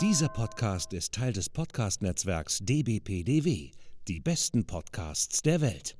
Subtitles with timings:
[0.00, 3.72] Dieser Podcast ist Teil des Podcast-Netzwerks dbpdw.
[4.06, 5.96] Die besten Podcasts der Welt.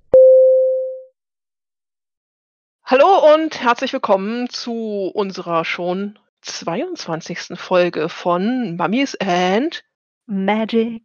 [2.84, 7.58] Hallo und herzlich willkommen zu unserer schon 22.
[7.58, 9.82] Folge von Mummies and
[10.26, 11.02] Magic.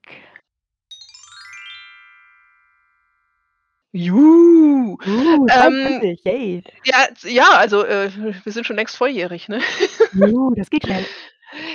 [3.92, 5.00] Juhu.
[5.04, 6.64] Uh, Ähm, 22, yay.
[6.86, 8.12] Ja, ja, also äh,
[8.44, 9.62] wir sind schon längst volljährig, ne?
[10.16, 11.08] Uh, das geht schnell.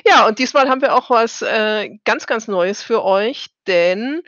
[0.07, 4.23] Ja, und diesmal haben wir auch was äh, ganz, ganz Neues für euch, denn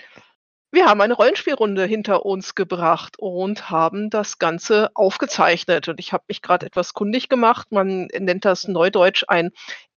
[0.72, 5.88] wir haben eine Rollenspielrunde hinter uns gebracht und haben das Ganze aufgezeichnet.
[5.88, 7.72] Und ich habe mich gerade etwas kundig gemacht.
[7.72, 9.50] Man nennt das neudeutsch ein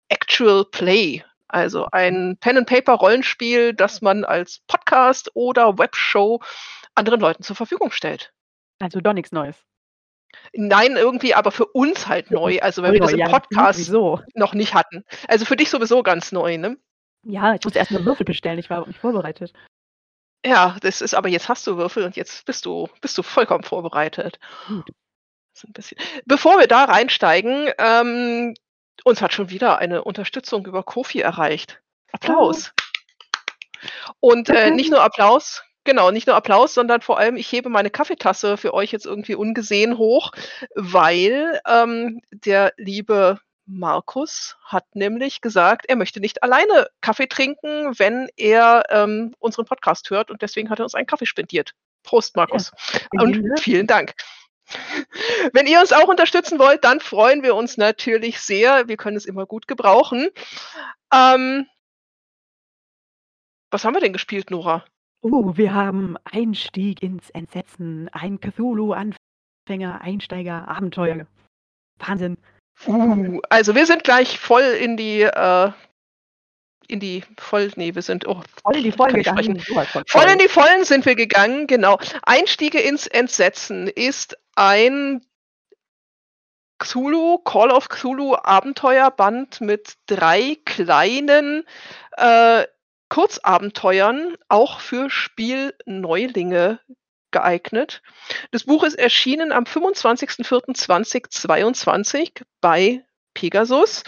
[0.09, 1.24] Actual Play.
[1.48, 6.41] Also ein Pen-and-Paper-Rollenspiel, das man als Podcast oder Webshow
[6.95, 8.32] anderen Leuten zur Verfügung stellt.
[8.79, 9.57] Also doch nichts Neues.
[10.52, 12.61] Nein, irgendwie aber für uns halt neu.
[12.61, 14.21] Also wenn wir das im ja, mich Podcast sowieso.
[14.34, 15.05] noch nicht hatten.
[15.29, 16.77] Also für dich sowieso ganz neu, ne?
[17.23, 19.52] Ja, ich musste erst mal Würfel bestellen, ich war nicht vorbereitet.
[20.45, 23.65] Ja, das ist aber jetzt hast du Würfel und jetzt bist du bist du vollkommen
[23.65, 24.38] vorbereitet.
[25.73, 28.54] Bisschen bevor wir da reinsteigen, ähm,
[29.04, 31.82] uns hat schon wieder eine Unterstützung über Ko-fi erreicht.
[31.82, 32.10] Oh.
[32.13, 32.73] Applaus.
[34.21, 37.90] Und, äh, nicht nur Applaus genau, nicht nur Applaus, sondern vor allem, ich hebe meine
[37.90, 40.32] Kaffeetasse für euch jetzt irgendwie ungesehen hoch,
[40.74, 48.28] weil, ähm, der liebe Markus hat nämlich gesagt, er möchte nicht alleine Kaffee trinken, wenn
[48.36, 51.73] er, ähm, unseren Podcast hört und deswegen hat er uns einen Kaffee spendiert.
[52.02, 52.73] Prost, Ja, Markus.
[53.12, 54.14] in Und vielen Dank.
[55.52, 58.88] Wenn ihr uns auch unterstützen wollt, dann freuen wir uns natürlich sehr.
[58.88, 60.28] Wir können es immer gut gebrauchen.
[61.12, 61.66] Ähm
[63.70, 64.84] was haben wir denn gespielt, Nora?
[65.22, 71.26] Uh, wir haben Einstieg ins Entsetzen, ein Cthulhu-Anfänger, Einsteiger, Abenteuer.
[71.99, 72.38] Wahnsinn.
[72.87, 75.72] Uh, also wir sind gleich voll in die, äh
[76.88, 80.48] in die voll ne, wir sind oh, Voll in die Vollen gegangen, Voll in die
[80.48, 81.98] Vollen sind wir gegangen, genau.
[82.22, 85.25] Einstiege ins Entsetzen ist ein
[86.78, 91.64] Cthulhu Call of Cthulhu Abenteuerband mit 3 kleinen,
[92.16, 92.64] äh,
[93.10, 96.81] Kurzabenteuern, auch für Spielneulinge
[97.31, 98.00] geeignet.
[98.50, 103.04] Das Buch ist erschienen am 25.04.2022 bei
[103.34, 104.04] Pegasus,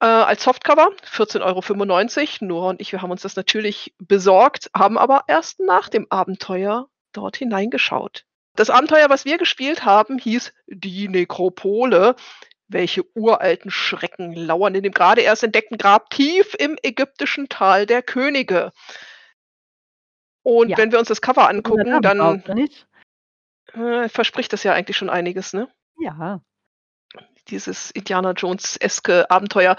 [0.00, 2.44] äh, als Softcover, 14,95 €.
[2.44, 6.88] Nora und ich, wir haben uns das natürlich besorgt, haben aber erst nach dem Abenteuer
[7.12, 8.24] dort hineingeschaut.
[8.56, 12.16] Das Abenteuer, was wir gespielt haben, hieß „Die Nekropole“.
[12.68, 18.02] Welche uralten Schrecken lauern in dem gerade erst entdeckten Grab tief im ägyptischen Tal der
[18.02, 18.72] Könige.
[20.42, 20.78] Und Ja.
[20.78, 22.70] wenn wir uns das Cover angucken, drauf, dann
[23.72, 25.68] äh, verspricht das ja eigentlich schon einiges, ne?
[25.98, 26.40] Ja.
[27.48, 29.76] Dieses Indiana Jones-eske Abenteuer.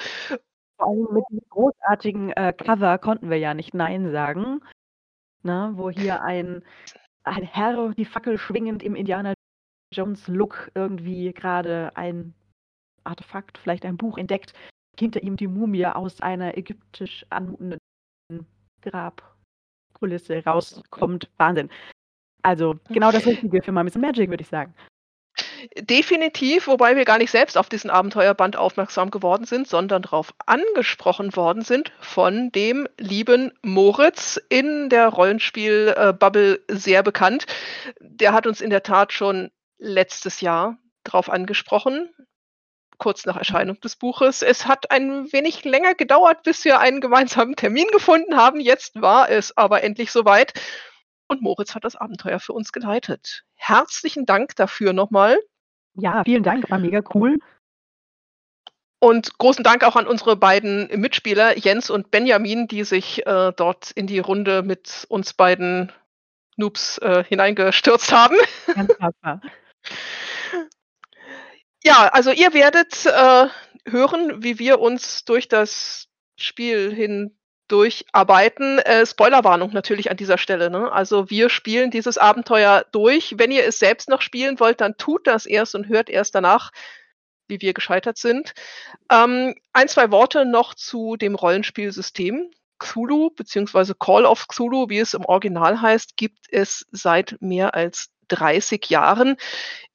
[0.77, 4.61] Vor allem mit diesem großartigen, äh, Cover konnten wir ja nicht nein sagen,
[5.43, 5.71] ne?
[5.75, 6.63] Wo hier ein
[7.23, 9.33] ein Herr die Fackel schwingend im Indiana
[9.93, 12.33] Jones Look irgendwie gerade ein
[13.07, 14.53] Artefakt, vielleicht ein Buch entdeckt,
[14.99, 17.79] hinter ihm die Mumie aus einer ägyptisch anmutenden
[18.81, 21.29] Grabkulisse rauskommt.
[21.37, 21.69] Wahnsinn.
[22.43, 24.73] Also, genau das Richtige für Mummies and Magic, würde ich sagen.
[25.79, 31.35] Definitiv, wobei wir gar nicht selbst auf diesen Abenteuerband aufmerksam geworden sind, sondern drauf angesprochen
[31.35, 37.45] worden sind von dem lieben Moritz in der Rollenspiel äh, Bubble sehr bekannt.
[37.99, 42.09] Der hat uns in der Tat schon letztes Jahr drauf angesprochen,
[42.97, 44.41] kurz nach Erscheinung des Buches.
[44.41, 48.59] Es hat ein wenig länger gedauert, bis wir einen gemeinsamen Termin gefunden haben.
[48.59, 50.53] Jetzt war es aber endlich soweit
[51.27, 53.43] und Moritz hat das Abenteuer für uns geleitet.
[53.55, 55.37] Herzlichen Dank dafür noch mal.
[55.93, 57.37] Ja, vielen Dank, war mega cool.
[58.99, 63.91] Und großen Dank auch an unsere beiden Mitspieler, Jens und Benjamin, die sich, äh, dort
[63.91, 65.91] in die Runde mit uns beiden
[66.55, 68.37] Noobs, äh, hineingestürzt haben.
[68.73, 68.95] Ganz.
[71.87, 73.47] Ja, also ihr werdet, äh,
[73.89, 78.79] hören, wie wir uns durch das Spiel hindurcharbeiten.
[78.79, 80.91] Äh, Spoilerwarnung natürlich an dieser Stelle, ne?
[80.91, 83.35] Also, wir spielen dieses Abenteuer durch.
[83.37, 86.71] Wenn ihr es selbst noch spielen wollt, dann tut das erst und hört erst danach,
[87.47, 88.53] wie wir gescheitert sind.
[89.09, 92.51] Ähm, 1, 2 Worte noch zu dem Rollenspielsystem.
[92.79, 98.11] Cthulhu beziehungsweise Call of Cthulhu, wie es im Original heißt, gibt es seit mehr als
[98.29, 99.37] 30 Jahren.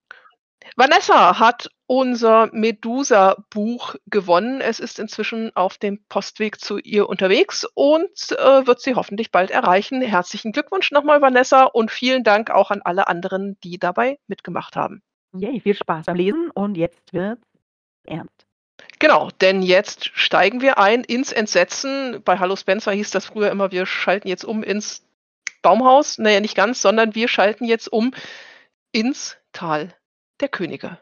[0.74, 4.60] Vanessa hat unser Medusa-Buch gewonnen.
[4.60, 9.50] Es ist inzwischen auf dem Postweg zu ihr unterwegs und, äh, wird sie hoffentlich bald
[9.50, 10.02] erreichen.
[10.02, 14.74] Herzlichen Glückwunsch noch mal, Vanessa, und vielen Dank auch an alle anderen, die dabei mitgemacht
[14.74, 15.02] haben.
[15.34, 17.46] Yay, viel Spaß beim Lesen und jetzt wird's
[18.06, 18.46] ernst.
[18.98, 22.22] Genau, denn jetzt steigen wir ein ins Entsetzen.
[22.24, 25.06] Bei Hallo Spencer hieß das früher immer, wir schalten jetzt um ins
[25.62, 26.18] Baumhaus.
[26.18, 28.12] Na ja, nicht ganz, sondern wir schalten jetzt um
[28.92, 29.94] ins Tal
[30.40, 30.98] der Könige.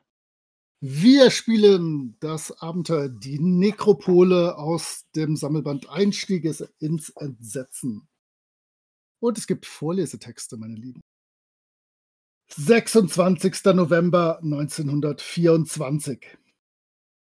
[0.80, 8.06] Wir spielen das Abenteuer Die Nekropole aus dem Sammelband Einstieg ist ins Entsetzen.
[9.20, 11.00] Und es gibt Vorlesetexte, meine Lieben.
[12.56, 13.64] 26.
[13.74, 16.36] November 1924.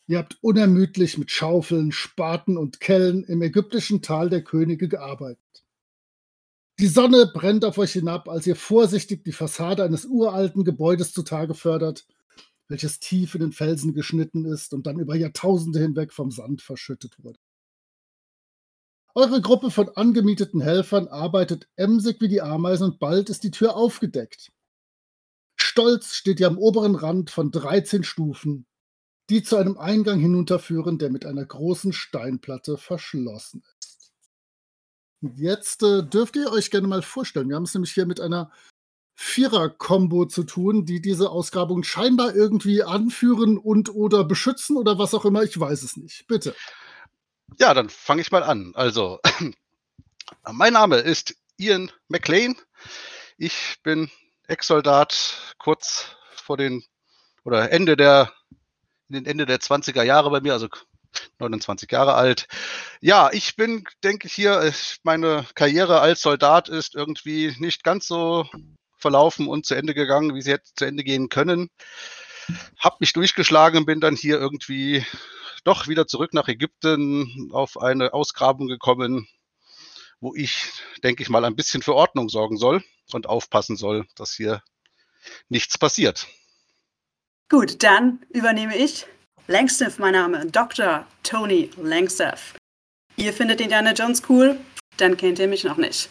[0.05, 5.65] Ihr habt unermüdlich mit Schaufeln, Spaten und Kellen im ägyptischen Tal der Könige gearbeitet.
[6.79, 11.55] Die Sonne brennt auf euch hinab, als ihr vorsichtig die Fassade eines uralten Gebäudes zutage
[11.55, 12.05] fördert,
[12.67, 17.15] welches tief in den Felsen geschnitten ist und dann über Jahrtausende hinweg vom Sand verschüttet
[17.23, 17.39] wurde.
[19.15, 23.75] Eure Gruppe von angemieteten Helfern arbeitet emsig wie die Ameisen und bald ist die Tür
[23.75, 24.51] aufgedeckt.
[25.55, 28.67] Stolz steht ihr am oberen Rand von 13 Stufen,
[29.31, 33.76] die zu einem Eingang hinunterführen, der mit einer großen Steinplatte verschlossen ist.
[35.21, 37.49] Jetzt äh, dürft ihr euch gerne mal vorstellen.
[37.49, 38.51] Wir haben es nämlich hier mit einer
[39.15, 45.25] Vierer-Kombo zu tun, die diese Ausgrabung scheinbar irgendwie anführen und oder beschützen oder was auch
[45.25, 45.43] immer.
[45.43, 46.27] Ich weiß es nicht.
[46.27, 46.55] Bitte.
[47.57, 48.73] Ja, dann fange ich mal an.
[48.75, 49.19] Also,
[50.51, 52.55] mein Name ist Ian McLean.
[53.37, 54.11] Ich bin
[54.47, 56.83] Ex-Soldat, kurz vor den
[57.43, 58.31] oder Ende der
[59.09, 60.67] in den Ende der 20er Jahre bei mir, also
[61.39, 62.47] 29 Jahre alt.
[63.01, 64.71] Ja, ich bin, denke ich, hier, äh,
[65.03, 68.47] meine Karriere als Soldat ist irgendwie nicht ganz so
[68.97, 71.69] verlaufen und zu Ende gegangen, wie sie hätte zu Ende gehen können.
[72.79, 75.05] Hab mich durchgeschlagen und bin dann hier irgendwie
[75.63, 79.27] doch wieder zurück nach Ägypten auf eine Ausgrabung gekommen,
[80.19, 80.63] wo ich,
[81.03, 84.63] denke ich mal, ein bisschen für Ordnung sorgen soll und aufpassen soll, dass hier
[85.49, 86.27] nichts passiert.
[87.49, 89.07] Gut, dann übernehme ich.
[89.49, 91.05] Langstaff, mein Name, Dr.
[91.23, 92.55] Tony Langstaff.
[93.15, 94.59] Ihr findet Indiana Jones cool,
[94.97, 96.09] dann kennt ihr mich noch nicht.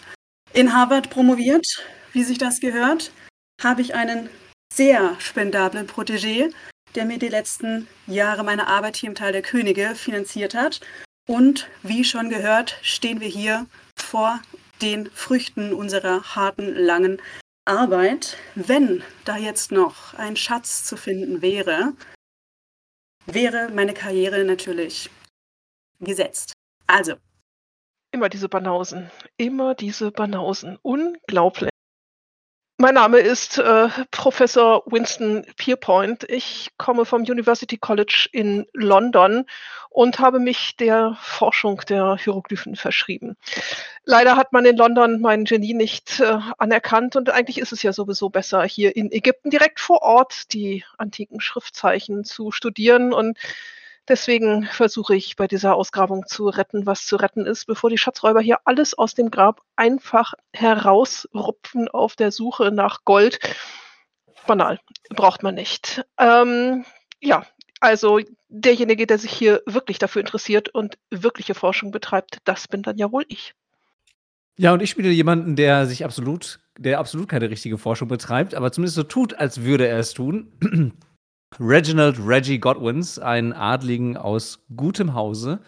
[0.55, 1.67] In Harvard promoviert,
[2.15, 3.13] wie sich das gehört,
[3.63, 4.31] habe ich einen
[4.73, 6.51] sehr spendablen Protégé,
[6.95, 10.81] der mir die letzten Jahre meiner Arbeit hier im Teil der Könige finanziert hat.
[11.29, 13.67] Und wie schon gehört, stehen wir hier
[13.97, 14.41] vor
[14.81, 17.21] den Früchten unserer harten, langen
[17.67, 18.39] Arbeit.
[18.55, 21.93] Wenn da jetzt noch ein Schatz zu finden wäre,
[23.27, 25.11] wäre meine Karriere natürlich
[26.01, 26.53] gesetzt.
[26.87, 27.15] Also,
[28.13, 29.11] Immer diese Banausen.
[29.37, 30.79] Immer diese Banausen.
[30.83, 31.69] Unglaublich.
[32.79, 36.25] Mein Name ist äh, Professor Winston Pierpoint.
[36.29, 39.47] Ich komme vom University College in London
[39.89, 43.39] und habe mich der Forschung der Hieroglyphen verschrieben.
[44.05, 47.95] Leider hat man in London mein Genie nicht äh, anerkannt und eigentlich ist es ja
[47.95, 53.39] sowieso besser, hier in Ägypten direkt vor Ort die antiken Schriftzeichen zu studieren und
[54.09, 58.41] Deswegen versuche ich bei dieser Ausgrabung zu retten, was zu retten ist, bevor die Schatzräuber
[58.41, 63.39] hier alles aus dem Grab einfach herausrupfen auf der Suche nach Gold.
[64.47, 64.79] Banal,
[65.11, 66.05] braucht man nicht.
[66.19, 66.85] Ähm,
[67.21, 67.45] ja,
[67.81, 72.99] also derjenige, der sich hier wirklich dafür interessiert und wirkliche Forschung betreibt, das bin dann
[72.99, 73.55] ja wohl ich.
[74.59, 78.73] Ja, und ich spiele jemanden, der sich absolut, der absolut keine richtige Forschung betreibt, aber
[78.73, 80.95] zumindest so tut, als würde er es tun.
[81.59, 85.61] Reginald Reggie Godwins, einen Adligen aus gutem Hause,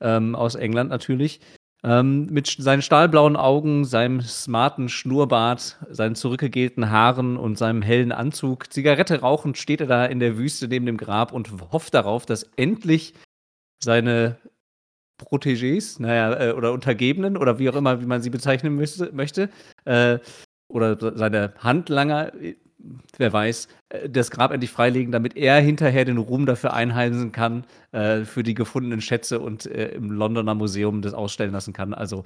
[0.00, 1.40] ähm, aus England natürlich,
[1.84, 8.72] ähm, mit seinen stahlblauen Augen, seinem smarten Schnurrbart, seinen zurückgegelten Haaren und seinem hellen Anzug.
[8.72, 12.50] Zigarette rauchend steht er da in der Wüste neben dem Grab und hofft darauf, dass
[12.56, 13.14] endlich
[13.82, 14.38] seine
[15.20, 19.48] Protégés, naja, äh, oder Untergebenen oder wie auch immer, wie man sie bezeichnen müsste, möchte,
[19.84, 20.18] äh,
[20.68, 22.56] oder seine Handlanger, äh,
[23.16, 27.64] wer weiß, äh, das Grab endlich freilegen, damit er hinterher den Ruhm dafür einheimsen kann,
[27.92, 31.94] äh, für die gefundenen Schätze und äh, im Londoner Museum das ausstellen lassen kann.
[31.94, 32.24] Also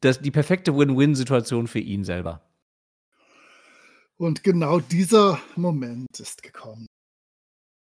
[0.00, 2.42] das, die perfekte Win-Win-Situation für ihn selber.
[4.16, 6.86] Und genau dieser Moment ist gekommen.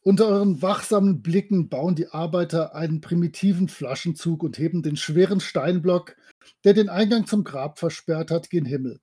[0.03, 6.15] Unter euren wachsamen Blicken bauen die Arbeiter einen primitiven Flaschenzug und heben den schweren Steinblock,
[6.63, 9.01] der den Eingang zum Grab versperrt hat, gen Himmel.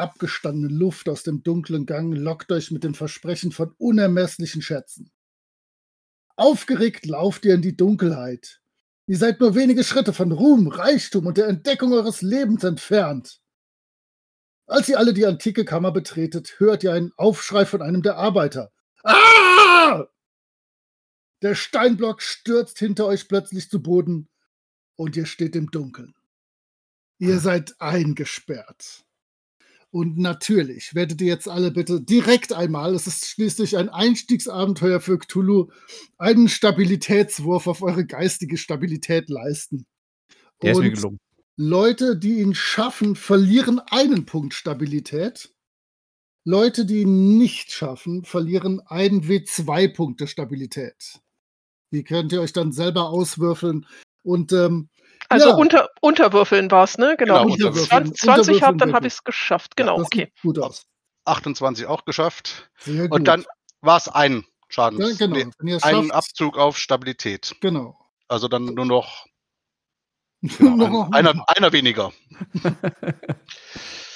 [0.00, 5.12] Abgestandene Luft aus dem dunklen Gang lockt euch mit dem Versprechen von unermesslichen Schätzen.
[6.36, 8.60] Aufgeregt lauft ihr in die Dunkelheit.
[9.06, 13.40] Ihr seid nur wenige Schritte von Ruhm, Reichtum und der Entdeckung eures Lebens entfernt.
[14.66, 18.72] Als ihr alle die antike Kammer betretet, hört ihr einen Aufschrei von einem der Arbeiter.
[19.02, 20.06] Ah!
[21.42, 24.28] Der Steinblock stürzt hinter euch plötzlich zu Boden
[24.96, 26.14] und ihr steht im Dunkeln.
[27.18, 29.04] Ihr seid eingesperrt.
[29.92, 35.18] Und natürlich werdet ihr jetzt alle bitte direkt einmal, es ist schließlich ein Einstiegsabenteuer für
[35.18, 35.70] Cthulhu,
[36.16, 39.86] einen Stabilitätswurf auf eure geistige Stabilität leisten.
[40.62, 41.18] Der und ist mir gelungen.
[41.56, 45.52] Leute, die ihn schaffen, verlieren einen Punkt Stabilität.
[46.44, 51.20] Leute, die ihn nicht schaffen, verlieren einen W2 Punkte Stabilität.
[51.92, 53.86] Die könnt ihr euch dann selber auswürfeln.
[54.22, 54.88] Und ähm,
[55.30, 57.16] Also ja, unter, unterwürfeln war es, ne?
[57.16, 57.44] Genau.
[57.44, 58.14] Genau, Wenn ich unterwürfeln.
[58.14, 59.72] 20 habe, dann habe ich es geschafft.
[59.78, 60.32] ja, Genau, das okay.
[60.34, 60.82] sieht gut aus.
[61.24, 62.70] 28 auch geschafft.
[62.78, 63.18] Sehr gut.
[63.20, 63.44] Und dann
[63.80, 65.18] war es ein Schadens.
[65.20, 65.36] ja, genau.
[65.36, 67.54] nee, Wenn ihr es ein schafft, Abzug auf Stabilität.
[67.60, 67.96] genau.
[68.28, 69.26] Also dann nur noch
[70.42, 72.12] genau, Noch ein, ein einer, einer weniger.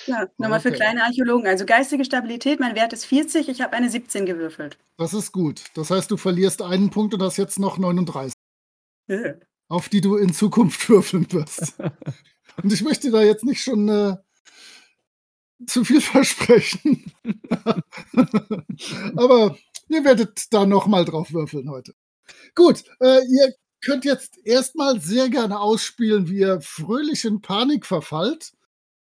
[0.07, 0.77] Ja, nochmal für Okay.
[0.77, 1.47] kleine Archäologen.
[1.47, 4.77] Also geistige Stabilität, mein Wert ist 40, ich habe eine 17 gewürfelt.
[4.99, 5.63] Das ist gut.
[5.75, 8.35] Das heißt, du verlierst einen Punkt und hast jetzt noch 39,
[9.09, 9.35] Äh.
[9.69, 11.75] Auf die du in Zukunft würfeln wirst.
[12.63, 14.17] Und ich möchte da jetzt nicht schon äh,
[15.67, 17.13] zu viel versprechen.
[19.17, 19.57] Aber
[19.89, 21.95] ihr werdet da nochmal drauf würfeln heute.
[22.55, 28.53] Gut, äh, ihr könnt jetzt erstmal sehr gerne ausspielen, wie ihr fröhlich in Panik verfallt.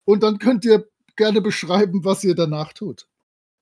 [0.04, 3.06] Und dann könnt ihr gerne beschreiben, was ihr danach tut.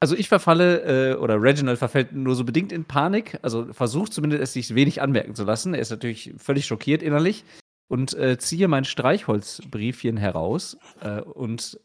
[0.02, 4.42] Also ich verfalle, äh, oder Reginald verfällt nur so bedingt in Panik, also versucht zumindest
[4.42, 5.74] es sich wenig anmerken zu lassen.
[5.74, 7.44] Er ist natürlich völlig schockiert innerlich
[7.86, 11.78] und äh, ziehe mein Streichholzbriefchen heraus äh, und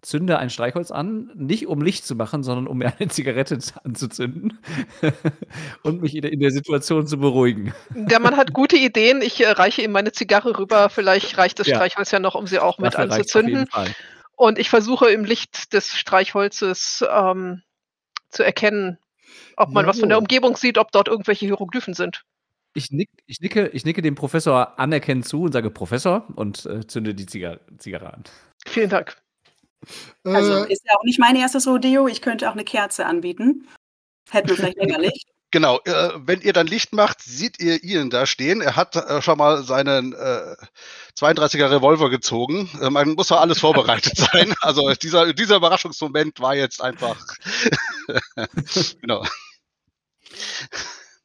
[0.00, 4.60] zünde ein Streichholz an, nicht um Licht zu machen, sondern um mir eine Zigarette anzuzünden
[5.82, 7.74] und mich in der, Situation zu beruhigen.
[7.96, 9.22] Der Mann hat gute Ideen.
[9.22, 10.88] Ich äh, reiche ihm meine Zigarre rüber.
[10.88, 11.74] Vielleicht reicht das Ja.
[11.74, 13.66] Streichholz ja noch, um sie auch mit Dafür reicht's auf jeden anzuzünden.
[13.66, 14.15] Fall.
[14.36, 17.62] Und ich versuche im Licht des Streichholzes ähm,
[18.28, 18.98] zu erkennen,
[19.56, 20.18] ob man was von der.
[20.18, 22.22] Umgebung sieht, ob dort irgendwelche Hieroglyphen sind.
[22.74, 26.86] Ich, nick, ich, nicke, ich nicke dem Professor anerkennend zu und sage Professor und äh,
[26.86, 28.24] zünde die Zigar Zigarre an.
[28.66, 29.16] Vielen Dank.
[30.24, 33.66] Also Äh, ist ja auch nicht mein erstes Rodeo, ich könnte auch eine Kerze anbieten.
[34.30, 35.28] Hätten wir vielleicht länger Licht.
[35.56, 38.60] Genau, äh, wenn ihr dann Licht macht, seht ihr Ian da stehen.
[38.60, 40.54] Er hat äh, schon mal seinen äh,
[41.18, 42.68] 32er Revolver gezogen.
[42.82, 44.52] Äh, man muss ja alles vorbereitet sein.
[44.60, 47.16] Also dieser, dieser Überraschungsmoment war jetzt einfach.
[49.00, 49.24] genau.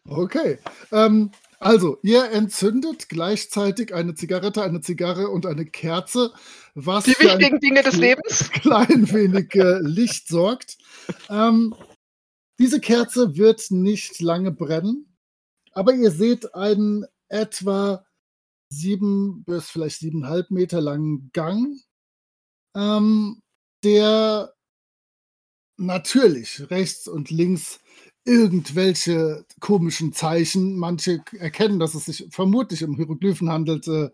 [0.08, 0.60] Okay.
[0.94, 6.32] Ähm, also, ihr entzündet gleichzeitig eine Zigarette, eine Zigarre und eine Kerze,
[6.74, 8.50] was Die für ein wichtigen Dinge des Lebens.
[8.50, 10.78] klein wenig äh, Licht sorgt.
[11.30, 11.76] Ähm,
[12.62, 15.18] diese Kerze wird nicht lange brennen,
[15.72, 18.06] aber ihr seht einen etwa
[18.70, 21.82] sieben bis vielleicht siebeneinhalb Meter langen Gang,
[22.76, 23.42] ähm,
[23.84, 24.54] der
[25.78, 27.80] natürlich rechts und links
[28.26, 34.12] irgendwelche komischen Zeichen, manche erkennen, dass es sich vermutlich um Hieroglyphen handelt, äh,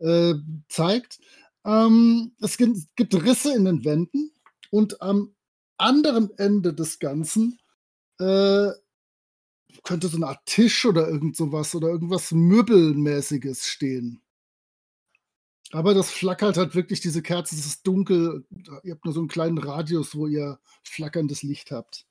[0.00, 0.34] äh,
[0.68, 1.20] zeigt.
[1.64, 4.32] Ähm, es gibt, gibt Risse in den Wänden
[4.70, 5.32] und am
[5.78, 7.60] anderen Ende des Ganzen
[8.18, 8.70] äh,
[9.82, 14.22] könnte so eine Art Tisch oder irgend sowas oder irgendwas Möbelmäßiges stehen.
[15.72, 18.46] Aber das flackert halt wirklich diese Kerze, es ist dunkel,
[18.84, 22.06] ihr habt nur so einen kleinen Radius, wo ihr flackerndes Licht habt.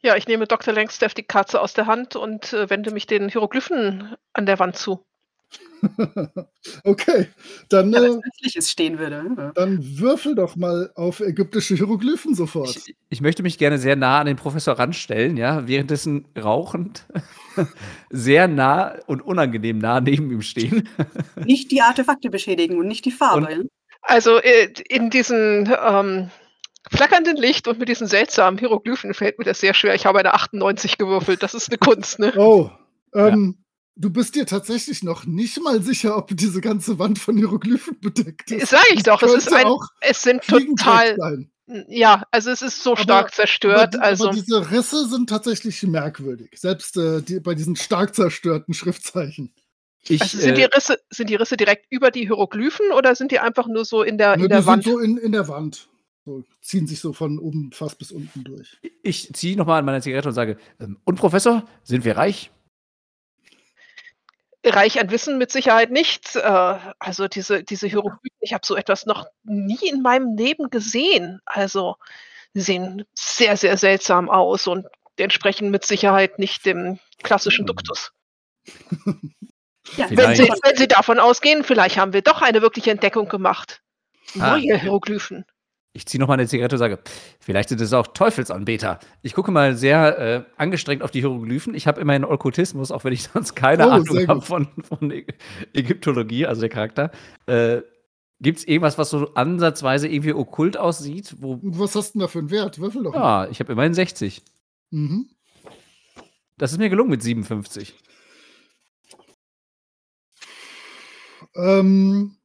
[0.00, 0.72] Ja, ich nehme Dr.
[0.72, 4.76] Langstaff die Katze aus der Hand und äh, wende mich den Hieroglyphen an der Wand
[4.76, 5.04] zu.
[6.84, 7.28] okay,
[7.68, 9.22] dann, Ja, äh, Nützliches stehen würde.
[9.22, 9.52] ne?
[9.54, 12.76] dann würfel doch mal auf ägyptische Hieroglyphen sofort.
[12.76, 17.06] Ich, ich möchte mich gerne sehr nah an den Professor ranstellen, ja, währenddessen rauchend,
[18.10, 20.88] sehr nah und unangenehm nah neben ihm stehen.
[21.44, 23.46] Nicht die Artefakte beschädigen und nicht die Farbe.
[23.46, 23.70] Und-?
[24.02, 26.30] Also äh, in diesem ähm,
[26.90, 29.94] flackernden Licht und mit diesen seltsamen Hieroglyphen fällt mir das sehr schwer.
[29.94, 31.42] Ich habe eine 98 gewürfelt.
[31.42, 32.32] Das ist eine Kunst, ne?
[32.36, 32.70] Oh,
[33.14, 33.58] ähm,
[33.98, 38.50] du bist dir tatsächlich noch nicht mal sicher, ob diese ganze Wand von Hieroglyphen bedeckt
[38.50, 38.70] ist.
[38.70, 41.50] Sag ich doch, es ist ein, auch es sind total, sein.
[41.88, 43.94] ja, also es ist so Aber- stark Aber, zerstört.
[43.94, 46.50] die, Also aber diese Risse sind tatsächlich merkwürdig.
[46.56, 49.52] Selbst äh, die, bei diesen stark zerstörten Schriftzeichen.
[50.10, 53.32] Ich, Also sind die äh, Risse, sind die Risse direkt über die Hieroglyphen oder sind
[53.32, 54.84] die einfach nur so in der, Ne, in die der sind Wand?
[54.84, 55.88] so in, in der Wand.
[56.24, 58.78] So, ziehen sich so von oben fast bis unten durch.
[59.02, 62.50] ich ziehe nochmal an meiner Zigarette und sage, ähm, und Professor, sind wir reich?
[64.68, 66.36] Reich an Wissen mit Sicherheit nicht.
[66.36, 71.40] Äh, also diese, diese Hieroglyphen, ich habe so etwas noch nie in meinem Leben gesehen.
[71.44, 71.96] Also
[72.54, 77.66] sie sehen sehr, sehr seltsam aus und entsprechen mit Sicherheit nicht dem klassischen Hm.
[77.66, 78.12] Duktus.
[79.96, 80.36] Ja, Wenn.
[80.36, 83.80] Sie, wenn Sie davon ausgehen, vielleicht haben wir doch eine wirkliche Entdeckung gemacht.
[84.38, 84.58] Ah.
[84.58, 85.46] Neue Hieroglyphen.
[85.98, 87.00] Ich ziehe nochmal eine Zigarette und sage,
[87.40, 89.00] vielleicht sind es auch Teufelsanbeter.
[89.22, 91.74] Ich gucke mal sehr äh, angestrengt auf die Hieroglyphen.
[91.74, 95.26] Ich habe immerhin Okkultismus, auch wenn ich sonst keine Oh, Ahnung habe von, von Ä-
[95.74, 97.10] Ägyptologie, also der Charakter.
[97.46, 97.82] Äh,
[98.40, 101.34] Gibt es irgendwas, was so ansatzweise irgendwie okkult aussieht?
[101.40, 102.78] Was hast du denn da für einen Wert?
[102.78, 103.12] Würfel doch.
[103.12, 103.44] mal.
[103.46, 104.42] ja, ich habe immerhin 60.
[104.90, 105.28] Mhm.
[106.56, 107.94] Das ist mir gelungen mit 57.
[111.56, 112.36] Ähm,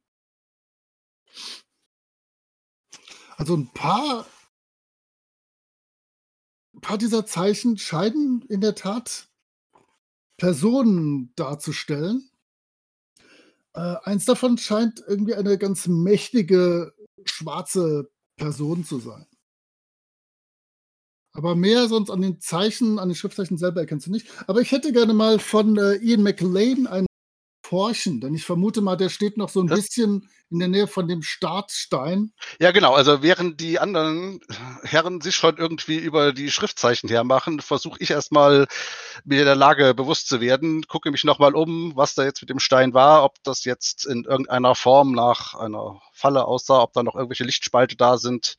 [3.36, 4.26] also ein paar,
[6.74, 9.28] ein paar dieser Zeichen scheinen in der Tat
[10.36, 12.28] Personen darzustellen.
[13.74, 19.26] Äh, eins davon scheint irgendwie eine ganz mächtige schwarze Person zu sein.
[21.32, 24.28] Aber mehr sonst an den Zeichen, an den Schriftzeichen selber erkennst du nicht.
[24.46, 27.06] Aber ich hätte gerne mal von äh, Ian McLean ein
[27.64, 30.86] Forschen, denn ich vermute mal, der steht noch so ein Das- bisschen in der Nähe
[30.86, 32.32] von dem Startstein.
[32.60, 32.94] Ja, genau.
[32.94, 34.40] Also während die anderen
[34.82, 38.66] Herren sich schon irgendwie über die Schriftzeichen hermachen, versuche ich erstmal
[39.24, 42.60] mir der Lage bewusst zu werden, gucke mich nochmal um, was da jetzt mit dem
[42.60, 47.14] Stein war, ob das jetzt in irgendeiner Form nach einer Falle aussah, ob da noch
[47.16, 48.56] irgendwelche Lichtspalte da sind.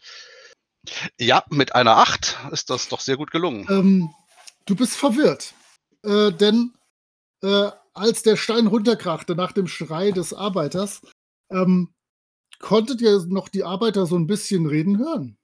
[1.20, 3.68] Ja, mit einer 8 ist das doch sehr gut gelungen.
[3.70, 4.10] Ähm,
[4.65, 5.54] du bist verwirrt,
[6.04, 6.74] äh, denn
[7.41, 11.01] äh, als der Stein runterkrachte nach dem Schrei des Arbeiters,
[11.49, 11.93] ähm,
[12.60, 15.38] konntet ihr noch die Arbeiter so ein bisschen reden hören.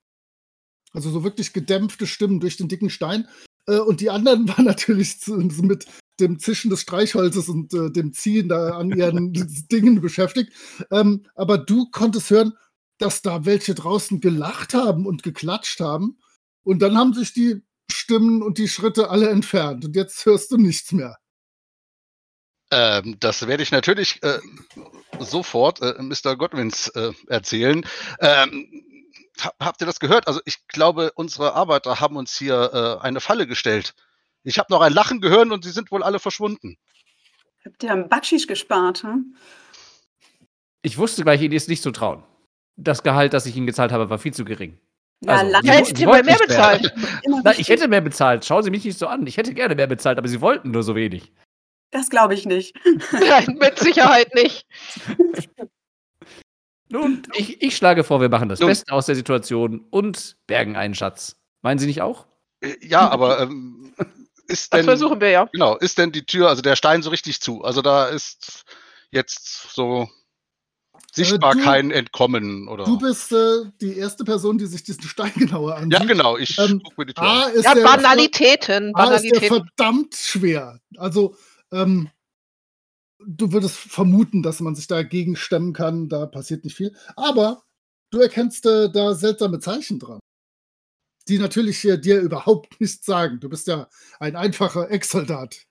[0.92, 3.28] Also so wirklich gedämpfte Stimmen durch den dicken Stein.
[3.68, 5.86] Äh, und die anderen waren natürlich zu, mit
[6.20, 9.34] dem Zischen des Streichholzes und äh, dem Ziehen da an ihren
[9.72, 10.52] Dingen beschäftigt.
[10.92, 12.54] Ähm, aber du konntest hören,
[12.98, 16.20] dass da welche draußen gelacht haben und geklatscht haben.
[16.64, 19.86] Und dann haben sich die Stimmen und die Schritte alle entfernt.
[19.86, 21.18] Und jetzt hörst du nichts mehr.
[22.72, 24.40] Ähm, das werde ich natürlich äh,
[25.20, 26.36] sofort äh, Mr.
[26.38, 27.86] Godwins äh, erzählen.
[28.20, 28.84] Ähm,
[29.40, 30.28] hab, habt ihr das gehört?
[30.28, 33.94] Also ich glaube, unsere Arbeiter haben uns hier äh, eine Falle gestellt.
[34.44, 36.78] Ich habe noch ein Lachen gehört und sie sind wohl alle verschwunden.
[37.66, 39.04] Habt ihr am Batschisch gespart?
[39.04, 39.36] Hm?
[40.82, 42.24] Ich wusste gleich, Ihnen ist nicht zu trauen.
[42.76, 44.80] Das Gehalt, das ich Ihnen gezahlt habe, war viel zu gering.
[45.24, 46.94] Ja, Also, Lachen Ja, Sie jetzt wo- hätte Sie ich mal wollten mehr bezahlt.
[47.24, 48.46] immer Na, ich hätte mehr bezahlt.
[48.46, 49.28] Schauen Sie mich nicht so an.
[49.28, 51.32] Ich hätte gerne mehr bezahlt, aber Sie wollten nur so wenig.
[51.92, 52.76] Das glaube ich nicht.
[53.12, 54.66] Nein, mit Sicherheit nicht.
[56.90, 58.68] Nun, ich, ich schlage vor, wir machen das Nun.
[58.70, 61.38] Beste aus der Situation und bergen einen Schatz.
[61.62, 62.26] Meinen Sie nicht auch?
[62.62, 63.94] Äh, Ja, aber ähm,
[64.48, 65.46] ist Das denn versuchen wir ja.
[65.54, 67.64] genau ist denn die Tür, also der Stein so richtig zu?
[67.64, 68.64] Also da ist
[69.12, 70.10] jetzt so
[71.14, 72.84] sichtbar du- kein Entkommen oder?
[72.84, 75.94] Du bist äh, die erste Person, die sich diesen Stein genauer ansieht.
[75.98, 76.38] ja, genau.
[76.38, 77.54] Ich Ähm, guck mir die Tür an.
[77.54, 78.94] ist Ja, der, Banalitäten.
[78.96, 79.48] A ist der Banalitäten.
[79.78, 80.80] verdammt schwer.
[80.98, 81.36] Also,
[81.72, 82.10] ähm,
[83.26, 86.10] du würdest vermuten, dass man sich dagegen stemmen kann.
[86.10, 86.96] Da passiert nicht viel.
[87.16, 87.64] Aber
[88.12, 90.20] du erkennst äh, da seltsame Zeichen dran.
[91.28, 93.40] Die natürlich äh, dir überhaupt nichts sagen.
[93.40, 95.66] Du bist ja ein einfacher Ex-Soldat.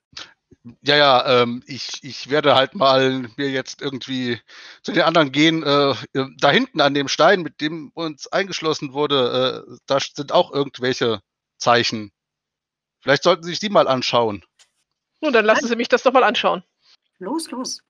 [0.82, 4.40] Ja, ja, ähm, ich, ich werde halt mal mir jetzt irgendwie
[4.82, 5.62] zu den anderen gehen.
[5.62, 10.32] Äh, äh, da hinten an dem Stein, mit dem uns eingeschlossen wurde, äh, da sind
[10.32, 11.20] auch irgendwelche
[11.58, 12.12] Zeichen.
[13.02, 14.44] Vielleicht sollten Sie sich die mal anschauen.
[15.20, 16.62] Nun, dann lassen Sie mich das doch mal anschauen.
[17.18, 17.82] Los, los.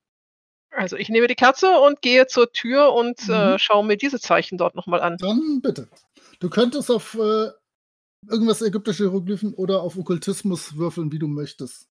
[0.73, 3.35] Also ich nehme die Kerze und gehe zur Tür und Mhm.
[3.35, 5.16] äh, schaue mir diese Zeichen dort nochmal an.
[5.19, 5.88] Dann bitte.
[6.38, 7.49] Du könntest auf äh,
[8.29, 11.88] irgendwas ägyptische Hieroglyphen oder auf Okkultismus würfeln, wie du möchtest.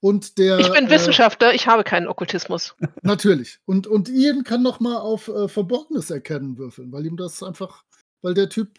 [0.00, 2.76] Und der, Ich bin äh, Wissenschaftler, ich habe keinen Okkultismus.
[3.02, 3.58] Natürlich.
[3.66, 7.84] Und, und Ian kann noch mal auf äh, Verborgenes erkennen würfeln, weil ihm das einfach,
[8.22, 8.78] weil der Typ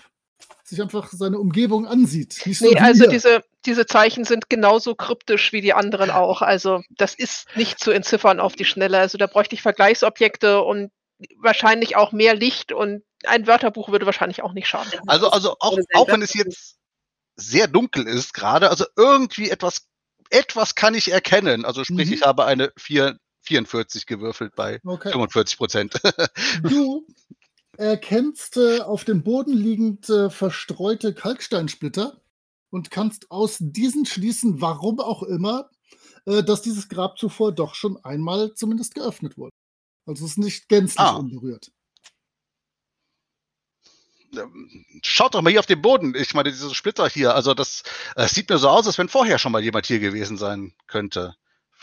[0.64, 2.42] sich einfach seine Umgebung ansieht.
[2.46, 6.42] Nicht so Nee, also diese, diese Zeichen sind genauso kryptisch wie die anderen auch.
[6.42, 9.00] Also das ist nicht zu entziffern auf die Schnelle.
[9.00, 10.92] Also da bräuchte ich Vergleichsobjekte und
[11.38, 14.92] wahrscheinlich auch mehr Licht und ein Wörterbuch würde wahrscheinlich auch nicht schaden.
[15.08, 16.78] Also, also auch, auch wenn es jetzt
[17.36, 19.88] sehr dunkel ist gerade, also irgendwie etwas,
[20.30, 21.66] etwas kann ich erkennen.
[21.66, 22.14] Also sprich, Mhm.
[22.14, 25.12] ich habe eine 4, 44 gewürfelt bei Okay.
[25.12, 26.00] 45 Prozent.
[26.64, 27.06] Du
[27.80, 32.22] erkennst äh, auf dem Boden liegend äh, verstreute Kalksteinsplitter
[32.70, 35.70] und kannst aus diesen schließen, warum auch immer,
[36.26, 39.52] äh, dass dieses Grab zuvor doch schon einmal zumindest geöffnet wurde.
[40.06, 41.16] Also es ist nicht gänzlich Ah.
[41.16, 41.72] unberührt.
[45.02, 46.14] Schaut doch mal hier auf den Boden.
[46.16, 47.82] Ich meine, diese Splitter hier, also das
[48.16, 51.36] äh, sieht mir so aus, als wenn vorher schon mal jemand hier gewesen sein könnte.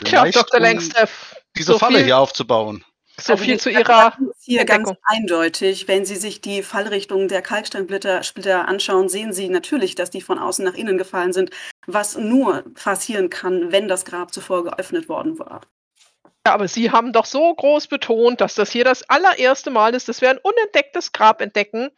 [0.05, 0.61] Tja, Vielleicht, Dr.
[0.61, 2.85] um Langstaff, diese so Falle viel- hier aufzubauen.
[3.19, 5.89] So Also viel zu Ihrer hier ganz eindeutig.
[5.89, 10.39] Wenn Sie sich die Fallrichtung der Kalksteinsplitter Splitter anschauen, sehen Sie natürlich, dass die von
[10.39, 11.51] außen nach innen gefallen sind,
[11.87, 15.63] was nur passieren kann, wenn das Grab zuvor geöffnet worden war.
[16.47, 20.09] Ja, aber Sie haben doch so groß betont, dass das hier das allererste Mal ist,
[20.09, 21.91] dass wir ein unentdecktes Grab entdecken.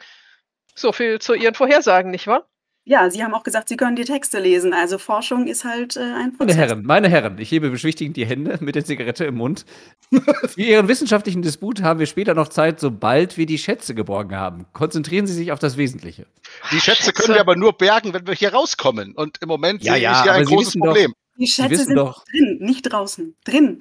[0.74, 2.48] So viel zu Ihren Vorhersagen, nicht wahr?
[2.90, 4.72] Ja, Sie haben auch gesagt, Sie können die Texte lesen.
[4.72, 6.56] Also Forschung ist halt äh, ein Meine Prozess.
[6.56, 9.66] Herren, meine Herren, ich hebe beschwichtigend die Hände mit der Zigarette im Mund.
[10.10, 14.64] Für Ihren wissenschaftlichen Disput haben wir später noch Zeit, sobald wir die Schätze geborgen haben.
[14.72, 16.26] Konzentrieren Sie sich auf das Wesentliche.
[16.72, 17.12] Die Schätze, Schätze.
[17.12, 19.12] können wir aber nur bergen, wenn wir hier rauskommen.
[19.14, 21.12] Und im Moment Ja, sehe ja, ich hier ein Sie großes doch- Problem.
[21.36, 23.36] Die Schätze sind doch- drin, nicht draußen.
[23.44, 23.80] Drin.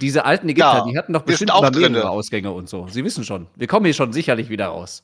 [0.00, 1.64] Diese alten Ägypter, Ja, die hatten doch bestimmt auch.
[1.64, 2.86] Ausgänge und so.
[2.88, 3.48] Sie wissen schon.
[3.56, 5.02] Wir kommen hier schon sicherlich wieder raus.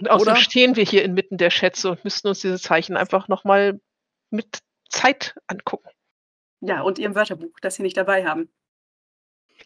[0.00, 0.40] Und außerdem Oder?
[0.40, 3.80] stehen wir hier inmitten der Schätze und müssten uns diese Zeichen einfach nochmal
[4.30, 5.88] mit Zeit angucken.
[6.60, 8.50] Ja, und Ihrem Wörterbuch, das Sie nicht dabei haben.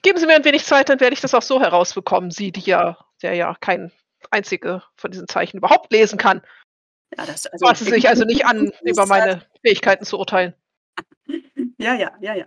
[0.02, 2.30] Geben Sie mir ein wenig Zeit, dann werde ich das auch so herausbekommen.
[2.30, 3.92] Sie, die ja, der ja kein
[4.30, 6.42] einzige von diesen Zeichen überhaupt lesen kann.
[7.16, 10.54] Ja, das, also, Maßen Sie sich also nicht an, über meine Fähigkeiten zu urteilen.
[11.78, 12.46] Ja, ja, ja, ja.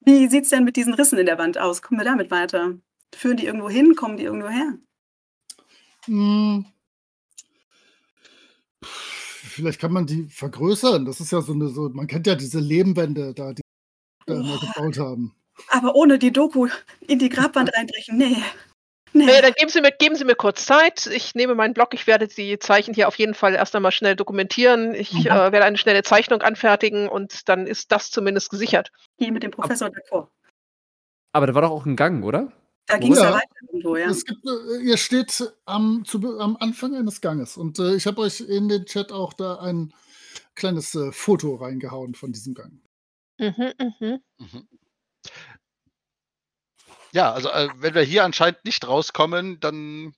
[0.00, 1.82] Wie sieht es denn mit diesen Rissen in der Wand aus?
[1.82, 2.74] Kommen wir damit weiter?
[3.14, 3.94] Führen die irgendwo hin?
[3.94, 4.78] Kommen die irgendwo her?
[6.06, 6.66] Hm.
[8.84, 11.04] Vielleicht kann man die vergrößern.
[11.04, 13.62] Das ist ja so eine, so, man kennt ja diese Lehmwände da, die
[14.26, 14.66] da immer Oh.
[14.66, 15.34] gebaut haben.
[15.70, 16.68] Aber ohne die Doku
[17.00, 18.36] in die Grabwand reinbrechen, nee.
[19.14, 19.24] Nee.
[19.24, 21.06] Nee, dann geben Sie, mir, geben Sie mir kurz Zeit.
[21.06, 21.94] Ich nehme meinen Block.
[21.94, 24.94] Ich werde die Zeichen hier auf jeden Fall erst einmal schnell dokumentieren.
[24.94, 25.26] Ich Mhm.
[25.26, 28.90] äh, werde eine schnelle Zeichnung anfertigen und dann ist das zumindest gesichert.
[29.18, 30.30] Hier mit dem Professor davor.
[31.32, 32.52] Aber da war doch auch ein Gang, oder?
[32.88, 33.26] Da ging es ja.
[33.26, 33.34] Ja.
[33.34, 34.08] weiter irgendwo, ja.
[34.08, 38.22] Es gibt, äh, ihr steht am, zu, am Anfang eines Ganges und äh, ich habe
[38.22, 39.92] euch in den Chat auch da ein
[40.54, 42.80] kleines äh, Foto reingehauen von diesem Gang.
[43.38, 44.20] Mhm, mhm.
[44.38, 44.68] Mhm.
[47.12, 50.14] Ja, also äh, wenn wir hier anscheinend nicht rauskommen, dann,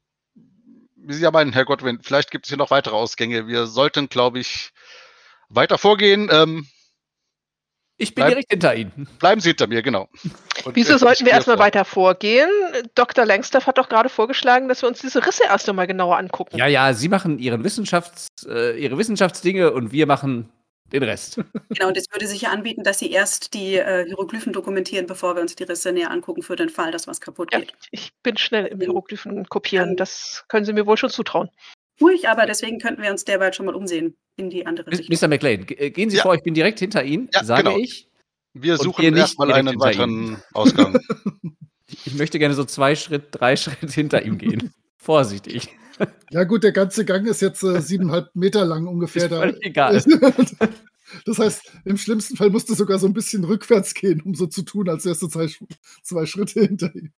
[0.96, 3.46] wie Sie ja meinen, Herr Godwin, vielleicht gibt es hier noch weitere Ausgänge.
[3.46, 4.70] Wir sollten, glaube ich,
[5.48, 6.28] weiter vorgehen.
[6.32, 6.66] Ähm,
[8.00, 9.08] Ich bin Bleib- direkt hinter Ihnen.
[9.18, 10.08] bleiben Sie hinter mir, genau.
[10.64, 11.64] Und, Wieso sollten wir erstmal vor.
[11.66, 12.48] weiter vorgehen?
[12.94, 13.24] Dr.
[13.26, 16.56] Langstaff hat doch gerade vorgeschlagen, dass wir uns diese Risse erst einmal genauer angucken.
[16.56, 20.48] Ja, ja, Sie machen Ihren Wissenschafts-, äh, Ihre Wissenschaftsdinge und wir machen
[20.92, 21.40] den Rest.
[21.70, 25.36] Genau, und es würde sich ja anbieten, dass Sie erst die äh, Hieroglyphen dokumentieren, bevor
[25.36, 27.72] wir uns die Risse näher angucken, für den Fall, dass was kaputt Ja, geht.
[27.92, 28.86] ich bin schnell im Ja.
[28.86, 29.96] Hieroglyphen kopieren.
[29.96, 31.48] Das können Sie mir wohl schon zutrauen.
[32.00, 35.14] Ruhig, aber deswegen könnten wir uns derweil schon mal umsehen in die andere Richtung.
[35.14, 35.28] Mr.
[35.28, 36.22] McLean, ge- gehen Sie Ja.
[36.22, 37.76] vor, ich bin direkt hinter Ihnen, Ja, sage genau.
[37.78, 38.08] ich.
[38.54, 40.98] Wir suchen hier nicht erstmal einen weiteren Ausgang.
[42.06, 44.72] Ich möchte gerne so zwei Schritt, drei Schritt hinter ihm gehen.
[44.96, 45.68] Vorsichtig.
[46.30, 49.24] Ja gut, der ganze Gang ist jetzt äh, siebeneinhalb Meter lang ungefähr.
[49.24, 49.40] Ist Da.
[49.40, 50.02] völlig egal.
[51.26, 54.46] Das heißt, im schlimmsten Fall musst du sogar so ein bisschen rückwärts gehen, um so
[54.46, 55.48] zu tun, als wärst du zwei,
[56.02, 57.12] zwei Schritte hinter ihm.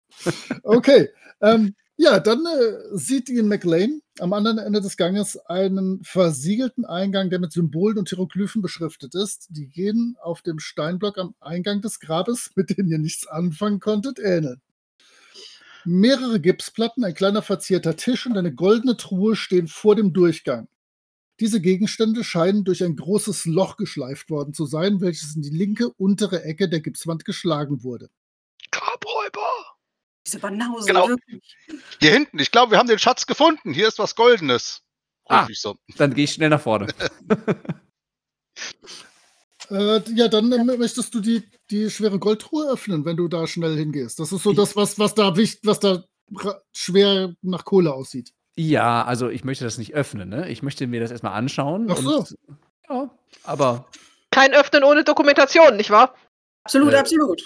[0.65, 1.11] Okay,
[1.43, 7.31] ähm, ja, dann äh, sieht Ian McLean am anderen Ende des Ganges einen versiegelten Eingang,
[7.31, 9.47] der mit Symbolen und Hieroglyphen beschriftet ist.
[9.51, 14.19] Die gehen auf dem Steinblock am Eingang des Grabes, mit denen ihr nichts anfangen konntet,
[14.19, 14.61] ähneln.
[15.85, 20.67] Mehrere Gipsplatten, ein kleiner verzierter Tisch und eine goldene Truhe stehen vor dem Durchgang.
[21.39, 25.89] Diese Gegenstände scheinen durch ein großes Loch geschleift worden zu sein, welches in die linke
[25.89, 28.11] untere Ecke der Gipswand geschlagen wurde.
[28.73, 29.52] Grabräuber!
[30.27, 31.09] Diese Banause, Genau.
[31.09, 31.43] wirklich.
[32.01, 33.73] Hier hinten, ich glaube, wir haben den Schatz gefunden.
[33.73, 34.83] Hier ist was Goldenes.
[35.29, 35.47] Ah.
[35.53, 35.77] So.
[35.97, 36.89] Dann gehe ich schnell nach vorne.
[39.71, 43.77] Äh, ja, dann äh, möchtest du die, die schwere Goldtruhe öffnen, wenn du da schnell
[43.77, 44.19] hingehst.
[44.19, 46.05] Das ist so das, was, was da wichtig, was da
[46.75, 48.33] schwer nach Kohle aussieht.
[48.57, 50.49] Ja, also ich möchte das nicht öffnen, ne?
[50.51, 51.87] Ich möchte mir das erstmal anschauen.
[51.91, 52.19] Ach so.
[52.19, 52.37] Und,
[52.91, 53.11] ja,
[53.45, 53.89] aber
[54.31, 56.15] Kein Öffnen ohne Dokumentation, nicht wahr?
[56.65, 57.43] Absolut, Äh, absolut.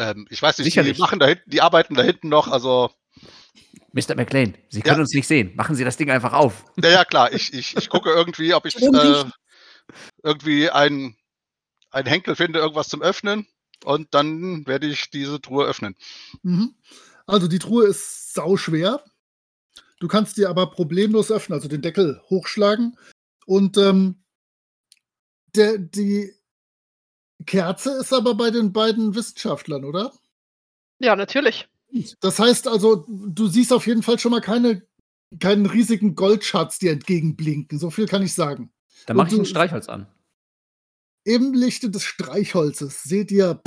[0.00, 0.96] Ähm, ich weiß nicht, Sicherlich.
[0.96, 2.90] die machen da hinten, die arbeiten da hinten noch, also
[3.92, 4.14] Mr.
[4.14, 5.00] McLean, Sie können Ja.
[5.02, 5.52] uns nicht sehen.
[5.56, 6.64] Machen Sie das Ding einfach auf.
[6.82, 7.32] Ja, ja, klar.
[7.32, 9.24] Ich, ich, ich gucke irgendwie, ob ich äh,
[10.22, 11.16] irgendwie ein,
[11.90, 13.46] ein Henkel finde, irgendwas zum Öffnen.
[13.84, 15.96] Und dann werde ich diese Truhe öffnen.
[16.42, 16.74] Mhm.
[17.26, 19.02] Also die Truhe ist sauschwer.
[19.98, 22.96] Du kannst die aber problemlos öffnen, also den Deckel hochschlagen.
[23.46, 24.22] Und ähm,
[25.54, 26.32] der, die
[27.46, 30.12] Kerze ist aber bei den beiden Wissenschaftlern, oder?
[30.98, 31.68] Ja, natürlich.
[32.20, 34.86] Das heißt also, du siehst auf jeden Fall schon mal keine,
[35.38, 37.78] keinen riesigen Goldschatz dir entgegenblinken.
[37.78, 38.72] So viel kann ich sagen.
[39.06, 40.06] Dann mache ich ein Streichholz an.
[41.24, 43.60] Im Lichte des Streichholzes seht ihr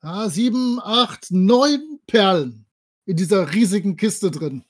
[0.00, 2.66] ah, sieben, acht, neun Perlen
[3.06, 4.64] in dieser riesigen Kiste drin,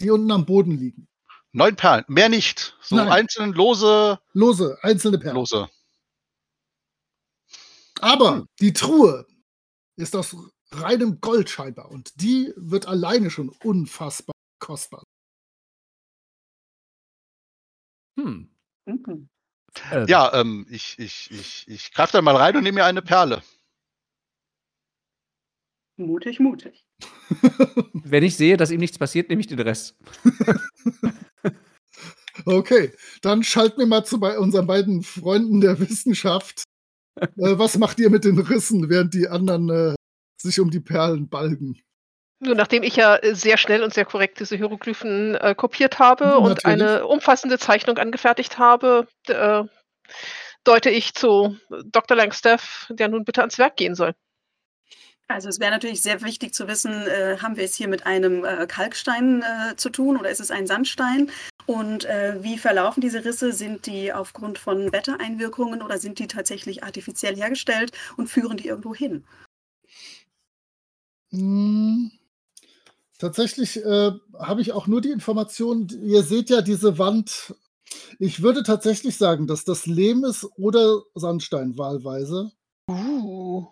[0.00, 1.08] die unten am Boden liegen.
[1.56, 2.76] Neun Perlen, mehr nicht.
[2.82, 3.08] So Nein.
[3.10, 5.36] einzelne lose, Lose, einzelne Perlen.
[5.36, 5.68] lose.
[8.00, 9.24] Aber die Truhe
[9.96, 10.36] ist aus
[10.72, 15.04] reinem Gold scheinbar und die wird alleine schon unfassbar kostbar.
[18.18, 18.50] Hm.
[18.86, 19.28] Mhm.
[19.92, 23.00] Äh, Ja, ähm, ich, ich, ich, ich greife da mal rein und nehme mir eine
[23.02, 23.42] Perle.
[25.96, 26.84] Mutig, mutig.
[27.92, 29.96] Wenn ich sehe, dass ihm nichts passiert, nehme ich den Rest.
[32.46, 36.64] Okay, dann schalten wir mal zu bei unseren beiden Freunden der Wissenschaft.
[37.20, 39.94] äh, was macht ihr mit den Rissen, während die anderen äh,
[40.40, 41.80] sich um die Perlen balgen?
[42.40, 46.38] Nur nachdem ich ja äh, sehr schnell und sehr korrekt diese Hieroglyphen äh, kopiert habe
[46.38, 46.82] und Natürlich.
[46.82, 49.64] eine umfassende Zeichnung angefertigt habe, äh,
[50.64, 52.16] deute ich zu Dr.
[52.16, 54.14] Langstaff, der nun bitte ans Werk gehen soll.
[55.26, 58.44] Also es wäre natürlich sehr wichtig zu wissen, äh, haben wir es hier mit einem
[58.44, 61.30] äh, Kalkstein äh, zu tun oder ist es ein Sandstein?
[61.66, 63.52] Und äh, wie verlaufen diese Risse?
[63.52, 68.94] Sind die aufgrund von Wettereinwirkungen oder sind die tatsächlich artifiziell hergestellt und führen die irgendwo
[68.94, 69.24] hin?
[71.30, 72.12] Hm,
[73.18, 77.54] tatsächlich äh, habe ich auch nur die Information, ihr seht ja diese Wand.
[78.18, 82.52] Ich würde tatsächlich sagen, dass das Lehm ist oder Sandstein wahlweise.
[82.88, 83.66] Uh.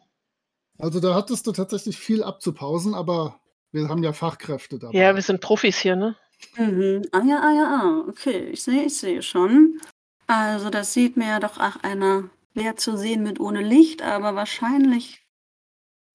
[0.78, 4.98] Also da hattest du tatsächlich viel abzupausen, aber wir haben ja Fachkräfte dabei.
[4.98, 6.16] Ja, wir sind Profis hier, ne?
[6.56, 7.02] Mhm.
[7.12, 8.04] Ah ja, ah ja, ah.
[8.08, 9.80] Okay, ich sehe, ich sehe schon.
[10.26, 14.34] Also das sieht mir ja doch auch einer leer zu sehen mit ohne Licht, aber
[14.34, 15.20] wahrscheinlich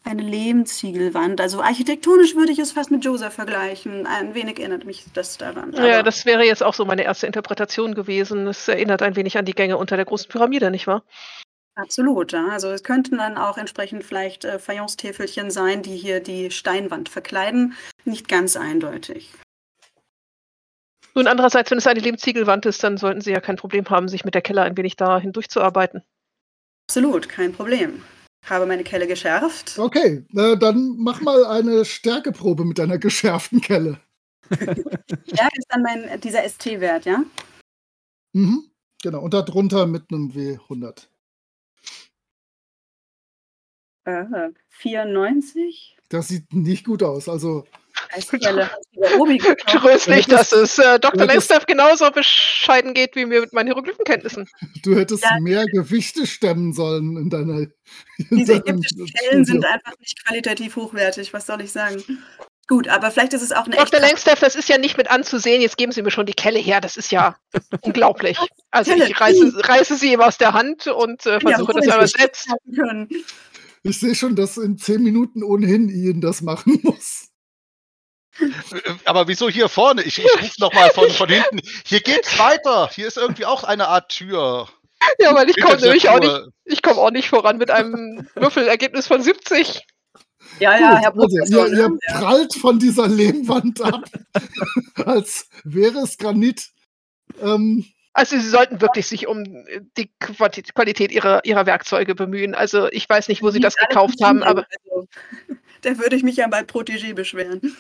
[0.04, 1.42] eine Lehmziegelwand.
[1.42, 4.08] Also architektonisch würde ich es fast mit Joseph vergleichen.
[4.08, 5.74] Ein wenig erinnert mich das daran.
[5.74, 8.48] Ja, aber- das wäre jetzt auch so meine erste Interpretation gewesen.
[8.48, 11.04] Es erinnert ein wenig an die Gänge unter der großen Pyramide, nicht wahr?
[11.76, 12.48] Absolut, ja.
[12.48, 17.74] Also es könnten dann auch entsprechend vielleicht äh, Fayencetafelchen sein, die hier die Steinwand verkleiden.
[18.06, 19.32] Nicht ganz eindeutig.
[21.18, 24.24] Nun, andererseits, wenn es eine Lehmziegelwand ist, dann sollten Sie ja kein Problem haben, sich
[24.24, 26.04] mit der Kelle ein wenig da hindurchzuarbeiten.
[26.88, 28.04] Absolut, kein Problem.
[28.46, 29.80] Habe meine Kelle geschärft.
[29.80, 34.00] Okay, äh, dann mach mal eine Stärkeprobe mit deiner geschärften Kelle.
[34.52, 37.24] Stärke ist dann mein, dieser ST-Wert, ja?
[38.34, 38.70] Mhm,
[39.02, 41.08] genau, und darunter mit einem W100.
[44.06, 45.98] Äh, 94?
[46.10, 47.28] Das sieht nicht gut aus.
[47.28, 47.66] Also,
[48.14, 49.60] Gekauft.
[49.68, 51.26] Tröstlich, dass es äh, Dr.
[51.26, 54.48] Langstaff genauso bescheiden geht wie mir mit meinen Hieroglyphenkenntnissen.
[54.84, 55.40] du hättest Ja.
[55.40, 57.60] mehr Gewichte stemmen sollen in deiner.
[57.60, 62.04] in Diese ägyptischen Kellen sind einfach nicht qualitativ hochwertig, was soll ich sagen?
[62.70, 64.02] Gut, aber vielleicht ist es auch eine Dr.
[64.02, 65.62] Langstaff, das ist ja nicht mit anzusehen.
[65.62, 66.82] Jetzt geben Sie mir schon die Kelle her.
[66.82, 67.38] Das ist ja
[67.82, 68.38] unglaublich.
[68.72, 71.84] Also Kelle, ich reiße, reiße sie ihm aus der Hand und äh, Ja, versuche das
[71.84, 72.48] ruhig, aber ich selbst.
[73.84, 77.30] Ich sehe schon, dass in zehn Minuten ohnehin Ian das machen muss.
[79.06, 80.04] Aber wieso hier vorne?
[80.04, 81.62] Ich, ich rufe nochmal von, von hinten.
[81.86, 82.90] Hier geht's weiter.
[82.94, 84.68] Hier ist irgendwie auch eine Art Tür.
[85.20, 89.08] Ja, weil ich komme nämlich auch nicht, ich komme auch nicht voran mit einem Würfelergebnis
[89.08, 89.86] von 70.
[90.60, 91.68] Ja, ja, Herr Gut, also, Professor.
[91.68, 91.98] ihr, ihr ne?
[92.08, 94.04] prallt von dieser Lehmwand ab,
[95.06, 96.70] als wäre es Granit.
[97.42, 99.44] Ähm, Also Sie sollten wirklich sich um
[99.98, 102.56] die Qualität ihrer, ihrer Werkzeuge bemühen.
[102.56, 105.08] Also ich weiß nicht, wo Sie das gekauft haben, aber also,
[105.82, 107.78] Da würde ich mich ja bei Protégé beschweren.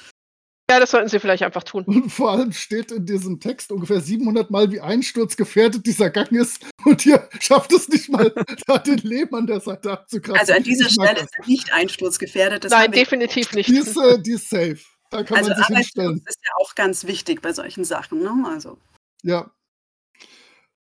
[0.69, 1.85] Ja, das sollten Sie vielleicht einfach tun.
[1.85, 6.65] und vor allem steht in diesem Text ungefähr 700 Mal, wie einsturzgefährdet dieser Gang ist.
[6.83, 8.33] Und ihr schafft es nicht mal,
[8.67, 10.39] da den Lehm an der Seite abzukratzen.
[10.39, 12.65] Also an dieser Stelle ist er nicht einsturzgefährdet.
[12.65, 13.69] Das Nein, definitiv nicht.
[13.69, 14.79] Die ist, äh, die ist safe.
[15.09, 16.23] Da kann also man sich Arbeitsschutz hinstellen.
[16.25, 18.21] ist ja auch ganz wichtig bei solchen Sachen.
[18.21, 18.45] Ne?
[18.49, 18.77] Also
[19.23, 19.51] Ja.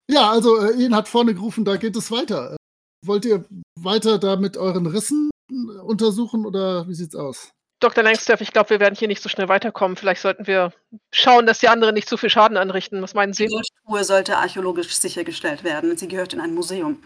[0.09, 2.53] Ja, also äh, Ian hat vorne gerufen, da geht es weiter.
[2.53, 2.57] Äh,
[3.05, 3.45] Wollt ihr
[3.79, 7.51] weiter da mit euren Rissen äh, untersuchen oder wie sieht's aus?
[7.79, 8.03] Dr.
[8.03, 9.97] Langstaff, ich glaube, wir werden hier nicht so schnell weiterkommen.
[9.97, 10.73] Vielleicht sollten wir
[11.11, 13.01] schauen, dass die anderen nicht zu viel Schaden anrichten.
[13.03, 13.53] Was meinen Die Sie?
[13.53, 15.95] Goldtruhe sollte archäologisch sichergestellt werden.
[15.95, 17.03] Sie gehört in ein Museum.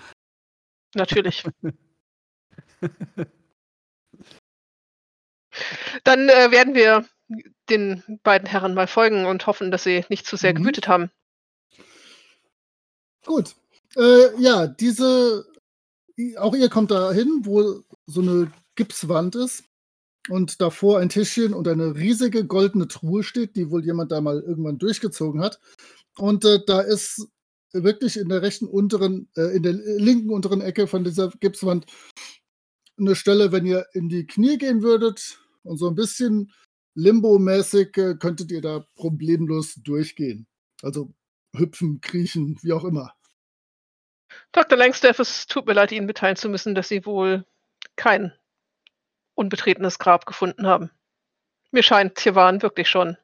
[0.96, 1.44] Natürlich.
[6.04, 7.06] Dann äh, werden wir
[7.70, 10.58] den beiden Herren mal folgen und hoffen, dass sie nicht zu sehr Mhm.
[10.60, 11.12] gewütet haben.
[13.26, 13.56] Gut.
[13.98, 15.46] Äh, ja, diese,
[16.38, 19.64] auch ihr kommt da hin, wo so eine Gipswand ist
[20.30, 24.40] und davor ein Tischchen und eine riesige goldene Truhe steht, die wohl jemand da mal
[24.40, 25.60] irgendwann durchgezogen hat.
[26.18, 27.28] Und äh, da ist
[27.74, 31.86] wirklich in der rechten unteren, äh, in der linken unteren Ecke von dieser Gipswand
[32.98, 36.52] eine Stelle, wenn ihr in die Knie gehen würdet und so ein bisschen
[36.96, 40.46] Limbo-mäßig äh, könntet ihr da problemlos durchgehen.
[40.82, 41.14] Also
[41.56, 43.14] hüpfen, kriechen, wie auch immer.
[44.52, 44.78] Dr.
[44.78, 47.46] Langstaff, es tut mir leid, Ihnen mitteilen zu müssen, dass Sie wohl
[47.96, 48.34] kein
[49.42, 50.92] unbetretenes Grab gefunden haben.
[51.72, 53.18] Mir scheint, hier waren wirklich schon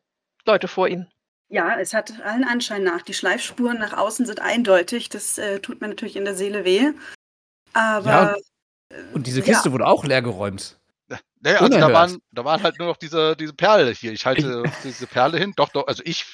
[0.45, 1.07] Leute vor Ihnen.
[1.49, 3.01] Ja, es hat allen Anschein nach.
[3.03, 5.09] Die Schleifspuren nach außen sind eindeutig.
[5.09, 6.91] Das äh, tut mir natürlich in der Seele weh.
[7.73, 8.35] Aber Ja,
[9.13, 9.45] Und diese Ja.
[9.45, 10.77] Kiste wurde auch leer geräumt.
[11.39, 14.11] Naja, also da waren, da waren halt nur noch diese, diese Perle hier.
[14.11, 15.53] Ich halte diese Perle hin.
[15.55, 16.25] Doch, doch, also ich,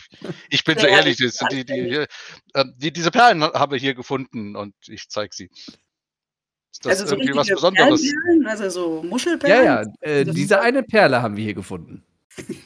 [0.50, 2.08] ich bin so Ja, ehrlich, die, die, hier,
[2.56, 5.50] ähm, die, diese Perlen ha- habe ich hier gefunden und ich zeige sie.
[6.74, 8.02] Ist das also so irgendwie was richtige Besonderes?
[8.48, 9.66] Also so Ja, Muschelperlen.
[9.66, 9.82] ja.
[10.02, 12.04] Äh, Das ist diese so- eine Perle haben wir hier gefunden.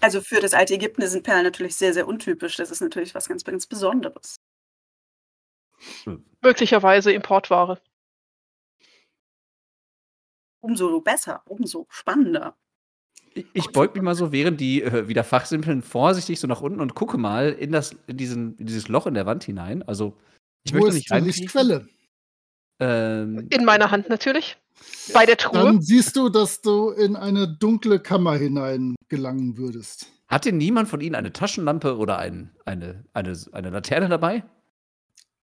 [0.00, 2.56] Also für das alte Ägypten sind Perlen natürlich sehr, sehr untypisch.
[2.56, 4.34] Das ist natürlich was ganz, ganz Besonderes.
[6.42, 7.80] Möglicherweise Importware.
[10.60, 12.56] Umso besser, umso spannender.
[13.34, 16.80] Ich, ich beug mich mal so, während die äh, wieder fachsimpeln, vorsichtig so nach unten
[16.80, 19.84] und gucke mal in, das, in, diesen, in dieses Loch in der Wand hinein.
[19.84, 20.16] Also,
[20.64, 21.18] ich wo möchte ist nicht die.
[21.26, 21.88] Lichtquelle?
[22.80, 24.56] Ähm, In meiner Hand natürlich.
[25.12, 25.62] Bei der Truhe.
[25.62, 30.06] Dann siehst du, dass du in eine dunkle Kammer hinein gelangen würdest.
[30.28, 34.44] hat denn niemand von Ihnen eine Taschenlampe oder ein, eine, eine, eine Laterne dabei?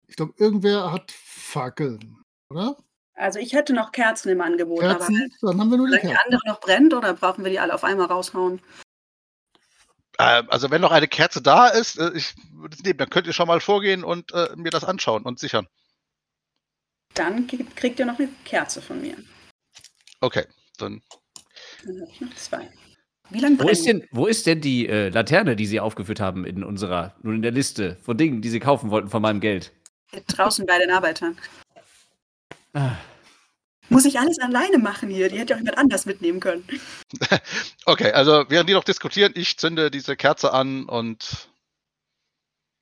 [0.08, 2.18] Ich glaube, irgendwer hat Fackeln,
[2.50, 2.78] oder?
[3.16, 5.32] Also ich hätte noch Kerzen im Angebot, aber Kerzen?
[5.42, 6.24] Dann haben wir nur die solange die Kerzen.
[6.26, 8.60] andere noch brennt oder brauchen wir die alle auf einmal raushauen?
[10.20, 13.28] Ähm, also wenn noch eine Kerze da ist, äh, ich würde es nehmen, dann könnt
[13.28, 15.68] ihr schon mal vorgehen und äh, mir das anschauen und sichern.
[17.16, 19.18] Dann kriegt ihr noch eine Kerze von mir.
[20.22, 20.46] Okay,
[20.78, 21.02] dann
[21.86, 22.70] Dann habe ich noch zwei.
[23.30, 26.46] Wie lange Wo ist denn, wo ist denn die äh, Laterne, die Sie aufgeführt haben
[26.46, 29.72] in unserer, nun in der Liste von Dingen, die Sie kaufen wollten von meinem Geld?
[30.28, 31.38] Draußen bei den Arbeitern.
[32.74, 32.98] Ah,
[33.90, 35.30] Muss ich alles alleine machen hier?
[35.30, 36.64] Die hätte auch jemand anders mitnehmen können.
[37.86, 41.50] Okay, also während die noch diskutieren, ich zünde diese Kerze an und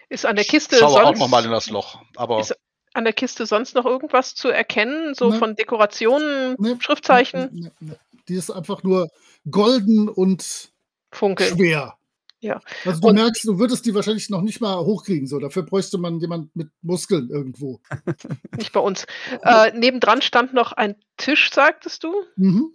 [0.10, 2.02] Ist an der Kiste schaue auch sonst nochmal in das Loch.
[2.16, 2.56] Aber Ist-
[2.94, 5.14] an der Kiste sonst noch irgendwas zu erkennen?
[5.16, 5.40] So Ne.
[5.40, 7.94] von Dekorationen, Nee, Schriftzeichen, nee.
[8.28, 9.10] Die ist einfach nur
[9.50, 10.72] golden und
[11.12, 11.56] Funkeln.
[11.58, 11.98] schwer.
[12.42, 12.60] Ja.
[12.86, 15.28] Also du Und- merkst, du würdest die wahrscheinlich noch nicht mal hochkriegen.
[15.28, 17.80] So, dafür bräuchte man jemand mit Muskeln irgendwo.
[18.58, 19.06] Nicht bei uns.
[19.44, 22.14] Äh, nebendran stand noch ein Tisch, sagtest du?
[22.36, 22.74] Mhm.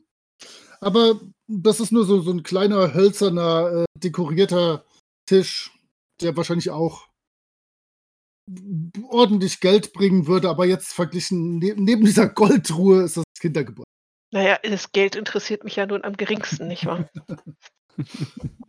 [0.81, 4.85] Aber das ist nur so, so ein kleiner, hölzerner, äh, dekorierter
[5.27, 5.73] Tisch,
[6.21, 7.09] der wahrscheinlich auch
[9.09, 13.87] ordentlich Geld bringen würde, aber jetzt verglichen, neben, neben dieser Goldruhe ist das Kindergebäude.
[14.33, 17.09] Naja, das Geld interessiert mich ja nun am geringsten, nicht wahr?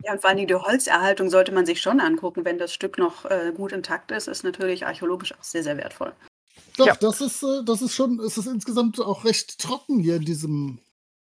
[0.04, 2.44] Ja, und vor allen Dingen die Holzerhaltung sollte man sich schon angucken.
[2.44, 6.12] Wenn das Stück noch äh, gut intakt ist, ist natürlich archäologisch auch sehr, sehr wertvoll.
[6.76, 6.94] Doch, Ja.
[7.00, 10.78] das ist, äh, das ist schon, es ist insgesamt auch recht trocken hier in diesem,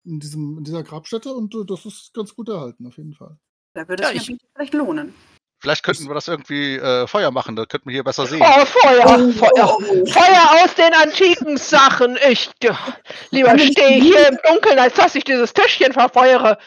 [0.05, 3.37] in diesem, in dieser Grabstätte und äh, das ist ganz gut erhalten, auf jeden Fall.
[3.75, 5.13] Da würde Ja, es ich- sich vielleicht lohnen.
[5.61, 8.41] vielleicht könnten wir das irgendwie äh, Feuer machen, da könnten wir hier besser sehen.
[8.43, 9.33] Oh, Feuer!
[9.33, 9.77] Feuer!
[9.79, 10.07] oh.
[10.07, 12.17] Feuer aus den antiken Sachen!
[12.31, 12.79] Ich, ja,
[13.31, 16.59] lieber stehe hier im Dunkeln, als dass ich dieses Tischchen verfeuere.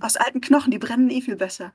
[0.00, 1.72] Aus alten Knochen, die brennen eh viel besser.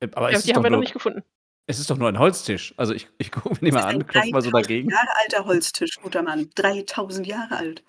[0.00, 1.22] äh, aber Ja, es, die haben wir noch nicht gefunden.
[1.66, 2.74] es ist doch nur ein Holztisch.
[2.76, 4.90] Also ich, ich gucke mir den mal an, ein klopfe mal so 3000 dagegen.
[4.90, 6.50] Jahre alter Holztisch, guter Mann.
[6.54, 7.84] 3000 Jahre alt.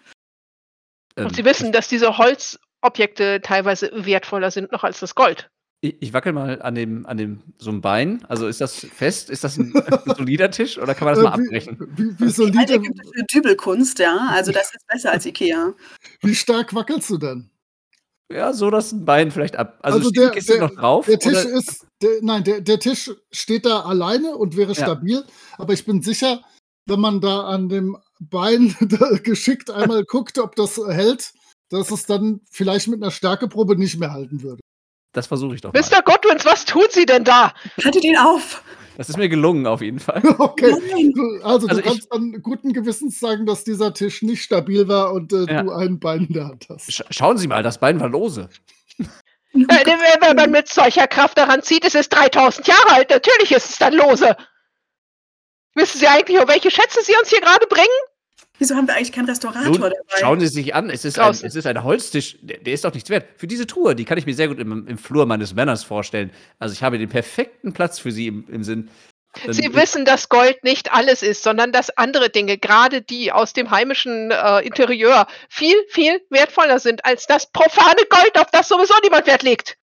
[1.16, 5.50] Ähm, Und Sie wissen, dass diese Holzobjekte teilweise wertvoller sind noch als das Gold.
[5.82, 8.24] Ich, ich wackel mal an dem, an dem so einem Bein.
[8.26, 9.30] Also ist das fest?
[9.30, 9.74] Ist das ein
[10.18, 11.78] solider Tisch oder kann man das mal Äh, wie, abbrechen?
[11.98, 14.28] wie, wie, Die alte solide, ägyptische Dübelkunst, ja.
[14.32, 15.74] Also das ist besser als Ikea.
[16.22, 17.50] wie stark wackelst du denn?
[18.34, 19.78] Ja, so dass ein Bein vielleicht ab.
[19.82, 21.06] Also, Also steht der- der- noch drauf?
[21.06, 21.58] Der Tisch oder?
[21.58, 24.84] ist, der, nein, der, der Tisch steht da alleine und wäre Ja.
[24.86, 25.24] stabil,
[25.58, 26.42] aber ich bin sicher,
[26.88, 28.76] wenn man da an dem Bein
[29.24, 31.34] geschickt einmal guckt, ob das hält,
[31.70, 34.62] dass es dann vielleicht mit einer Stärkeprobe nicht mehr halten würde.
[35.14, 35.80] Das versuche ich doch mal.
[35.80, 36.02] Mr.
[36.04, 37.54] Godwins, was tun Sie denn da?
[37.84, 38.64] Haltet ihn auf!
[38.98, 40.22] Das ist mir gelungen, auf jeden Fall.
[40.40, 40.72] Okay.
[40.92, 41.12] Nein.
[41.16, 44.88] Du- Also, Also du ich- kannst dann guten Gewissens sagen, dass dieser Tisch nicht stabil
[44.88, 45.64] war und äh, Ja.
[45.64, 46.92] du ein Bein Hand hast.
[46.92, 48.50] Sch schauen Sie mal, das Bein war lose.
[49.00, 49.06] Äh,
[49.54, 53.10] wenn wenn man mit solcher Kraft daran zieht, es ist 3000 Jahre alt.
[53.10, 54.36] Natürlich ist es dann lose.
[55.76, 57.88] Wissen Sie eigentlich, um welche Schätze Sie uns hier gerade bringen?
[58.64, 59.94] Wieso haben wir eigentlich keinen Restaurator Nun, dabei?
[60.22, 62.94] schauen Sie sich an, es ist, ein, es ist ein Holztisch, der, der ist doch
[62.94, 63.26] nichts wert.
[63.36, 66.32] Für diese Truhe, die kann ich mir sehr gut im, im Flur meines Männers vorstellen.
[66.60, 68.90] Also ich habe den perfekten Platz für Sie im, im Sinn.
[69.46, 73.52] Dann- Sie wissen, dass Gold nicht alles ist, sondern dass andere Dinge, gerade die aus
[73.52, 78.94] dem heimischen äh, Interieur, viel, viel wertvoller sind als das profane Gold, auf das sowieso
[79.04, 79.76] niemand Wert legt.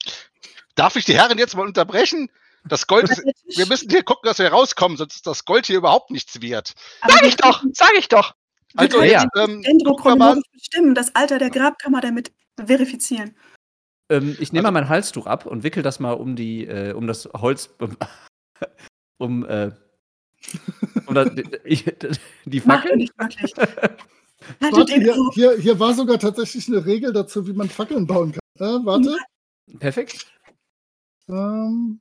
[0.75, 2.31] Darf ich die Herren jetzt mal unterbrechen?
[2.65, 3.23] Das Gold ist,
[3.59, 6.73] wir müssen hier gucken, dass wir rauskommen, sonst ist das Gold hier überhaupt nichts wert.
[7.07, 8.35] Sag ich doch, sag ich doch.
[8.77, 9.25] Also, ja.
[9.37, 9.63] ähm,
[9.97, 13.35] chronologisch bestimmen, das Alter der Grabkammer damit verifizieren.
[14.11, 16.93] Ähm, ich nehme Also- mal mein Halstuch ab und wickel das mal um die, äh,
[16.93, 17.97] um das Holz, um,
[19.19, 19.71] um, äh,
[21.07, 22.97] um das, die ihr Fackel.
[22.97, 23.53] nicht wirklich.
[24.61, 28.41] Warte, hier, hier, hier war sogar tatsächlich eine Regel dazu, wie man Fackeln bauen kann.
[28.59, 29.17] Äh, warte.
[29.79, 30.27] Perfekt.
[31.29, 32.01] Ähm,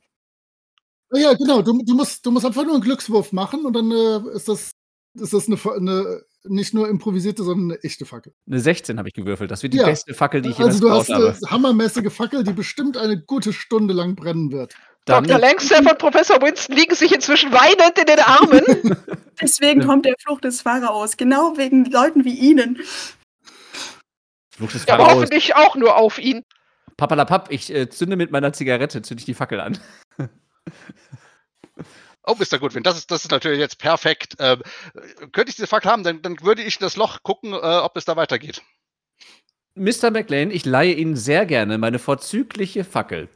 [1.12, 1.62] ah ja, genau.
[1.62, 4.72] Du, du, musst, du musst einfach nur einen Glückswurf machen und dann äh, ist das,
[5.16, 8.34] ist das eine, eine nicht nur improvisierte, sondern eine echte Fackel.
[8.48, 9.52] Eine 16 habe ich gewürfelt.
[9.52, 9.86] Das wird die Ja.
[9.88, 11.28] beste Fackel, die ich Also jemals du gebaut hast habe.
[11.48, 14.74] eine hammermäßige Fackel, die bestimmt eine gute Stunde lang brennen wird.
[15.06, 15.40] Dann, Dr.
[15.40, 18.62] Langstaff und Professor Winston liegen sich inzwischen weinend in den Armen.
[19.42, 19.88] Deswegen Ja.
[19.88, 21.18] kommt der Fluch des Pharaos.
[21.18, 22.78] Genau wegen Leuten wie Ihnen.
[24.56, 25.22] Fluch des Ja, aber Pharaos.
[25.24, 26.44] hoffentlich auch nur auf ihn.
[26.98, 29.78] Papalapap, ich äh, zünde mit meiner Zigarette, zünde ich die Fackel an.
[32.30, 32.60] Oh, Mr.
[32.60, 34.36] Goodwin, das ist, das ist natürlich jetzt perfekt.
[34.40, 34.62] Ähm,
[34.94, 37.56] äh, könnte ich diese Fackel haben, dann, dann würde ich in das Loch gucken, äh,
[37.56, 38.62] ob es da weitergeht.
[39.74, 40.12] Mr.
[40.12, 43.30] McLean, ich leihe Ihnen sehr gerne meine vorzügliche Fackel.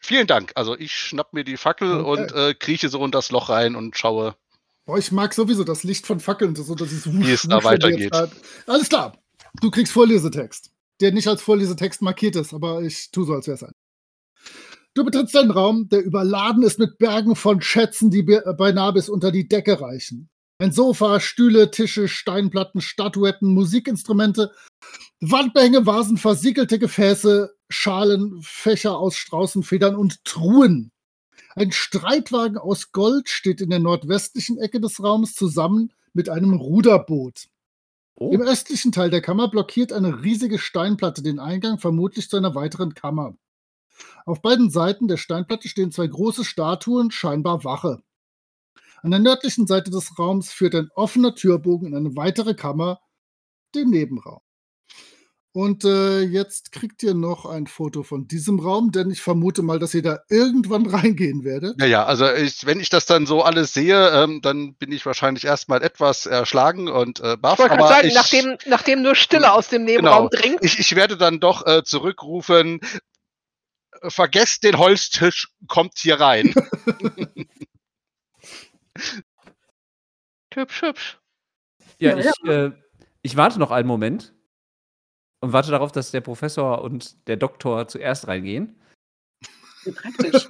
[0.00, 0.52] Vielen Dank.
[0.54, 2.22] Also ich schnapp mir die Fackel Okay.
[2.22, 4.34] und äh, krieche so in das Loch rein und schaue.
[4.84, 8.12] Boah, ich mag sowieso das Licht von Fackeln, so dass es Wie es da weitergeht.
[8.66, 9.16] Alles klar.
[9.60, 13.56] Du kriegst Vorlesetext, der nicht als Vorlesetext markiert ist, aber ich tue so, als wäre
[13.56, 13.72] es ein.
[14.94, 19.08] Du betrittst einen Raum, der überladen ist mit Bergen von Schätzen, die be- beinahe bis
[19.08, 20.28] unter die Decke reichen.
[20.58, 24.52] Ein Sofa, Stühle, Tische, Steinplatten, Statuetten, Musikinstrumente,
[25.20, 30.90] Wandbehänge, Vasen, versiegelte Gefäße, Schalen, Fächer aus Straußenfedern und Truhen.
[31.54, 37.46] Ein Streitwagen aus Gold steht in der nordwestlichen Ecke des Raums zusammen mit einem Ruderboot.
[38.16, 42.54] Oh, Im östlichen Teil der Kammer blockiert eine riesige Steinplatte den Eingang, vermutlich zu einer
[42.54, 43.34] weiteren Kammer.
[44.26, 48.02] Auf beiden Seiten der Steinplatte stehen zwei große Statuen, scheinbar Wache.
[49.02, 53.00] An der nördlichen Seite des Raums führt ein offener Türbogen in eine weitere Kammer,
[53.74, 54.40] den Nebenraum.
[55.52, 59.80] Und äh, jetzt kriegt ihr noch ein Foto von diesem Raum, denn ich vermute mal,
[59.80, 61.76] dass ihr da irgendwann reingehen werdet.
[61.76, 65.44] Naja, also ich, wenn ich das dann so alles sehe, ähm, dann bin ich wahrscheinlich
[65.44, 67.58] erstmal etwas erschlagen und äh, baff.
[67.58, 70.40] Ich aber sagen, ich, nachdem, nachdem nur Stille aus dem Nebenraum Genau.
[70.42, 70.58] dringt.
[70.62, 72.78] ich, ich werde dann doch äh, zurückrufen,
[74.08, 76.54] vergesst den Holztisch, kommt hier rein.
[80.52, 81.18] Hübsch, hübsch.
[81.98, 82.72] ja, Ja, ich, äh,
[83.22, 84.34] ich warte noch einen Moment
[85.40, 88.80] und warte darauf, dass der Professor und der Doktor zuerst reingehen.
[89.94, 90.46] Praktisch.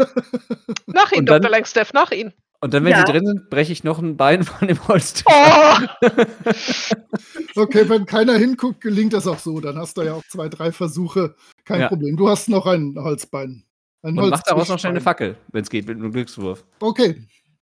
[0.86, 1.50] Nach ihm, Dr.
[1.50, 2.32] Langstaff, nach ihm.
[2.62, 2.98] Und dann, wenn Ja.
[3.06, 5.24] sie drin sind, breche ich noch ein Bein von dem Holztisch.
[5.26, 5.76] Oh,
[7.56, 9.60] Okay, wenn keiner hinguckt, gelingt das auch so.
[9.60, 11.34] Dann hast du ja auch zwei, drei Versuche.
[11.64, 11.88] Kein Ja.
[11.88, 12.16] Problem.
[12.16, 13.64] Du hast noch ein Holzbein.
[14.02, 15.00] Ein Und mach daraus noch schnell eine.
[15.00, 16.64] Fackel, wenn es geht, mit einem Glückswurf.
[16.80, 17.26] Okay,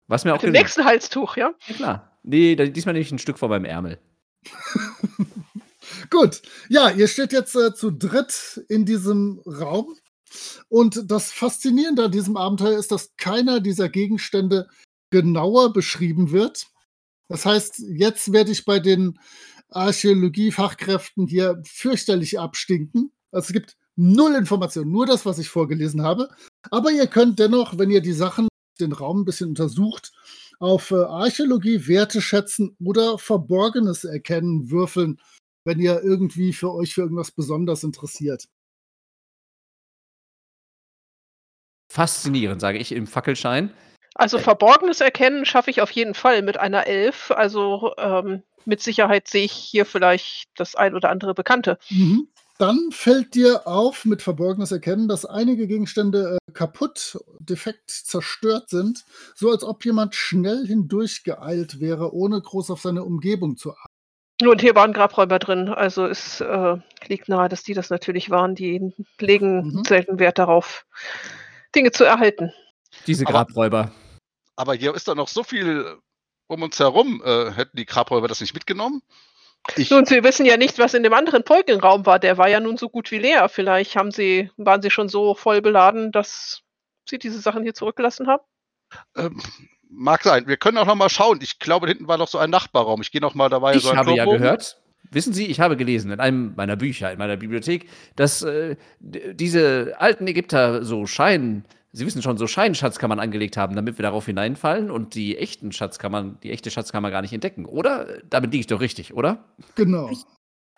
[0.09, 0.65] Was mir auch dem gelingt.
[0.65, 1.53] nächsten Halstuch, ja?
[1.67, 2.19] Ja, klar.
[2.23, 3.99] Nee, da- diesmal nehme ich ein Stück von meinem Ärmel.
[6.11, 6.43] gut.
[6.69, 9.95] Ja, ihr steht jetzt äh, zu dritt in diesem Raum.
[10.69, 14.69] Und das Faszinierende an diesem Abenteuer ist, dass keiner dieser Gegenstände
[15.11, 16.67] genauer beschrieben wird.
[17.29, 19.19] Das heißt, jetzt werde ich bei den
[19.71, 23.13] Archäologie-Fachkräften hier fürchterlich abstinken.
[23.31, 26.29] Also es gibt null Informationen, nur das, was ich vorgelesen habe.
[26.71, 28.49] Aber ihr könnt dennoch, wenn ihr die Sachen,
[28.81, 30.13] den Raum ein bisschen untersucht,
[30.59, 35.21] auf äh, Archäologie, Werte schätzen oder Verborgenes erkennen, würfeln,
[35.65, 38.49] wenn ihr irgendwie für euch für irgendwas besonders interessiert.
[41.93, 43.71] Faszinierend, sage ich im Fackelschein.
[44.15, 47.31] Also Verborgenes erkennen schaffe ich auf jeden Fall mit einer Elf.
[47.31, 51.79] Also ähm, mit Sicherheit sehe ich hier vielleicht das ein oder andere Bekannte.
[51.91, 52.29] Mhm.
[52.59, 59.05] Dann fällt dir auf mit Verborgenes Erkennen, dass einige Gegenstände äh, kaputt, defekt, zerstört sind,
[59.35, 64.49] so als ob jemand schnell hindurchgeeilt wäre, ohne groß auf seine Umgebung zu achten.
[64.49, 65.69] Und hier waren Grabräuber drin.
[65.69, 66.77] Also es äh,
[67.07, 68.55] liegt nahe, dass die das natürlich waren.
[68.55, 69.85] Die legen Mhm.
[69.85, 70.87] selten Wert darauf,
[71.75, 72.53] Dinge zu erhalten.
[73.07, 73.93] Diese Aber- Grabräuber.
[74.57, 75.97] aber hier ist doch noch so viel
[76.49, 77.23] um uns herum.
[77.25, 79.03] Äh, hätten die Grabräuber das nicht mitgenommen?
[79.77, 82.19] Ich, Nun, Sie wissen ja nicht, was in dem anderen Polkenraum war.
[82.19, 83.49] Der war ja nun so gut wie leer.
[83.49, 86.63] Vielleicht haben Sie, waren Sie schon so voll beladen, dass
[87.09, 88.43] Sie diese Sachen hier zurückgelassen haben?
[89.17, 89.41] ähm,
[89.89, 90.47] mag sein.
[90.49, 91.39] Wir können auch noch mal schauen.
[91.43, 93.01] Ich glaube, hinten war noch so ein Nachbarraum.
[93.03, 94.43] Ich gehe noch mal, da war ja Ich so ein habe ja Turm oben.
[94.43, 94.82] gehört,
[95.13, 99.95] wissen Sie, ich habe gelesen in einem meiner Bücher, in meiner Bibliothek, dass äh, diese
[99.99, 104.91] alten Ägypter so Schein, Sie wissen schon, so Scheinschatzkammern angelegt haben, damit wir darauf hineinfallen
[104.91, 107.67] und die echten Schatzkammern, die echte Schatzkammer gar nicht entdecken.
[107.67, 108.21] Oder?
[108.31, 109.45] Damit liege ich doch richtig, oder?
[109.75, 110.09] Genau.
[110.11, 110.25] Ich-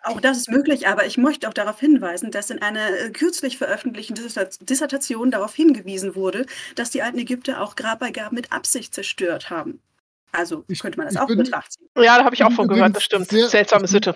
[0.03, 3.57] Auch das ist möglich, aber ich möchte auch darauf hinweisen, dass in einer äh, kürzlich
[3.57, 9.49] veröffentlichten Dissert- Dissertation darauf hingewiesen wurde, dass die alten Ägypter auch Grabbeigaben mit Absicht zerstört
[9.49, 9.79] haben.
[10.37, 11.87] Also Ich- könnte man das ich auch in bin- Betracht ziehen.
[11.97, 13.27] Ja, da habe ich auch von gehört, das stimmt.
[13.29, 14.15] sehr- Seltsame Sitte.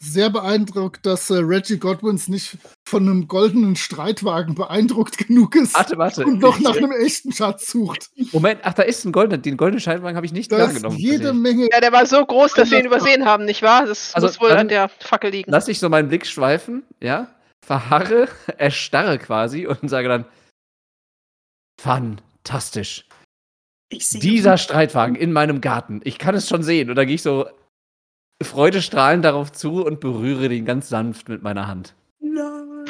[0.00, 5.96] Sehr beeindruckt, dass äh, Reggie Godwins nicht von einem goldenen Streitwagen beeindruckt genug ist Warte,
[5.96, 6.24] warte.
[6.26, 8.10] und noch nach einem echten Schatz sucht.
[8.32, 10.96] Moment, ach, da ist ein goldener, den goldenen Scheinwagen habe ich nicht Da ist wahrgenommen.
[10.98, 11.32] jede.
[11.32, 11.68] Menge.
[11.72, 13.86] Ja, der war so groß, dass wir ihn übersehen haben, nicht wahr?
[13.86, 15.50] Das Also muss wohl an der Fackel liegen.
[15.50, 17.28] Lass ich so meinen Blick schweifen, ja,
[17.64, 20.24] verharre, erstarre quasi und sage dann,
[21.80, 23.06] fantastisch.
[23.94, 26.00] Ich sehe Dieser Streitwagen in meinem Garten.
[26.04, 26.90] Ich kann es schon sehen.
[26.90, 27.46] Und dann gehe ich so
[28.42, 31.94] freudestrahlend darauf zu und berühre den ganz sanft mit meiner Hand.
[32.20, 32.84] Nein.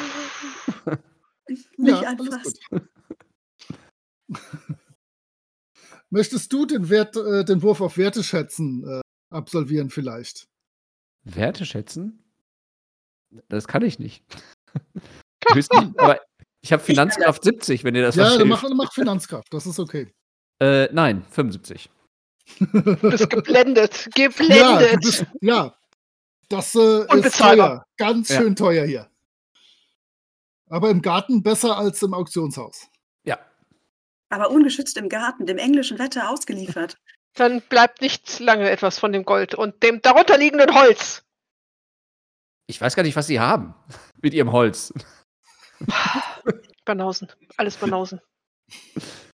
[1.47, 2.89] Ja, Nicht alles anfassen.
[6.09, 10.47] Möchtest du den, Wert, äh, den Wurf auf Werte schätzen äh, absolvieren vielleicht?
[11.23, 12.23] Werte schätzen?
[13.47, 14.23] Das kann ich nicht.
[15.51, 16.19] Höchstens, aber
[16.61, 20.11] ich habe Finanzkraft 70, wenn dir das ja, dann mach, mach Finanzkraft, das ist okay.
[20.59, 21.89] Äh, nein, 75.
[22.59, 24.07] Du bist geblendet.
[24.15, 24.93] Ja, Geblendet.
[24.93, 25.75] du bist, ja,
[26.49, 27.69] das äh, ist Unbezahlbar.
[27.69, 27.85] teuer.
[27.97, 28.37] Ganz Ja.
[28.41, 29.09] schön teuer hier.
[30.69, 32.87] Aber im Garten besser als im Auktionshaus.
[33.23, 33.39] Ja.
[34.29, 36.97] Aber ungeschützt im Garten, dem englischen Wetter ausgeliefert.
[37.35, 41.23] Dann bleibt nicht lange etwas von dem Gold und dem darunterliegenden Holz.
[42.67, 43.75] Ich weiß gar nicht, was sie haben
[44.21, 44.93] mit ihrem Holz.
[46.85, 47.27] Banausen.
[47.57, 48.21] Alles Banausen.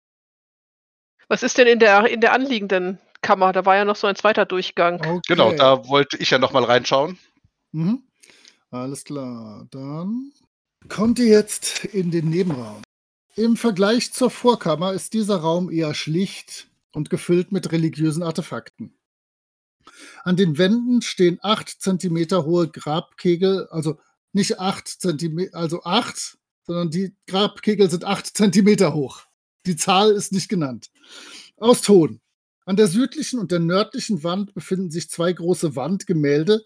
[1.29, 3.53] Was ist denn in der, in der anliegenden Kammer?
[3.53, 4.95] Da war ja noch so ein zweiter Durchgang.
[4.95, 5.19] Okay.
[5.27, 7.19] Genau, da wollte ich ja noch mal reinschauen.
[7.71, 8.03] Mhm.
[8.71, 9.67] Alles klar.
[9.71, 10.31] Dann
[10.89, 12.81] kommt ihr jetzt in den Nebenraum.
[13.35, 18.97] Im Vergleich zur Vorkammer ist dieser Raum eher schlicht und gefüllt mit religiösen Artefakten.
[20.23, 23.99] An den Wänden stehen acht Zentimeter hohe Grabkegel, also
[24.33, 29.28] nicht acht Zentimeter, also acht, sondern die Grabkegel sind acht Zentimeter hoch.
[29.65, 30.89] Die Zahl ist nicht genannt.
[31.57, 32.21] Aus Ton.
[32.65, 36.63] An der südlichen und der nördlichen Wand befinden sich zwei große Wandgemälde,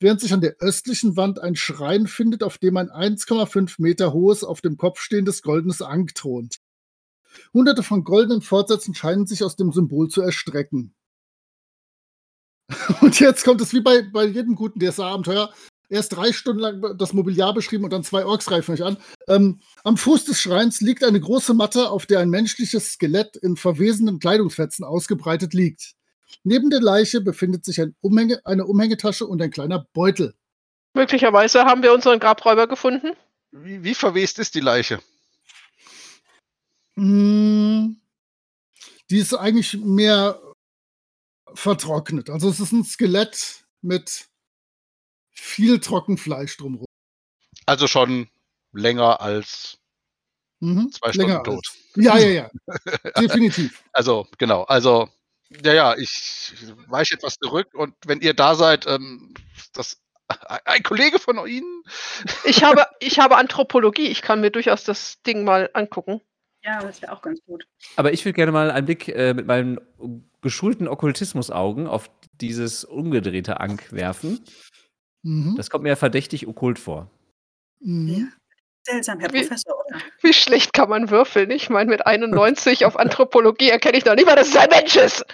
[0.00, 4.44] während sich an der östlichen Wand ein Schrein findet, auf dem ein 1,5 Meter hohes,
[4.44, 6.58] auf dem Kopf stehendes goldenes Ankh thront.
[7.52, 10.94] Hunderte von goldenen Fortsätzen scheinen sich aus dem Symbol zu erstrecken.
[13.00, 15.52] Und jetzt kommt es wie bei, bei jedem guten DSA-Abenteuer.
[15.92, 18.96] Erst drei Stunden lang das Mobiliar beschrieben und dann zwei Orks greifen euch an.
[19.28, 23.56] Ähm, am Fuß des Schreins liegt eine große Matte, auf der ein menschliches Skelett in
[23.58, 25.92] verwesenden Kleidungsfetzen ausgebreitet liegt.
[26.44, 30.34] Neben der Leiche befindet sich ein Umhänge, eine Umhängetasche und ein kleiner Beutel.
[30.94, 33.12] Möglicherweise haben wir unseren Grabräuber gefunden.
[33.50, 34.98] Wie, wie verwest ist die Leiche?
[36.94, 37.96] Mm,
[39.10, 40.40] Die ist eigentlich mehr
[41.52, 42.30] vertrocknet.
[42.30, 44.31] Also es ist ein Skelett mit
[45.42, 46.86] viel Trockenfleisch drumherum.
[47.66, 48.28] Also schon
[48.72, 49.78] länger als
[50.60, 50.92] Mhm.
[50.92, 51.54] Zwei Stunden Länger tot.
[51.56, 52.50] als- Ja, ja, ja.
[53.20, 53.82] Definitiv.
[53.92, 54.62] Also, genau.
[54.62, 55.08] Also,
[55.64, 56.54] ja, ja, ich
[56.86, 59.34] weiche etwas zurück und wenn ihr da seid, ähm,
[59.72, 60.00] das
[60.64, 61.82] ein Kollege von Ihnen?
[62.44, 64.06] Ich habe, ich habe Anthropologie.
[64.06, 66.20] Ich kann mir durchaus das Ding mal angucken.
[66.62, 67.66] Ja, das wäre auch ganz gut.
[67.96, 69.80] Aber ich würde gerne mal einen Blick äh, mit meinen
[70.42, 72.08] geschulten Okkultismusaugen auf
[72.40, 74.44] dieses umgedrehte Ankh werfen.
[75.22, 75.54] Mhm.
[75.56, 77.10] Das kommt mir verdächtig okkult vor.
[77.80, 78.32] Mhm.
[78.84, 80.00] Seltsam, Herr Wie- Professor, oder?
[80.22, 81.50] Wie schlecht kann man würfeln?
[81.50, 84.96] Ich meine, mit 91 auf Anthropologie erkenne ich noch nicht mal, dass es ein Mensch
[84.96, 85.24] ist.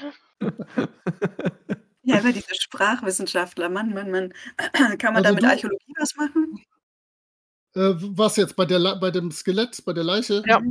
[2.02, 4.32] Ja, über diese Sprachwissenschaftler, Mann, Mann, Mann.
[4.98, 6.64] Kann man Also da mit Archäologie was machen?
[7.74, 8.56] Äh, was jetzt?
[8.56, 10.42] Bei, der, bei dem Skelett, bei der Leiche?
[10.46, 10.62] Ja.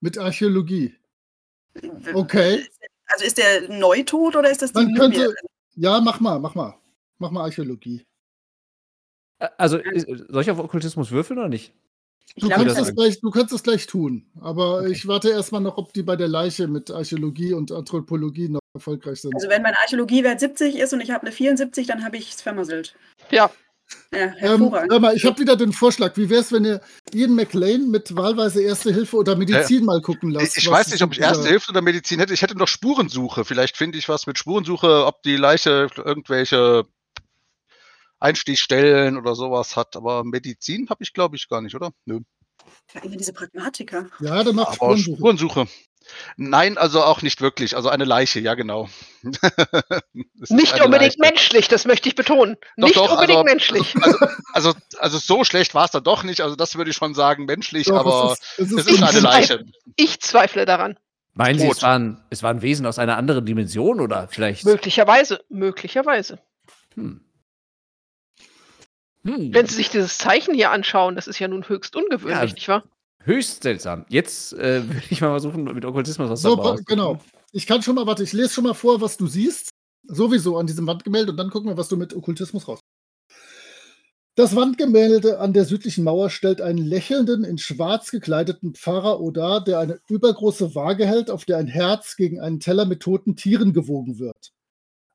[0.00, 0.96] Mit Archäologie.
[2.12, 2.66] Okay.
[3.06, 5.36] Also ist der neu tot oder ist das die Man könnte.
[5.76, 6.74] Ja, mach mal, mach mal.
[7.18, 8.04] Mach mal Archäologie.
[9.58, 11.72] Also, ist- soll ich auf Okkultismus würfeln oder nicht?
[12.36, 12.96] Ich Du glaube, das kannst, es sagen.
[12.96, 14.26] gleich, du kannst es gleich tun.
[14.40, 14.92] Aber Okay.
[14.92, 19.20] ich warte erstmal noch, ob die bei der Leiche mit Archäologie und Anthropologie noch erfolgreich
[19.20, 19.34] sind.
[19.34, 22.42] also wenn mein Archäologiewert 70 ist und ich habe eine 74, dann habe ich es
[22.42, 22.94] vermasselt.
[23.30, 23.50] Ja,
[24.12, 24.92] Ja, Ähm, hervorragend.
[24.92, 26.16] hör mal, ich habe wieder den Vorschlag.
[26.16, 26.80] Wie wäre es, wenn ihr
[27.12, 30.56] Ian McLean mit wahlweise Erste Hilfe oder Medizin mal gucken lasst?
[30.56, 32.32] Ich, weiß nicht, ob ich Erste Hilfe oder Medizin hätte.
[32.32, 33.44] Ich hätte noch Spurensuche.
[33.44, 36.86] Vielleicht finde ich was mit Spurensuche, ob die Leiche irgendwelche
[38.20, 39.96] Einstichstellen oder sowas hat.
[39.96, 41.90] Aber Medizin habe ich, glaube ich, gar nicht, oder?
[42.04, 42.20] Nö.
[42.94, 44.06] Ja, immer diese Pragmatiker.
[44.20, 45.16] Ja, der macht Aber Spurensuche.
[45.16, 45.66] Spurensuche.
[46.36, 47.76] Nein, also auch nicht wirklich.
[47.76, 48.88] Also eine Leiche, ja genau.
[50.42, 51.32] Es Nicht unbedingt Leiche.
[51.32, 52.56] menschlich, das möchte ich betonen.
[52.76, 53.94] Doch, nicht doch, unbedingt also- menschlich.
[54.02, 54.18] Also,
[54.52, 56.42] also, also so schlecht war es dann doch nicht.
[56.42, 59.02] Also das würde ich schon sagen, menschlich, Doch, aber es ist, es es ist ist
[59.02, 59.20] eine.
[59.20, 59.64] Leiche.
[59.96, 60.98] Ich zweifle daran.
[61.32, 61.76] Meinen Sie, Tot.
[61.78, 64.64] es war, ein, es war ein Wesen aus einer anderen Dimension oder vielleicht?
[64.66, 66.38] Möglicherweise, möglicherweise.
[66.94, 67.24] Hm.
[69.24, 69.54] Hm.
[69.54, 72.68] Wenn Sie sich dieses Zeichen hier anschauen, das ist ja nun höchst ungewöhnlich, Ja, nicht
[72.68, 72.84] wahr?
[73.20, 74.04] Höchst seltsam.
[74.08, 77.18] Jetzt äh, würde ich mal versuchen, mit Okkultismus was So, dabei genau.
[77.52, 79.70] Ich kann schon mal, warte, ich lese schon mal vor, was du siehst.
[80.06, 82.80] Sowieso an diesem Wandgemälde und dann gucken wir, was du mit Okkultismus raus.
[84.36, 89.78] Das Wandgemälde an der südlichen Mauer stellt einen lächelnden, in schwarz gekleideten Pharao dar, der
[89.78, 94.18] eine übergroße Waage hält, auf der ein Herz gegen einen Teller mit toten Tieren gewogen
[94.18, 94.52] wird.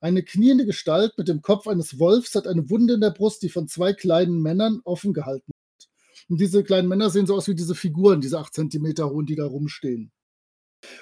[0.02, 3.50] Eine kniende Gestalt mit dem Kopf eines Wolfs hat eine Wunde in der Brust, die
[3.50, 5.90] von zwei kleinen Männern offen gehalten wird.
[6.30, 9.36] Und diese kleinen Männer sehen so aus wie diese Figuren, diese acht Zentimeter hohen, die
[9.36, 10.12] da rumstehen.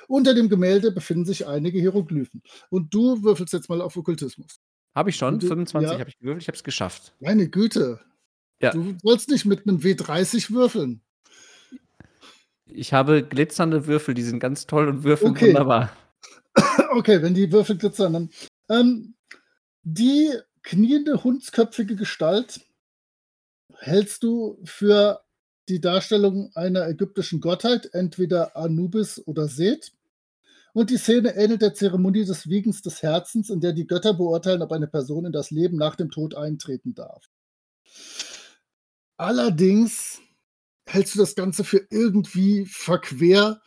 [0.07, 2.41] Unter dem Gemälde befinden sich einige Hieroglyphen.
[2.71, 4.59] Und du würfelst jetzt mal auf Okkultismus.
[4.95, 5.37] Habe ich schon.
[5.37, 5.99] Du- 25 ja.
[5.99, 6.41] habe ich gewürfelt.
[6.41, 7.13] Ich habe es geschafft.
[7.19, 7.99] Meine Güte.
[8.59, 8.71] Ja.
[8.71, 11.01] Du sollst nicht mit einem W30 würfeln.
[12.65, 15.49] Ich habe glitzernde Würfel, die sind ganz toll und würfeln Okay.
[15.49, 15.95] wunderbar.
[16.91, 18.29] Okay, wenn die Würfel glitzern, dann.
[18.69, 19.15] Ähm,
[19.83, 22.61] die kniende, hundsköpfige Gestalt
[23.75, 25.23] hältst du für
[25.69, 29.93] die Darstellung einer ägyptischen Gottheit, entweder Anubis oder Seth.
[30.73, 34.61] Und die Szene ähnelt der Zeremonie des Wiegens des Herzens, in der die Götter beurteilen,
[34.61, 37.29] ob eine Person in das Leben nach dem Tod eintreten darf.
[39.17, 40.21] Allerdings
[40.85, 43.61] hältst du das Ganze für irgendwie verquer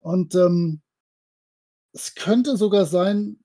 [0.00, 0.82] und ähm,
[1.92, 3.42] es könnte sogar sein,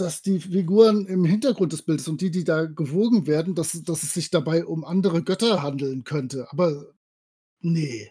[0.00, 4.02] dass die Figuren im Hintergrund des Bildes und die, die da gewogen werden, dass, dass
[4.02, 6.46] es sich dabei um andere Götter handeln könnte.
[6.50, 6.86] Aber
[7.60, 8.10] nee,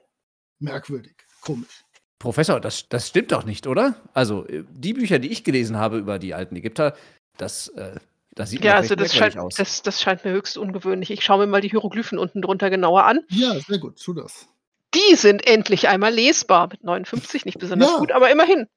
[0.60, 1.84] merkwürdig, komisch.
[2.20, 3.96] Professor, das, das stimmt doch nicht, oder?
[4.14, 6.96] Also, äh, die Bücher, die ich gelesen habe über die alten Ägypter,
[7.38, 7.96] das, äh,
[8.34, 9.56] das sieht Ja, also das scheint, aus.
[9.56, 11.12] das, das scheint mir höchst ungewöhnlich.
[11.12, 13.22] Ich schaue mir mal die Hieroglyphen unten drunter genauer an.
[13.30, 14.48] Ja, sehr gut, tu das.
[14.96, 16.68] Die sind endlich einmal lesbar.
[16.70, 17.98] Mit 59 nicht besonders Ja.
[18.00, 18.68] gut, aber immerhin.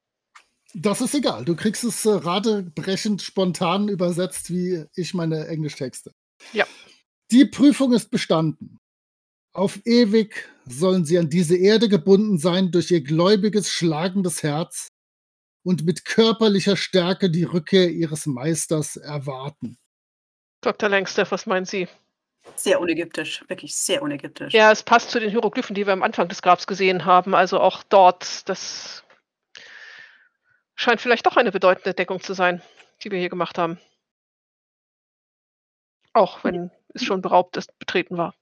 [0.73, 1.45] Das ist egal.
[1.45, 6.13] Du kriegst es äh, radebrechend spontan übersetzt, wie ich meine Englischtexte.
[6.53, 6.65] Ja.
[7.31, 8.77] Die Prüfung ist bestanden.
[9.53, 14.87] Auf ewig sollen sie an diese Erde gebunden sein durch ihr gläubiges, schlagendes Herz
[15.63, 19.77] und mit körperlicher Stärke die Rückkehr ihres Meisters erwarten.
[20.61, 20.89] Dr.
[20.89, 21.87] Langstaff, was meinen Sie?
[22.55, 24.53] Sehr unägyptisch, wirklich sehr unägyptisch.
[24.53, 27.35] Ja, es passt zu den Hieroglyphen, die wir am Anfang des Grabs gesehen haben.
[27.35, 29.03] Also auch dort, das
[30.81, 32.61] scheint vielleicht doch eine bedeutende Deckung zu sein,
[33.03, 33.79] die wir hier gemacht haben.
[36.13, 38.33] Auch wenn es schon beraubt ist, betreten war.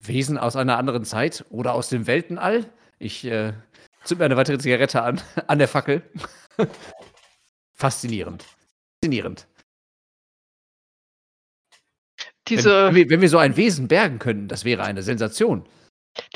[0.00, 2.70] Wesen aus einer anderen Zeit oder aus dem Weltenall?
[2.98, 3.52] Ich äh,
[4.04, 6.02] zünd mir eine weitere Zigarette an, an der Fackel.
[7.74, 8.44] Faszinierend.
[9.02, 9.46] Faszinierend.
[12.48, 15.68] Wenn, Diese, wenn, wir, wenn wir so ein Wesen bergen könnten, das wäre eine Sensation.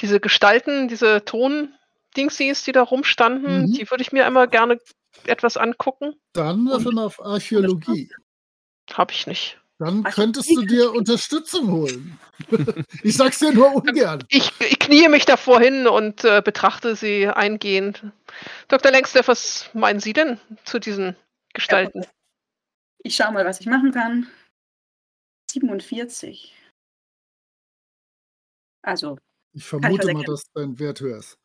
[0.00, 3.72] diese Gestalten, diese Tondingsies, die da rumstanden, Mhm.
[3.72, 4.78] die würde ich mir immer gerne
[5.26, 6.14] etwas angucken.
[6.32, 8.10] Dann mal auf Archäologie.
[8.92, 9.58] Habe ich nicht.
[9.78, 12.18] Dann könntest du dir Unterstützung holen.
[13.02, 14.24] ich sag's dir nur ungern.
[14.28, 18.04] Ich, ich kniee mich davor hin und äh, betrachte sie eingehend.
[18.68, 18.92] Dr.
[18.92, 21.16] Langstaff, was meinen Sie denn zu diesen
[21.52, 22.06] Gestalten?
[23.02, 24.28] Ich schaue mal, was ich machen kann.
[25.50, 26.54] 47.
[28.82, 29.18] Also,
[29.52, 30.24] Ich vermute mal, erkennen.
[30.24, 31.38] dass dein Wert höher ist.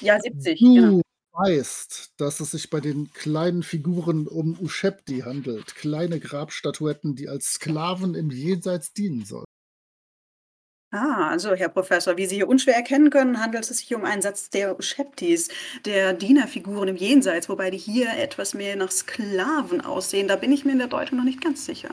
[0.00, 0.58] ja, 70.
[0.58, 1.02] Du Genau.
[1.34, 5.74] Weißt, dass es sich bei den kleinen Figuren um Ushepti handelt.
[5.74, 9.44] Kleine Grabstatuetten, die als Sklaven im Jenseits dienen sollen.
[10.92, 14.22] Ah, also Herr Professor, wie Sie hier unschwer erkennen können, handelt es sich um einen
[14.22, 15.48] Satz der Usheptis,
[15.84, 20.28] der Dienerfiguren im Jenseits, wobei die hier etwas mehr nach Sklaven aussehen.
[20.28, 21.90] Da bin ich mir in der Deutung noch nicht ganz sicher.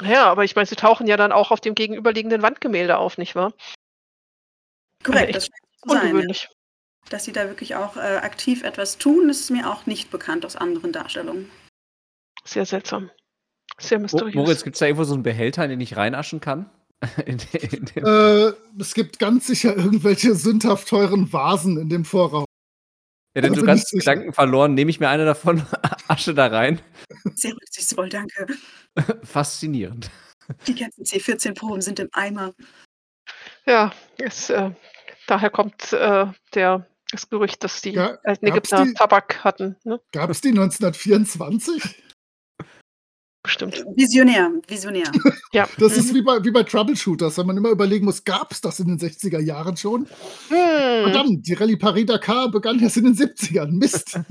[0.00, 3.34] Ja, aber ich meine, sie tauchen ja dann auch auf dem gegenüberliegenden Wandgemälde auf, nicht
[3.34, 3.52] wahr?
[5.02, 6.28] Korrekt, echt das scheint zu sein.
[6.28, 6.59] ja.
[7.10, 10.56] Dass Sie da wirklich auch äh, aktiv etwas tun, ist mir auch nicht bekannt aus
[10.56, 11.50] anderen Darstellungen.
[12.44, 13.10] Sehr seltsam.
[13.78, 14.34] Sehr mysteriös.
[14.34, 16.70] Moritz, gibt es da irgendwo so einen Behälter, in den ich reinaschen kann?
[17.26, 22.44] in, in Äh, es gibt ganz sicher irgendwelche sündhaft teuren Vasen in dem Vorraum.
[23.34, 23.90] ja, denn bin ganz.
[23.90, 25.66] Gedanken verloren, nehme ich mir eine davon,
[26.08, 26.80] Asche da rein.
[27.34, 28.46] Sehr rücksichtsvoll, danke.
[29.24, 30.10] Faszinierend.
[30.66, 32.52] Die ganzen C14-Proben sind im Eimer.
[33.66, 34.70] Ja, es, äh,
[35.26, 39.76] daher kommt äh, der, das Gerücht, dass die Ga- alten Ägypter die- Tabak hatten.
[39.84, 40.00] Ne?
[40.12, 42.02] Gab es die 1924?
[43.42, 43.84] Bestimmt.
[43.96, 45.10] Visionär, visionär.
[45.52, 45.68] Ja.
[45.78, 46.16] Das ist Mhm.
[46.16, 48.98] wie bei, wie bei Troubleshooters, wenn man immer überlegen muss, gab es das in den
[48.98, 50.06] 60er Jahren schon?
[50.48, 51.04] Hm.
[51.04, 53.70] Verdammt, die Rallye Paris-Dakar begann erst in den 70ern.
[53.72, 54.20] Mist.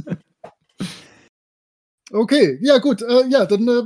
[2.12, 3.84] Okay, ja gut, äh, ja, dann äh,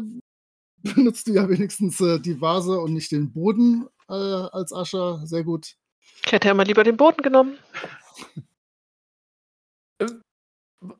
[0.95, 5.21] benutzt du ja wenigstens äh, die Vase und nicht den Boden äh, als Ascher.
[5.25, 5.73] Sehr gut.
[6.25, 7.57] Ich hätte ja mal lieber den Boden genommen.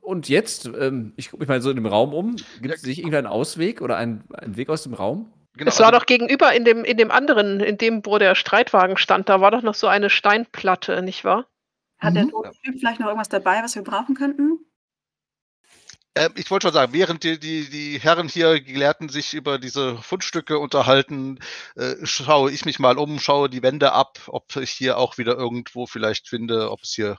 [0.02, 2.36] Und jetzt, ähm, ich gucke mich mal so in dem Raum um.
[2.62, 5.32] Gibt es nicht irgendeinen Ausweg oder einen, einen Weg aus dem Raum?
[5.56, 8.36] Genau, es war also- doch gegenüber in dem, in dem anderen, in dem, wo der
[8.36, 11.48] Streitwagen stand, da war doch noch so eine Steinplatte, nicht wahr?
[12.00, 12.32] Hat der Mhm.
[12.64, 14.60] Typ vielleicht noch irgendwas dabei, was wir brauchen könnten?
[16.16, 19.58] Ähm, ich wollte schon sagen, während die, die, die Herren hier, die Gelehrten, sich über
[19.58, 21.40] diese Fundstücke unterhalten,
[21.76, 25.36] äh, schaue ich mich mal um, schaue die Wände ab, ob ich hier auch wieder
[25.36, 27.18] irgendwo vielleicht finde, ob es hier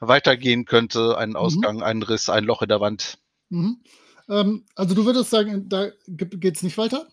[0.00, 3.18] weitergehen könnte, einen Ausgang, einen Riss, ein Loch in der Wand.
[3.50, 3.82] Mhm.
[4.28, 7.06] Ähm, also du würdest sagen, da geht es nicht weiter.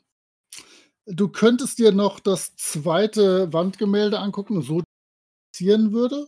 [1.05, 4.81] Du könntest dir noch das zweite Wandgemälde angucken, so
[5.51, 6.27] passieren würde.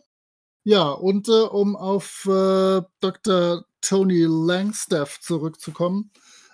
[0.63, 3.65] Ja, und äh, um auf äh, Dr.
[3.81, 6.11] Tony Langstaff zurückzukommen,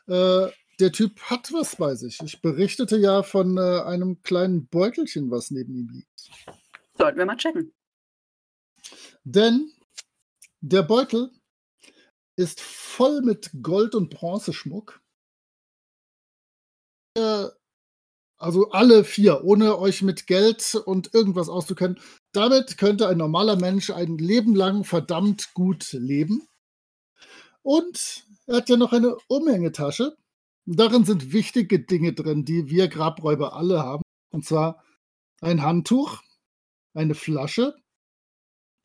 [0.07, 0.47] äh,
[0.79, 2.19] der Typ hat was bei sich.
[2.23, 6.31] Ich berichtete ja von äh, einem kleinen Beutelchen, was neben ihm liegt.
[6.97, 7.73] Sollten wir mal checken.
[9.23, 9.71] Denn
[10.65, 11.31] der Beutel
[12.37, 15.01] ist voll mit Gold- und Bronzeschmuck.
[17.17, 17.47] Äh,
[18.37, 21.99] Also alle vier, ohne euch mit Geld und irgendwas auszukennen.
[22.33, 26.47] Damit könnte ein normaler Mensch ein Leben lang verdammt gut leben.
[27.63, 30.17] Und er hat ja noch eine Umhängetasche.
[30.65, 34.03] Darin sind wichtige Dinge drin, die wir Grabräuber alle haben.
[34.33, 34.83] Und zwar
[35.41, 36.21] ein Handtuch,
[36.93, 37.75] eine Flasche,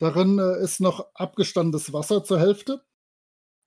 [0.01, 2.83] Darin äh, ist noch abgestandenes Wasser zur Hälfte,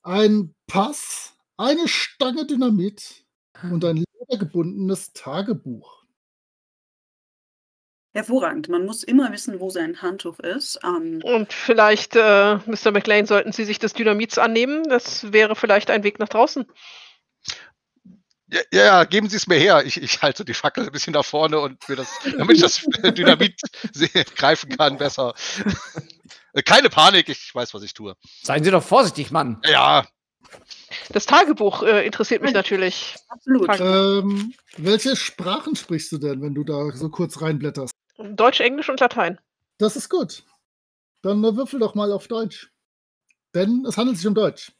[0.03, 3.24] ein Pass, eine Stange Dynamit
[3.62, 6.03] und ein ledergebundenes Tagebuch.
[8.14, 8.68] Hervorragend.
[8.68, 10.80] Man muss immer wissen, wo sein Handtuch ist.
[10.85, 12.91] Ähm, Und vielleicht, äh, Mr.
[12.91, 14.82] McLean, sollten Sie sich des Dynamits annehmen.
[14.89, 16.66] Das wäre vielleicht ein Weg nach draußen.
[18.49, 19.85] Ja, ja, geben Sie es mir her.
[19.87, 23.61] Ich, ich halte die Fackel ein bisschen nach vorne und das, damit ich das Dynamit
[24.37, 25.35] greifen kann, besser.
[26.55, 28.14] Äh, Keine Panik, ich weiß, was ich tue.
[28.42, 29.61] Seien Sie doch vorsichtig, Mann.
[29.64, 30.07] Ja,
[31.11, 33.16] Das Tagebuch äh, interessiert mich natürlich.
[33.28, 33.68] absolut.
[33.80, 37.92] Ähm, welche Sprachen sprichst du denn, wenn du da so kurz reinblätterst?
[38.18, 39.40] Deutsch, Englisch und Latein.
[39.78, 40.44] Das ist gut.
[41.22, 42.70] Dann äh, würfel doch mal auf Deutsch.
[43.55, 44.72] Denn es handelt sich um Deutsch.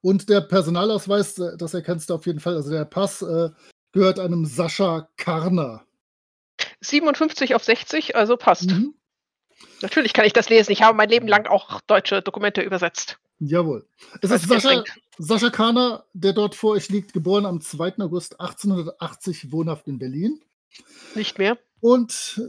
[0.00, 3.50] Und der Personalausweis, äh, das erkennst du auf jeden Fall, also der Pass äh,
[3.92, 5.84] gehört einem Sascha Karner.
[6.80, 8.70] 57 auf 60, also passt.
[8.70, 8.94] Mhm.
[9.80, 10.72] Natürlich kann ich das lesen.
[10.72, 13.18] Ich habe mein Leben lang auch deutsche Dokumente übersetzt.
[13.40, 13.86] Jawohl.
[14.20, 14.84] Es ist Sascha.
[15.18, 17.98] Sascha Karner, der dort vor euch liegt, geboren am 2.
[17.98, 20.40] August 1880, wohnhaft in Berlin.
[21.14, 21.58] Nicht mehr.
[21.80, 22.40] und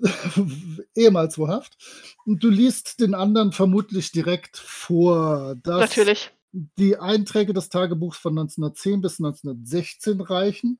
[0.95, 1.78] ehemals wohnhaft.
[2.26, 6.32] Und du liest den anderen vermutlich direkt vor, dass Natürlich.
[6.51, 10.80] die Einträge des Tagebuchs von 1910 bis 1916 reichen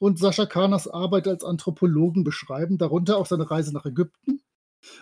[0.00, 4.42] und Sascha Karners Arbeit als Anthropologen beschreiben, darunter auch seine Reise nach Ägypten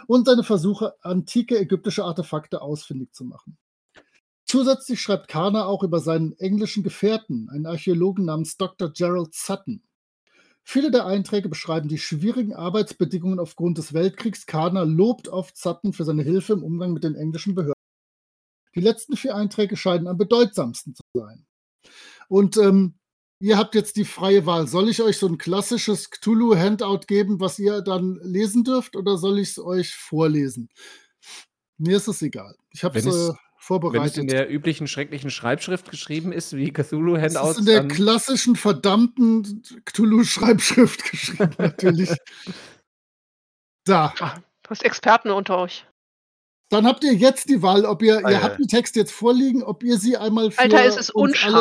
[0.07, 3.59] und seine Versuche, antike ägyptische Artefakte ausfindig zu machen.
[4.45, 8.91] Zusätzlich schreibt Karner auch über seinen englischen Gefährten, einen Archäologen namens Dr.
[8.93, 9.83] Gerald Sutton.
[10.65, 14.47] Viele der Einträge beschreiben die schwierigen Arbeitsbedingungen aufgrund des Weltkriegs.
[14.47, 17.75] Karner lobt oft Sutton für seine Hilfe im Umgang mit den englischen Behörden.
[18.75, 21.47] Die letzten vier Einträge scheinen am bedeutsamsten zu sein.
[22.29, 22.95] Und ähm,
[23.41, 24.67] ihr habt jetzt die freie Wahl.
[24.69, 29.39] Soll ich euch so ein klassisches Cthulhu-Handout geben, was ihr dann lesen dürft, oder soll
[29.41, 30.69] ich es euch vorlesen?
[31.79, 32.55] Mir ist es egal.
[32.73, 34.19] Ich habe es es- äh, Wenn es vorbereitet.
[34.19, 39.63] in der üblichen schrecklichen Schreibschrift geschrieben ist, wie Cthulhu Es ist in der klassischen verdammten
[39.85, 42.11] Cthulhu-Schreibschrift geschrieben, natürlich.
[43.87, 44.13] Da.
[44.63, 45.87] Du hast Experten unter euch.
[46.71, 48.65] Dann habt ihr jetzt die Wahl, ob ihr, Ah, ihr ja, habt ja.
[48.65, 51.53] die Texte jetzt vorliegen, ob ihr sie einmal für, Alter, es ist uns, unscharf.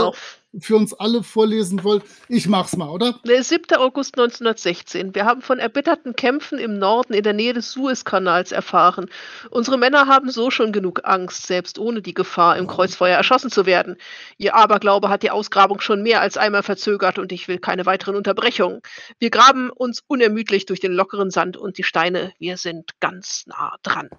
[0.53, 2.03] alle, für uns alle vorlesen wollt.
[2.27, 3.19] Ich mach's mal, oder?
[3.25, 3.75] Der 7.
[3.77, 5.15] August 1916.
[5.15, 9.09] Wir haben von erbitterten Kämpfen im Norden in der Nähe des Suezkanals erfahren.
[9.49, 13.65] Unsere Männer haben so schon genug Angst, selbst ohne die Gefahr, im Kreuzfeuer erschossen zu
[13.65, 13.95] werden.
[14.37, 18.15] Ihr Aberglaube hat die Ausgrabung schon mehr als einmal verzögert und ich will keine weiteren
[18.15, 18.81] Unterbrechungen.
[19.17, 22.31] Wir graben uns unermüdlich durch den lockeren Sand und die Steine.
[22.37, 24.09] Wir sind ganz nah dran.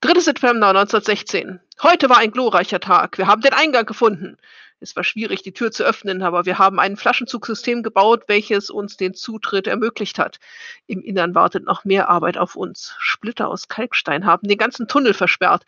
[0.00, 0.20] 3.
[0.20, 1.58] September 1916.
[1.82, 3.18] Heute war ein glorreicher Tag.
[3.18, 4.36] Wir haben den Eingang gefunden.
[4.78, 8.96] Es war schwierig, die Tür zu öffnen, aber wir haben ein Flaschenzugsystem gebaut, welches uns
[8.96, 10.38] den Zutritt ermöglicht hat.
[10.86, 12.94] Im Innern wartet noch mehr Arbeit auf uns.
[13.00, 15.64] Splitter aus Kalkstein haben den ganzen Tunnel versperrt.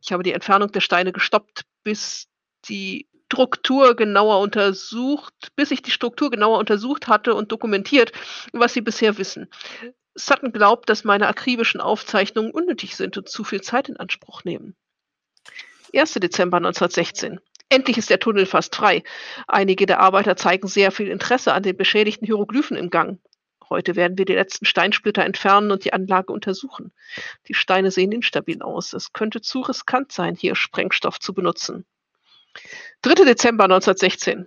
[0.00, 2.28] Ich habe die Entfernung der Steine gestoppt, bis
[2.68, 8.12] die Struktur genauer untersucht, bis ich die Struktur genauer untersucht hatte und dokumentiert,
[8.52, 9.50] was sie bisher wissen.
[10.14, 14.76] Sutton glaubt, dass meine akribischen Aufzeichnungen unnötig sind und zu viel Zeit in Anspruch nehmen.
[15.94, 16.14] 1.
[16.14, 17.40] Dezember 1916.
[17.68, 19.02] Endlich ist der Tunnel fast frei.
[19.46, 23.20] Einige der Arbeiter zeigen sehr viel Interesse an den beschädigten Hieroglyphen im Gang.
[23.70, 26.92] Heute werden wir die letzten Steinsplitter entfernen und die Anlage untersuchen.
[27.48, 28.92] Die Steine sehen instabil aus.
[28.92, 31.86] Es könnte zu riskant sein, hier Sprengstoff zu benutzen.
[33.02, 33.24] 3.
[33.24, 34.46] Dezember 1916.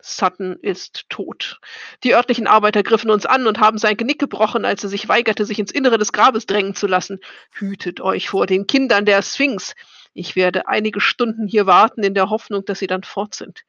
[0.00, 1.60] Sutton ist tot.
[2.04, 5.44] Die örtlichen Arbeiter griffen uns an und haben sein Genick gebrochen, als er sich weigerte,
[5.44, 7.20] sich ins Innere des Grabes drängen zu lassen.
[7.52, 9.74] Hütet euch vor den Kindern der Sphinx.
[10.14, 13.64] Ich werde einige Stunden hier warten, in der Hoffnung, dass sie dann fort sind.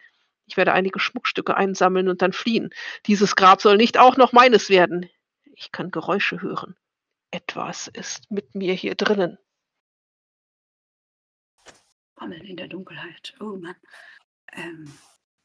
[0.45, 2.69] Ich werde einige Schmuckstücke einsammeln und dann fliehen.
[3.05, 5.09] Dieses Grab soll nicht auch noch meines werden.
[5.43, 6.75] Ich kann Geräusche hören.
[7.31, 9.37] Etwas ist mit mir hier drinnen.
[12.15, 13.35] Bammeln in der Dunkelheit.
[13.39, 13.75] Oh Mann.
[14.53, 14.91] Ähm,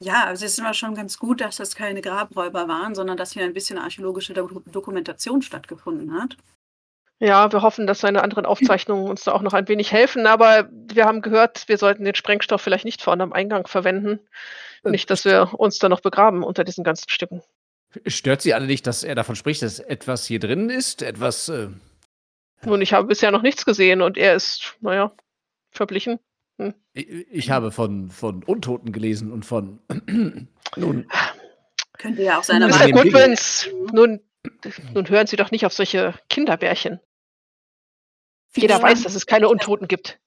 [0.02, 3.32] ja, also es ist immer schon ganz gut, dass das keine Grabräuber waren, sondern dass
[3.32, 6.36] hier ein bisschen archäologische Do Dokumentation stattgefunden hat.
[7.18, 10.68] Ja, wir hoffen, dass seine anderen Aufzeichnungen uns da auch noch ein wenig helfen, aber
[10.72, 14.18] wir haben gehört, wir sollten den Sprengstoff vielleicht nicht vorne am Eingang verwenden.
[14.84, 17.40] Äh, Nicht, dass wir uns da noch begraben unter diesen ganzen Stücken.
[18.06, 21.02] Stört Sie alle nicht, dass er davon spricht, dass etwas hier drin ist?
[21.02, 21.48] Etwas.
[21.48, 21.68] Äh,
[22.64, 25.12] Nun, ich habe bisher noch nichts gesehen und er ist, naja,
[25.70, 26.18] verblichen.
[26.92, 29.80] Ich, ich habe von, von Untoten gelesen und von.
[30.76, 31.06] nun,
[31.98, 32.70] Könnte ja auch seiner Mr.
[32.70, 33.12] Nein, Meinung Dinge.
[33.12, 34.20] Goodwins, nun,
[34.92, 37.00] nun hören Sie doch nicht auf solche Kinderbärchen.
[38.56, 40.18] Jeder Viele weiß, dass es keine Untoten gibt.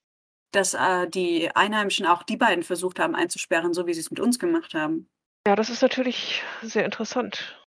[0.52, 4.20] dass äh, die Einheimischen auch die beiden versucht haben einzusperren, so wie sie es mit
[4.20, 5.08] uns gemacht haben.
[5.46, 7.62] Ja, das ist natürlich sehr interessant.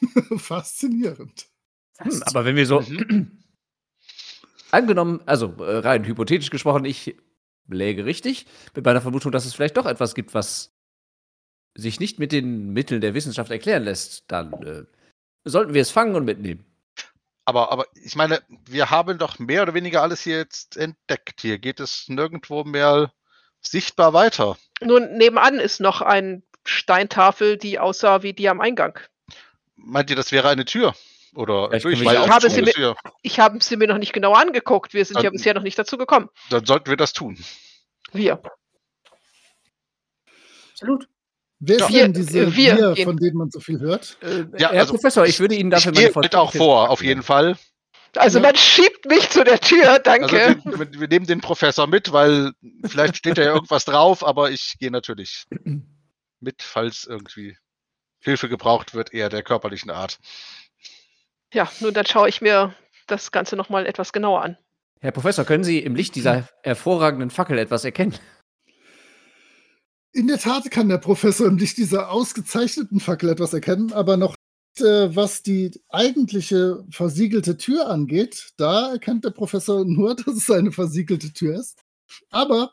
[0.36, 1.48] Faszinierend.
[1.98, 2.80] hm, aber wenn wir so.
[2.80, 3.42] Mhm.
[4.70, 7.16] Angenommen, also äh, rein hypothetisch gesprochen, ich
[7.68, 10.74] läge richtig mit meiner Vermutung, dass es vielleicht doch etwas gibt, was
[11.74, 14.84] sich nicht mit den Mitteln der Wissenschaft erklären lässt, dann äh,
[15.44, 16.64] sollten wir es fangen und mitnehmen.
[17.44, 21.40] Aber, aber ich meine, wir haben doch mehr oder weniger alles hier jetzt entdeckt.
[21.40, 23.12] Hier geht es nirgendwo mehr
[23.62, 24.58] sichtbar weiter.
[24.82, 28.98] Nun, nebenan ist noch eine Steintafel, die aussah wie die am Eingang.
[29.76, 30.94] Meint ihr, das wäre eine Tür?
[31.38, 32.96] Oder die Ich habe sie hier.
[33.22, 34.92] Ich habe sie mir noch nicht genauer angeguckt.
[34.92, 36.28] Wir sind ja bisher noch nicht dazu gekommen.
[36.50, 37.38] Dann sollten wir das tun.
[38.12, 38.42] Wir.
[40.72, 41.08] Absolut.
[41.60, 41.86] Wer Ja.
[41.88, 44.16] denn diese wir wir, von denen man so viel hört?
[44.20, 47.02] Äh, Ja, Herr also, Professor, ich würde Ihnen dafür ich meine mit auch vor, auf
[47.04, 47.56] jeden Fall.
[48.16, 48.42] Also Ja.
[48.46, 50.56] man schiebt mich zu der Tür, Also danke.
[50.64, 52.52] wir, wir- wir nehmen den Professor mit, weil
[52.84, 55.44] vielleicht steht da ja irgendwas drauf, aber ich gehe natürlich
[56.40, 57.56] mit, falls irgendwie
[58.20, 60.18] Hilfe gebraucht wird, eher der körperlichen Art.
[61.52, 62.74] Ja, nun dann schaue ich mir
[63.06, 64.56] das Ganze nochmal etwas genauer an.
[65.00, 68.14] Herr Professor, können Sie im Licht dieser hervorragenden Fackel etwas erkennen?
[70.12, 74.34] In der Tat kann der Professor im Licht dieser ausgezeichneten Fackel etwas erkennen, aber noch
[74.78, 78.52] nicht, äh, was die eigentliche versiegelte Tür angeht.
[78.56, 81.82] Da erkennt der Professor nur, dass es eine versiegelte Tür ist.
[82.30, 82.72] Aber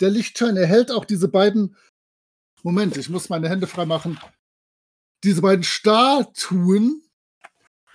[0.00, 1.76] der Lichtschein erhält auch diese beiden.
[2.62, 4.18] Moment, ich muss meine Hände freimachen.
[5.22, 7.02] Diese beiden Statuen,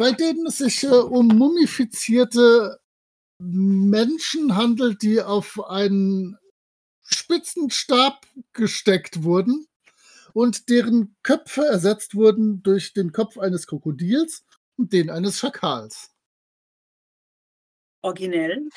[0.02, 2.80] bei denen es sich äh, um mumifizierte
[3.38, 6.40] Menschen handelt, die auf einen
[7.04, 9.68] Spitzenstab gesteckt wurden
[10.34, 14.44] und deren Köpfe ersetzt wurden durch den Kopf eines Krokodils
[14.76, 16.10] und den eines Schakals.
[18.02, 18.70] Originell.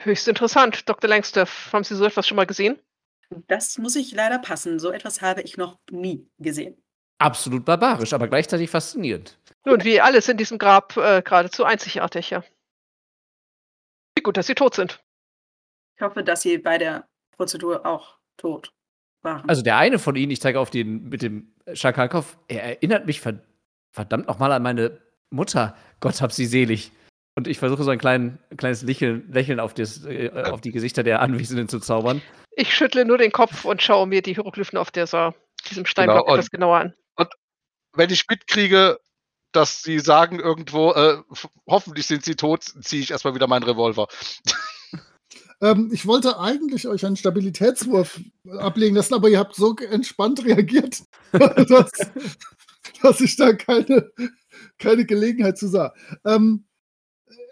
[0.00, 0.86] Höchst interessant.
[0.86, 1.08] Dr.
[1.08, 2.78] Langstaff, haben Sie so etwas schon mal gesehen?
[3.48, 4.78] Das muss ich leider passen.
[4.78, 6.76] So etwas habe ich noch nie gesehen.
[7.22, 9.38] Absolut barbarisch, aber gleichzeitig faszinierend.
[9.64, 12.42] Nun, wie alles in diesem Grab äh, geradezu einzigartig, ja.
[14.16, 15.00] Wie gut, dass Sie tot sind.
[15.96, 17.06] Ich hoffe, dass Sie bei der
[17.36, 18.72] Prozedur auch tot
[19.22, 19.48] waren.
[19.48, 23.20] Also der eine von Ihnen, ich zeige auf den mit dem Schakalkopf, er erinnert mich
[23.20, 23.40] ver
[23.92, 24.98] verdammt nochmal an meine
[25.30, 25.76] Mutter.
[26.00, 26.92] Gott hab sie selig.
[27.34, 31.02] Und ich versuche so ein klein, kleines Lächeln, Lächeln auf, das, äh, auf die Gesichter
[31.02, 32.20] der Anwesenden zu zaubern.
[32.56, 35.34] Ich schüttle nur den Kopf und schaue mir die Hieroglyphen auf dieser,
[35.70, 36.94] diesem Steinblock und- etwas genauer an.
[37.94, 38.98] Wenn ich mitkriege,
[39.52, 41.18] dass sie sagen irgendwo, äh,
[41.68, 44.08] hoffentlich sind sie tot, ziehe ich erstmal wieder meinen Revolver.
[45.62, 48.20] Ähm, ich wollte eigentlich euch einen Stabilitätswurf
[48.58, 51.90] ablegen lassen, aber ihr habt so entspannt reagiert, dass,
[53.00, 54.10] dass ich da keine,
[54.78, 55.94] keine Gelegenheit zu sah.
[56.24, 56.66] Ähm,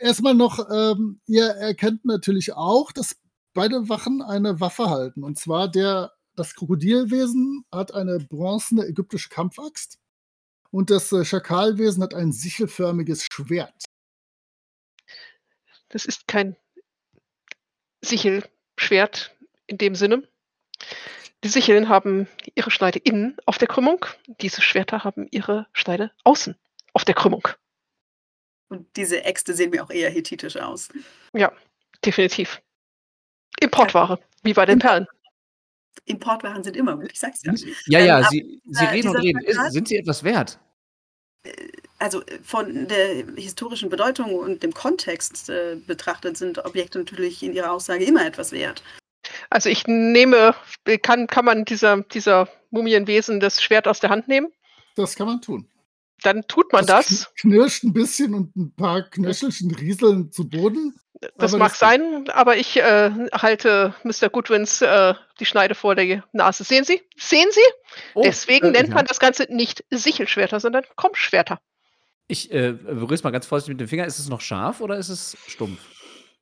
[0.01, 3.16] erstmal noch, ähm, ihr erkennt natürlich auch, dass
[3.55, 5.22] beide Wachen eine Waffe halten.
[5.22, 10.01] Und zwar der, das Krokodilwesen hat eine bronzene ägyptische Kampfaxt
[10.70, 13.84] und das äh, Schakalwesen hat ein sichelförmiges Schwert.
[15.88, 16.56] Das ist kein
[18.02, 20.28] Sichelschwert in dem Sinne.
[21.42, 24.04] Die Sicheln haben ihre Schneide innen auf der Krümmung.
[24.40, 26.56] Diese Schwerter haben ihre Schneide außen
[26.92, 27.48] auf der Krümmung.
[28.68, 30.90] Und diese Äxte sehen mir auch eher hethitisch aus.
[31.34, 31.52] Ja,
[32.04, 32.62] definitiv.
[33.60, 35.06] Importware, wie bei den Perlen.
[36.05, 37.53] Importwaren sind immer gut, ich sag's ja.
[37.86, 39.41] Ja, Ähm, ja, aber Sie, Sie reden und reden.
[39.41, 40.59] Ist, Plakat- sind Sie etwas wert?
[41.99, 47.53] Also äh, von der historischen Bedeutung und dem Kontext äh, betrachtet sind Objekte natürlich in
[47.53, 48.82] ihrer Aussage immer etwas wert.
[49.51, 50.55] Also ich nehme,
[51.03, 54.49] kann, kann man dieser, dieser Mumienwesen das Schwert aus der Hand nehmen?
[54.97, 55.66] Das kann man tun.
[56.22, 57.09] Dann tut man das.
[57.09, 60.95] kn- knirscht ein bisschen und ein paar Knöchelchen rieseln zu Boden.
[61.36, 64.30] Das aber mag das- sein, aber ich äh, halte Mr.
[64.30, 66.64] Goodwins äh, die Schneide vor der Nase.
[66.64, 67.02] Sehen Sie?
[67.16, 67.60] Sehen Sie?
[68.14, 68.94] Oh, Deswegen äh, nennt ja.
[68.94, 71.60] man das Ganze nicht Sichelschwerter, sondern Kommschwerter.
[72.28, 74.06] Ich äh, berühre es mal ganz vorsichtig mit dem Finger.
[74.06, 75.80] Ist es noch scharf oder ist es stumpf?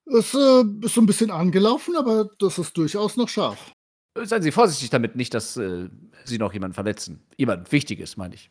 [0.07, 3.72] Es äh, ist so ein bisschen angelaufen, aber das ist durchaus noch scharf.
[4.16, 5.89] Äh, Seien Sie vorsichtig damit, nicht, dass äh,
[6.24, 7.26] Sie noch jemanden verletzen.
[7.37, 8.51] Jemand Wichtiges, meine ich.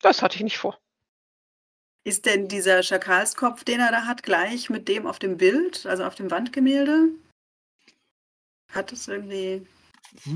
[0.00, 0.76] Das hatte ich nicht vor.
[2.06, 6.04] Ist denn dieser Schakalskopf, den er da hat, gleich mit dem auf dem Bild, also
[6.04, 7.08] auf dem Wandgemälde?
[8.70, 9.66] Hat es irgendwie.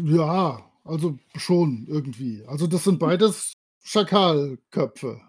[0.05, 2.43] Ja, also schon irgendwie.
[2.47, 3.53] Also das sind beides
[3.85, 5.21] Schakalköpfe.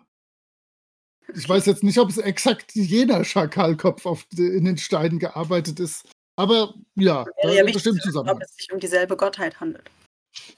[1.36, 6.10] Ich weiß jetzt nicht, ob es exakt jener Schakalkopf auf, in den Steinen gearbeitet ist.
[6.38, 9.92] Aber ja, da ja bestimmt zu wissen, ob es sich um dieselbe Gottheit handelt.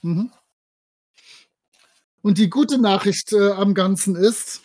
[0.03, 0.31] Mhm.
[2.21, 4.61] Und die gute Nachricht äh, am Ganzen ist,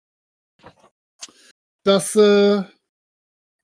[1.87, 2.65] dass äh,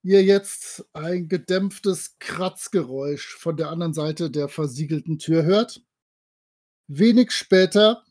[0.01, 5.83] ihr jetzt ein gedämpftes Kratzgeräusch von der anderen Seite der versiegelten Tür hört.
[6.87, 8.05] Wenig später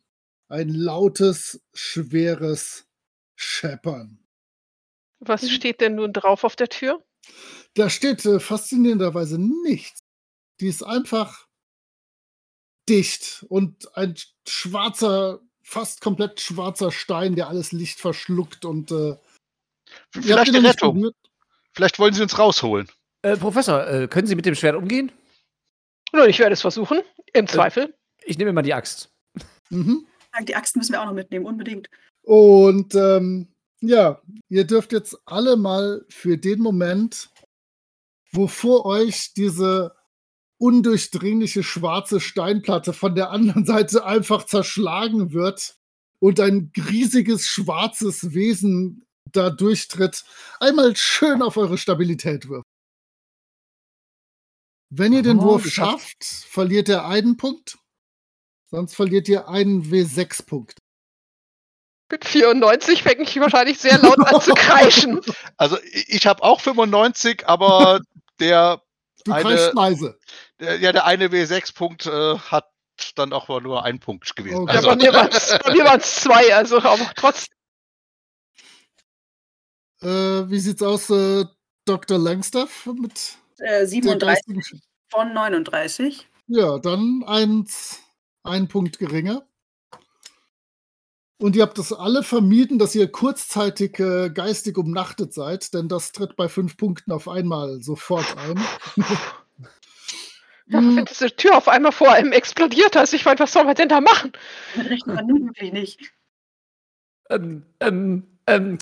[0.49, 2.87] ein lautes, schweres
[3.37, 4.19] Scheppern.
[5.21, 7.03] Was steht denn nun drauf auf der Tür?
[7.73, 10.05] Da steht äh, faszinierenderweise nichts.
[10.61, 11.49] Die ist einfach
[12.87, 14.15] dicht und ein
[14.47, 19.17] schwarzer, fast komplett schwarzer Stein, der alles Licht verschluckt und äh,
[20.11, 21.11] Vielleicht nicht Rettung.
[21.73, 22.89] Vielleicht wollen Sie uns rausholen.
[23.23, 25.13] Äh, Professor, äh, können Sie mit dem Schwert umgehen?
[26.13, 27.01] Nun, ich werde es versuchen,
[27.33, 27.95] im Zweifel.
[28.25, 29.11] Ich nehme mal die Axt.
[29.71, 30.07] Mhm.
[30.47, 31.89] Die Axt müssen wir auch noch mitnehmen, unbedingt.
[32.23, 33.49] Und ähm,
[33.81, 37.31] ja, ihr dürft jetzt alle mal für den Moment,
[38.33, 39.95] wo vor euch diese
[40.59, 45.77] undurchdringliche schwarze Steinplatte von der anderen Seite einfach zerschlagen wird
[46.21, 50.25] und ein riesiges schwarzes Wesen da durchtritt,
[50.61, 52.67] einmal schön auf eure Stabilität wirft.
[54.91, 56.25] Wenn ihr den Oh, Wurf geschafft.
[56.25, 57.79] schafft, verliert ihr einen Punkt.
[58.71, 60.79] Sonst verliert ihr einen W6-Punkt.
[62.11, 65.21] Mit 94 fängt ich wahrscheinlich sehr laut an zu kreischen.
[65.57, 68.01] Also ich habe auch 95, aber
[68.41, 68.83] der,
[69.25, 70.19] Du Eine- kreischst leise.
[70.59, 72.69] der, ja, der eine W6-Punkt äh, hat
[73.15, 74.57] dann auch nur ein Punkt gewesen.
[74.57, 74.73] Okay.
[74.73, 77.57] Ja, Also, bei mir waren es zwei, also aber trotzdem.
[80.03, 81.45] Äh, wie sieht's aus, äh,
[81.85, 82.19] Dr.
[82.19, 84.81] Langstaff mit Äh, der 37 geistigen Sch-
[85.11, 86.29] von 39.
[86.49, 88.01] Ja, dann eins,
[88.43, 89.47] ein Punkt geringer.
[91.39, 96.13] Und ihr habt es alle vermieden, dass ihr kurzzeitig äh, geistig umnachtet seid, denn das
[96.13, 98.61] tritt bei fünf Punkten auf einmal sofort ein.
[98.97, 99.05] Ja,
[100.79, 103.75] Hm, wenn diese Tür auf einmal vor einem explodiert, also ich meine, was soll man
[103.75, 104.33] denn da machen?
[104.77, 106.13] Rechnet man nun wirklich nicht.
[107.31, 108.79] Ähm, ähm, ähm.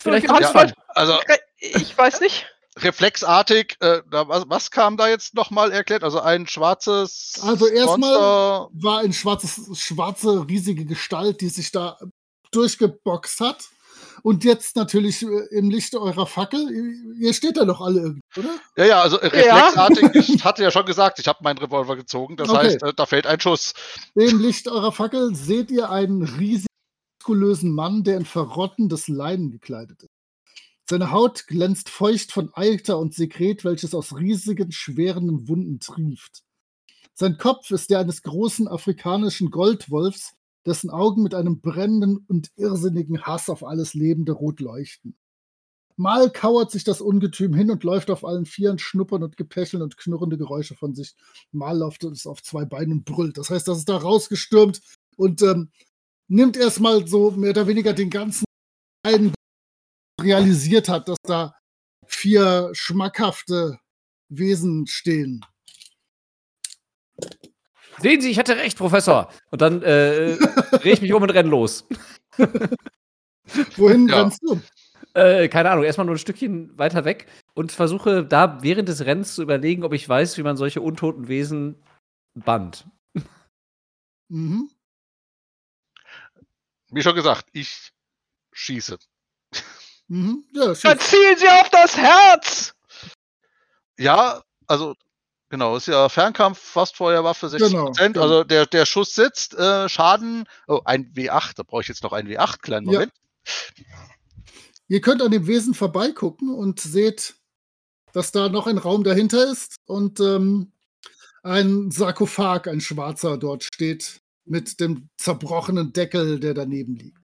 [0.00, 1.14] Vielleicht ja, voll- also
[1.58, 2.46] Ich weiß nicht.
[2.78, 6.02] reflexartig, äh, was, was kam da jetzt nochmal erklärt?
[6.04, 11.98] Also ein schwarzes Also erstmal- war ein schwarzes, schwarze, riesige Gestalt, die sich da
[12.52, 13.64] durchgeboxt hat.
[14.22, 16.70] Und jetzt natürlich äh, im Licht eurer Fackel,
[17.18, 18.50] ihr- steht da doch alle irgendwie, oder?
[18.76, 22.50] Ja, ja, also reflexartig, ich hatte ja schon gesagt, ich habe meinen Revolver gezogen, das
[22.50, 22.58] Okay.
[22.66, 23.72] heißt, äh, da fällt ein Schuss.
[24.14, 26.66] Im Licht eurer Fackel seht ihr einen riesigen,
[27.30, 30.10] muskulösen Mann, der in verrottendes Leinen gekleidet ist.
[30.88, 36.42] Seine Haut glänzt feucht von Eiter und Sekret, welches aus riesigen, schweren Wunden trieft.
[37.14, 40.34] Sein Kopf ist der eines großen afrikanischen Goldwolfs,
[40.66, 45.16] dessen Augen mit einem brennenden und irrsinnigen Hass auf alles Lebende rot leuchten.
[45.96, 49.96] Mal kauert sich das Ungetüm hin und läuft auf allen Vieren, schnuppern und gepecheln und
[49.96, 51.14] knurrende Geräusche von sich.
[51.52, 53.38] Mal läuft es auf zwei Beinen und brüllt.
[53.38, 54.80] Das heißt, das ist da rausgestürmt
[55.16, 55.70] und ähm,
[56.30, 58.44] nimmt erstmal so mehr oder weniger den ganzen
[59.02, 59.34] einen
[60.20, 61.54] realisiert hat, dass da
[62.06, 63.78] vier schmackhafte
[64.28, 65.44] Wesen stehen.
[67.98, 69.30] Sehen Sie, ich hatte recht, Professor.
[69.50, 70.36] Und dann äh,
[70.82, 71.86] drehe ich mich um und renne los.
[73.76, 74.22] Wohin Ja.
[74.22, 74.60] rennst du?
[75.14, 79.34] Äh, keine Ahnung, erstmal nur ein Stückchen weiter weg und versuche da während des Rennens
[79.34, 81.82] zu überlegen, ob ich weiß, wie man solche untoten Wesen
[82.34, 82.86] bannt.
[84.28, 84.70] Mhm.
[86.90, 87.92] Wie schon gesagt, ich
[88.52, 88.98] schieße.
[90.08, 90.44] Mhm.
[90.52, 91.08] Ja, Dann schieß.
[91.10, 92.74] zielen Sie auf das Herz!
[93.98, 94.94] Ja, also
[95.50, 98.14] genau, ist ja Fernkampf, fast Feuerwaffe, 60 Genau, Prozent.
[98.14, 98.24] genau.
[98.24, 102.12] Also der, der Schuss sitzt, äh, Schaden, oh, ein W8, da brauche ich jetzt noch
[102.12, 102.92] ein W8, kleinen Ja.
[102.92, 103.12] Moment.
[104.88, 107.36] Ihr könnt an dem Wesen vorbeigucken und seht,
[108.12, 110.72] dass da noch ein Raum dahinter ist und ähm,
[111.42, 114.20] ein Sarkophag, ein schwarzer, dort steht
[114.50, 117.18] mit dem zerbrochenen Deckel, der daneben liegt.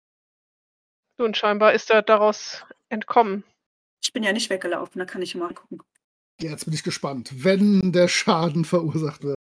[1.18, 3.42] Nun, scheinbar ist er daraus entkommen.
[4.02, 5.82] Ich bin ja nicht weggelaufen, da kann ich mal gucken.
[6.40, 9.36] Ja, Jetzt bin ich gespannt, wenn der Schaden verursacht wird.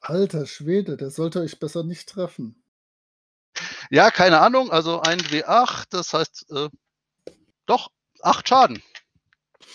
[0.00, 2.60] Alter Schwede, der sollte euch besser nicht treffen.
[3.90, 6.68] Ja, keine Ahnung, also ein W8, das heißt, äh,
[7.66, 8.82] doch, 8 Schaden.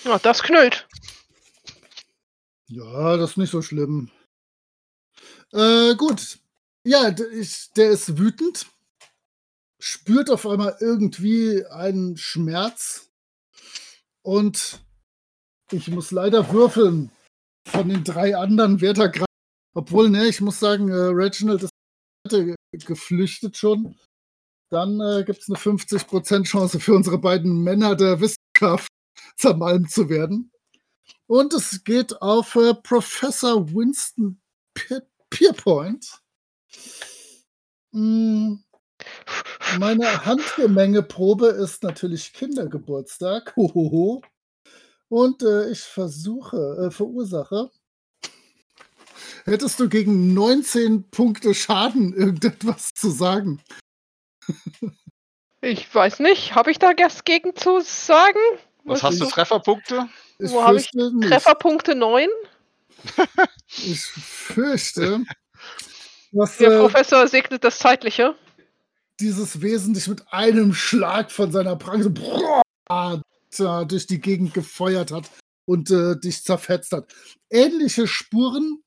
[0.03, 0.87] Ja, das knüllt.
[2.67, 4.11] Ja, das ist nicht so schlimm.
[5.53, 6.39] Äh, gut.
[6.85, 8.67] Ja, ich, der ist wütend,
[9.79, 13.09] spürt auf einmal irgendwie einen Schmerz
[14.21, 14.79] und
[15.71, 17.11] ich muss leider würfeln
[17.67, 19.25] von den drei anderen, wer da gerade.
[19.75, 21.71] Obwohl, ne, ich muss sagen, äh, Reginald ist
[22.29, 23.95] ge- geflüchtet schon.
[24.71, 28.87] Dann äh, gibt es eine 50% Chance für unsere beiden Männer der Wissenschaft
[29.37, 30.51] zermalmt zu werden.
[31.27, 34.41] Und es geht auf äh, Professor Winston
[35.29, 36.18] Pierpoint.
[37.91, 38.55] Mm,
[39.79, 43.53] Meine Handgemengeprobe ist natürlich Kindergeburtstag.
[43.55, 44.21] Hohoho.
[45.09, 47.71] Und äh, ich versuche, äh, verursache.
[49.45, 53.61] Hättest du gegen 19 Punkte Schaden irgendetwas zu sagen?
[55.61, 58.39] Ich weiß nicht, habe ich da was gegen zu sagen?
[58.83, 60.07] Was hast du Trefferpunkte?
[60.39, 61.27] Ich Wo hab ich nicht.
[61.27, 62.27] Trefferpunkte 9?
[63.67, 65.23] Ich fürchte,
[66.31, 68.35] dass Der äh, Professor segnet das Zeitliche.
[69.19, 72.11] dieses Wesen dich mit einem Schlag von seiner Pranke
[73.51, 75.29] so da durch die Gegend gefeuert hat
[75.65, 77.13] und äh, dich zerfetzt hat.
[77.49, 78.83] Ähnliche Spuren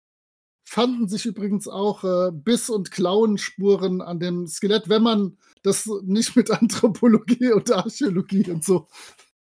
[0.65, 6.35] fanden sich übrigens auch äh, Biss- und Klauenspuren an dem Skelett, wenn man das nicht
[6.35, 8.89] mit Anthropologie und Archäologie und so,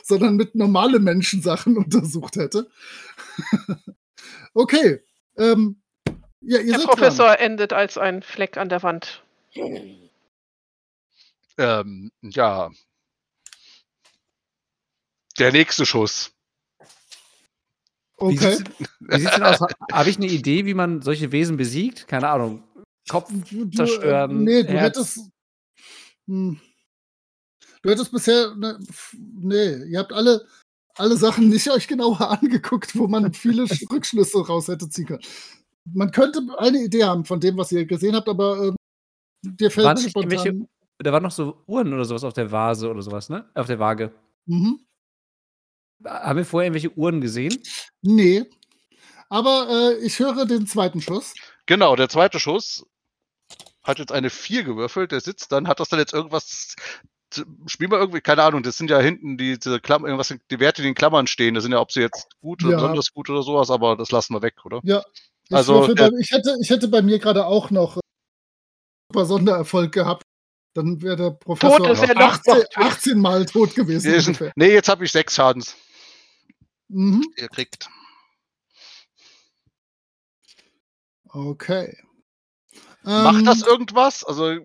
[0.04, 2.70] sondern mit normale Menschensachen untersucht hätte.
[4.54, 5.02] okay.
[5.38, 5.82] Ähm,
[6.42, 9.24] ja, ihr Der seid Professor endet als ein Fleck an der Wand.
[11.58, 12.70] Ähm, ja.
[15.38, 16.32] Der nächste Schuss.
[18.18, 18.30] dran.
[18.32, 18.56] Wie Okay.
[18.56, 19.60] sieht's, wie sieht's denn aus?
[19.92, 22.08] Habe ich eine Idee, wie man solche Wesen besiegt?
[22.08, 22.64] Keine Ahnung.
[23.10, 24.42] Kopf Du, du, zerstören.
[24.42, 24.98] Äh, nee, du Herz.
[24.98, 25.20] hättest.
[26.28, 26.60] Hm,
[27.82, 28.54] du hättest bisher.
[28.56, 28.78] Ne,
[29.14, 30.46] nee, ihr habt alle,
[30.96, 35.24] alle Sachen nicht euch genauer angeguckt, wo man viele Sch- Rückschlüsse raus hätte ziehen können.
[35.94, 38.76] Man könnte eine Idee haben von dem, was ihr gesehen habt, aber ähm,
[39.44, 40.32] dir fällt nicht spontan.
[40.32, 40.68] irgendwelche-
[41.00, 43.50] Da waren noch so Uhren oder sowas auf der Vase oder sowas, ne?
[43.56, 44.12] Auf der Waage.
[44.46, 44.80] Mhm.
[46.06, 47.58] Haben wir vorher irgendwelche Uhren gesehen?
[48.02, 48.46] Nee.
[49.30, 51.34] Aber äh, ich höre den zweiten Schuss.
[51.66, 52.86] Genau, der zweite Schuss
[53.84, 56.76] hat jetzt eine 4 gewürfelt, der sitzt dann, hat das dann jetzt irgendwas.
[57.68, 60.82] Spiel mal irgendwie, keine Ahnung, das sind ja hinten die, diese Klammern, irgendwas, die Werte,
[60.82, 62.78] die in Klammern stehen, das sind ja, ob sie jetzt gut oder Ja.
[62.80, 64.80] besonders gut oder sowas, aber das lassen wir weg, oder?
[64.84, 65.04] Ja.
[65.50, 68.00] Ich, Also, der- bei, ich, hätte, ich hätte bei mir gerade auch noch äh,
[69.12, 70.24] super Sondererfolg gehabt.
[70.76, 72.78] Dann wäre der Professor Tot ist er noch 18, nicht.
[72.78, 74.14] 18 Mal tot gewesen.
[74.14, 74.52] Ungefähr.
[74.56, 75.76] nee jetzt habe ich sechs Schadens.
[76.90, 77.24] Mhm.
[77.36, 77.90] Ihr kriegt.
[81.30, 81.98] Okay.
[83.04, 84.24] Macht das Ähm, irgendwas?
[84.24, 84.58] Also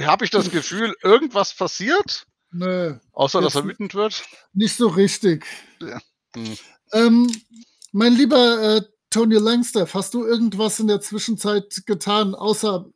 [0.00, 2.26] habe ich das Gefühl, irgendwas passiert?
[2.50, 4.24] Nö, Außer, dass er wütend wird?
[4.52, 5.46] nicht so richtig.
[5.80, 6.00] Ja.
[6.34, 6.56] Hm.
[6.92, 7.44] Ähm,
[7.92, 8.82] mein lieber äh,
[9.12, 12.90] Tony Langstaff, hast du irgendwas in der Zwischenzeit getan, außer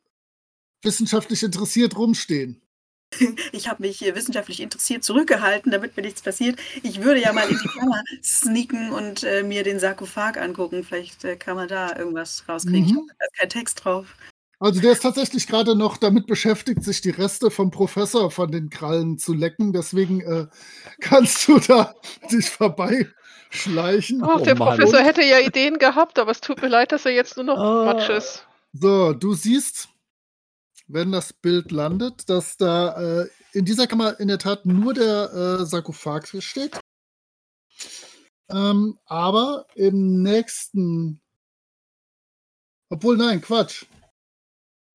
[0.83, 2.61] wissenschaftlich interessiert rumstehen?
[3.53, 6.59] Ich habe mich wissenschaftlich interessiert zurückgehalten, damit mir nichts passiert.
[6.83, 10.83] Ich würde ja mal in die Kammer sneaken und äh, mir den Sarkophag angucken.
[10.83, 12.85] Vielleicht äh, kann man da irgendwas rauskriegen.
[12.85, 13.09] Ich Mhm.
[13.17, 14.07] da ist kein Text drauf.
[14.59, 18.69] Also der ist tatsächlich gerade noch damit beschäftigt, sich die Reste vom Professor von den
[18.69, 19.71] Krallen zu lecken.
[19.71, 20.47] Deswegen äh,
[20.99, 21.95] kannst du da
[22.31, 22.49] dich
[23.49, 24.23] vorbeischleichen.
[24.23, 24.77] Ach, Oh der Mann.
[24.77, 27.57] Professor hätte ja Ideen gehabt, aber es tut mir leid, dass er jetzt nur noch
[27.57, 27.85] Ah.
[27.85, 28.47] Matsch ist.
[28.73, 29.89] So, du siehst
[30.87, 35.33] wenn das Bild landet, dass da äh, in dieser Kammer in der Tat nur der
[35.33, 36.79] äh, Sarkophag steht.
[38.49, 41.21] Ähm, aber im nächsten.
[42.89, 43.85] Obwohl, nein, Quatsch.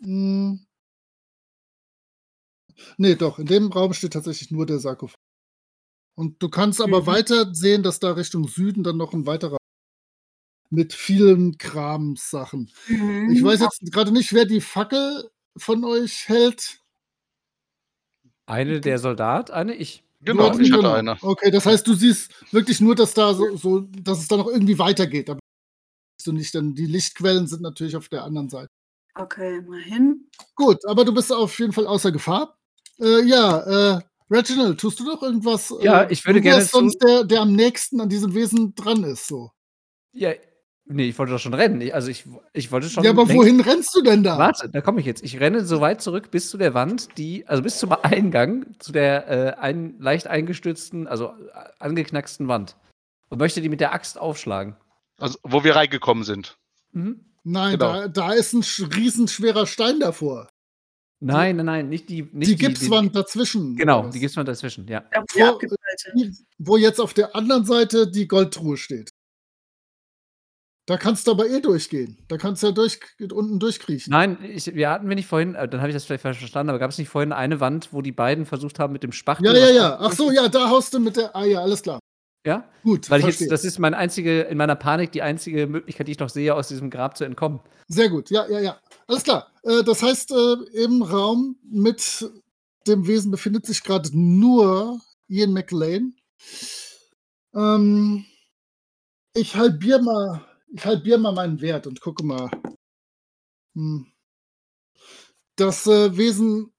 [0.03, 0.67] Hm.
[2.97, 5.22] Nee, doch, in dem Raum steht tatsächlich nur der Sarkophag.
[6.23, 7.07] Und du kannst aber Mhm.
[7.07, 9.57] weiter sehen, dass da Richtung Süden dann noch ein weiterer
[10.71, 12.71] mit vielen Kramsachen.
[12.87, 13.33] Mhm.
[13.33, 16.79] Ich weiß jetzt gerade nicht, wer die Fackel von euch hält.
[18.47, 20.05] Eine der Soldat, eine ich.
[20.21, 20.93] Genau, ich hatte genau.
[20.93, 21.19] eine.
[21.21, 24.47] Okay, das heißt, du siehst wirklich nur, dass da so, so dass es da noch
[24.47, 25.29] irgendwie weitergeht.
[25.29, 25.41] Aber
[26.17, 28.69] siehst du nicht, denn die Lichtquellen sind natürlich auf der anderen Seite.
[29.17, 30.29] Okay, mal hin.
[30.55, 32.57] Gut, aber du bist auf jeden Fall außer Gefahr.
[33.01, 34.01] Äh, ja, äh,
[34.31, 35.75] Reginald, tust du noch irgendwas?
[35.81, 38.75] Ja, äh, ich würde du wärst gerne sonst der, der am nächsten an diesem Wesen
[38.75, 39.27] dran ist.
[39.29, 39.51] So.
[40.13, 40.33] Ja,
[40.87, 41.81] nee, ich wollte doch schon rennen.
[41.81, 43.05] Ich, also ich, ich wollte schon.
[43.05, 44.39] Ja, aber längst- wohin rennst du denn da?
[44.39, 45.23] Warte, da komme ich jetzt.
[45.23, 48.93] Ich renne so weit zurück bis zu der Wand, die, also bis zum Eingang, zu
[48.93, 52.77] der äh, ein, leicht eingestürzten, also äh, angeknacksten Wand.
[53.29, 54.77] Und möchte die mit der Axt aufschlagen.
[55.19, 56.57] Also, wo wir reingekommen sind.
[56.93, 57.25] Mhm.
[57.45, 57.93] Nein, Genau.
[58.03, 60.49] da, da ist ein sch- riesenschwerer Stein davor.
[61.25, 62.29] Nein, nein, nein, nicht die.
[62.33, 63.77] Nicht die Gipswand dazwischen.
[63.77, 64.15] genau, oder was?
[64.15, 65.01] die Gipswand dazwischen, ja.
[65.35, 65.59] Die Wo-.
[66.17, 69.11] Die- wo jetzt auf der anderen Seite die Goldtruhe steht.
[70.87, 72.19] Da kannst du aber eh durchgehen.
[72.27, 72.99] Da kannst du ja durch,
[73.33, 74.11] unten durchkriechen.
[74.11, 76.71] Nein, ich, wir hatten wir nicht vorhin, äh, dann habe ich das vielleicht falsch verstanden,
[76.71, 79.47] aber gab es nicht vorhin eine Wand, wo die beiden versucht haben, mit dem Spachtel.
[79.47, 79.99] Ja, ja, ja.
[80.01, 81.37] Ach so, ja, da haust du mit der.
[81.37, 82.01] Ah ja, alles klar.
[82.45, 82.69] Ja?
[82.83, 86.19] Gut, Weil jetzt, das ist meine einzige, in meiner Panik die einzige Möglichkeit, die ich
[86.19, 87.61] noch sehe, aus diesem Grab zu entkommen.
[87.87, 88.81] Sehr gut, ja, ja, ja.
[89.13, 89.53] Alles klar.
[89.63, 92.31] Äh, das heißt, äh, im Raum mit
[92.87, 96.17] dem Wesen befindet sich gerade nur Ian McLean.
[97.55, 98.25] Ähm,
[99.35, 102.51] ich halbiere mal, ich halbier mal meinen Wert und gucke mal.
[103.75, 104.11] Hm.
[105.57, 106.73] Das äh, Wesen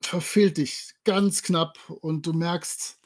[0.00, 2.96] verfehlt dich ganz knapp und du merkst,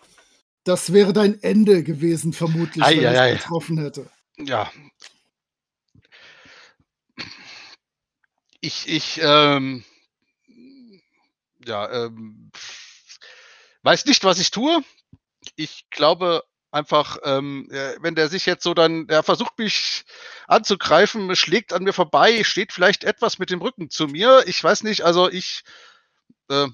[0.64, 4.10] das wäre dein Ende gewesen, vermutlich, Ei, wenn ei, es getroffen hätte.
[4.36, 4.70] Ja.
[8.60, 9.84] Ich, ich, ähm,
[11.64, 12.50] ja, ähm,
[13.82, 14.82] weiß nicht, was ich tue.
[15.56, 20.04] Ich glaube einfach, ähm, äh, wenn der sich jetzt so dann, er versucht mich
[20.46, 24.44] anzugreifen, schlägt an mir vorbei, steht vielleicht etwas mit dem Rücken zu mir.
[24.46, 25.62] Ich weiß nicht, also ich,
[26.48, 26.68] äh,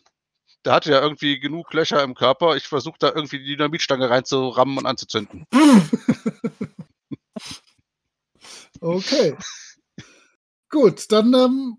[0.64, 2.56] der hatte ja irgendwie genug Löcher im Körper.
[2.56, 5.46] Ich versuche da irgendwie die Dynamitstange reinzurammen und anzuzünden.
[8.80, 9.36] Okay.
[10.70, 11.76] Gut, dann ähm,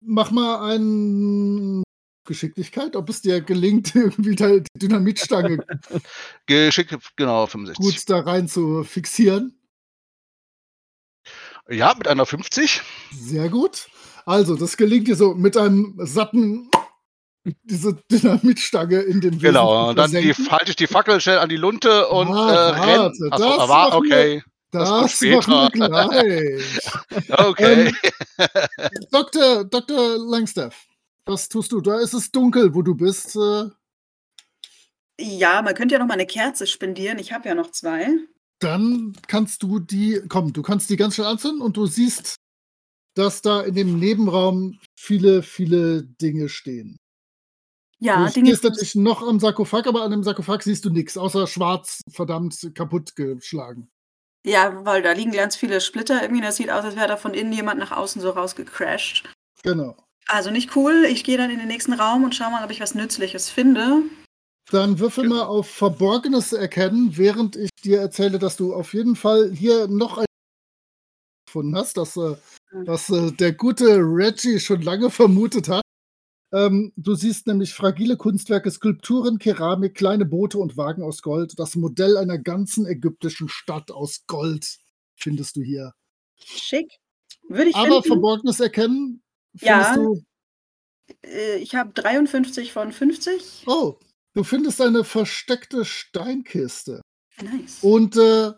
[0.00, 1.82] mach mal eine
[2.26, 5.64] Geschicklichkeit, ob es dir gelingt, irgendwie die Dynamitstange
[6.46, 7.84] Geschickt, genau, 65.
[7.84, 9.56] gut da rein zu fixieren.
[11.68, 12.82] Ja, mit einer 50.
[13.12, 13.88] Sehr gut.
[14.26, 16.68] Also, das gelingt dir so mit einem satten
[17.62, 21.56] diese Dynamitstange in den Wesen Genau, dann die, halte ich die Fackel schnell an die
[21.56, 23.00] Lunte und Ah, äh, renn.
[23.00, 24.42] warte, Achso, das war okay.
[24.70, 24.88] Das
[25.18, 26.82] Das machen wir gleich.
[27.30, 27.92] Okay.
[29.10, 29.64] Dr.
[29.64, 30.18] Dr.
[30.18, 30.86] Langstaff,
[31.26, 31.80] was tust du?
[31.80, 33.36] Da ist es dunkel, wo du bist.
[33.36, 33.70] Äh,
[35.18, 37.18] Ja, man könnte ja noch mal eine Kerze spendieren.
[37.18, 38.08] Ich habe ja noch zwei.
[38.60, 42.36] dann kannst du die, komm, du kannst die ganz schnell anzünden und du siehst,
[43.14, 46.96] dass da in dem Nebenraum viele, viele Dinge stehen.
[47.98, 48.48] Ja, du Dinge.
[48.48, 52.70] stehst natürlich noch am Sarkophag, aber an dem Sarkophag siehst du nichts, außer schwarz, verdammt
[52.74, 53.90] kaputt geschlagen.
[54.46, 56.42] Ja, weil da liegen ganz viele Splitter irgendwie.
[56.42, 59.24] Das sieht aus, als wäre da von innen jemand nach außen so rausgecrashed.
[59.62, 59.96] Genau.
[60.26, 61.04] Also nicht cool.
[61.08, 64.02] Ich gehe dann in den nächsten Raum und schaue mal, ob ich was Nützliches finde.
[64.70, 69.50] Dann würfel mal auf Verborgenes erkennen, während ich dir erzähle, dass du auf jeden Fall
[69.52, 70.26] hier noch ein
[71.46, 72.36] gefunden hast, dass, äh,
[72.70, 75.82] was äh, der gute Reggie schon lange vermutet hat.
[76.52, 81.58] Ähm, du siehst nämlich fragile Kunstwerke, Skulpturen, Keramik, kleine Boote und Wagen aus Gold.
[81.58, 84.78] Das Modell einer ganzen ägyptischen Stadt aus Gold
[85.16, 85.92] findest du hier.
[86.36, 86.98] Schick.
[87.48, 88.06] Würde ich Aber finden.
[88.08, 89.22] Verborgenes erkennen
[89.56, 89.94] findest Ja.
[89.96, 90.22] du.
[91.22, 93.64] Äh, Ich habe 53 von 50.
[93.66, 93.96] Oh,
[94.34, 97.00] du findest eine versteckte Steinkiste.
[97.42, 97.78] Nice.
[97.82, 98.52] Und äh,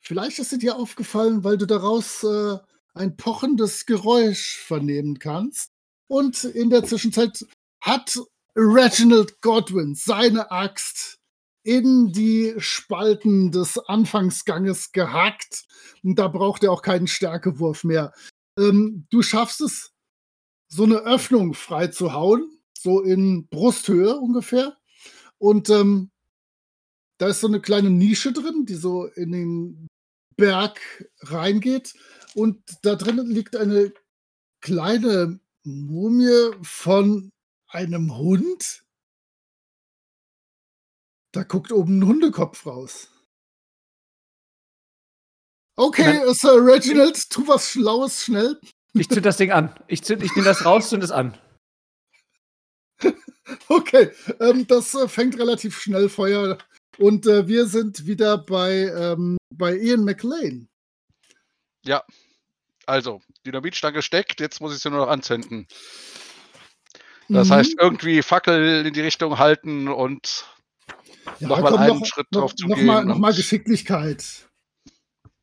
[0.00, 2.58] vielleicht ist sie dir aufgefallen, weil du daraus äh,
[2.94, 5.70] ein pochendes Geräusch vernehmen kannst.
[6.08, 7.46] Und in der Zwischenzeit
[7.80, 8.18] hat
[8.56, 11.18] Reginald Godwin seine Axt
[11.62, 15.66] in die Spalten des Anfangsganges gehackt.
[16.02, 18.12] Und da braucht er auch keinen Stärkewurf mehr.
[18.58, 19.92] Ähm, du schaffst es,
[20.68, 24.76] so eine Öffnung frei zu hauen, so in Brusthöhe ungefähr.
[25.38, 26.10] Und ähm,
[27.18, 29.86] da ist so eine kleine Nische drin, die so in den
[30.36, 30.80] Berg
[31.20, 31.94] reingeht.
[32.34, 33.92] Und da drin liegt eine
[34.60, 37.30] kleine Mumie von
[37.68, 38.84] einem Hund?
[41.32, 43.08] Da guckt oben ein Hundekopf raus.
[45.76, 48.60] Okay, Dann- Sir Reginald, tu was Schlaues schnell.
[48.94, 49.74] Ich zünd das Ding an.
[49.86, 51.38] Ich, zünd, ich nehme das raus, zünd es an.
[53.68, 56.58] Okay, ähm, das äh, fängt relativ schnell Feuer.
[56.98, 60.68] Und äh, wir sind wieder bei, ähm, bei Ian McLean.
[61.82, 62.04] Ja.
[62.84, 65.66] Also, Dynamitstange steckt, jetzt muss ich sie nur noch anzünden.
[67.28, 67.52] Das Mhm.
[67.52, 70.46] heißt, irgendwie Fackel in die Richtung halten und
[71.40, 73.34] ja, noch mal komm, einen noch, Schritt noch, drauf zu noch gehen Mal, noch mal
[73.34, 74.48] Geschicklichkeit.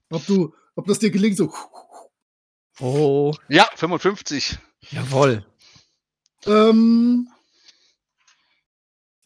[0.10, 1.53] Ob, du, ob das dir gelingt, so.
[2.80, 4.57] Oh, ja, 55.
[4.91, 5.45] jawohl.
[6.45, 7.30] Ähm,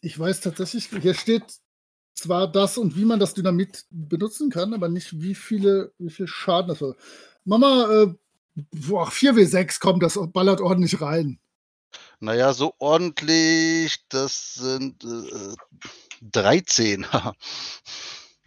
[0.00, 1.44] ich weiß tatsächlich, hier steht
[2.14, 6.26] zwar das und wie man das Dynamit benutzen kann, aber nicht wie viele, wie viel
[6.26, 6.94] Schaden das war.
[7.44, 8.14] Mama, äh,
[8.70, 11.38] boah, 4W6, komm, das ballert ordentlich rein.
[12.20, 15.54] Naja, so ordentlich, das sind äh,
[16.22, 17.06] 13.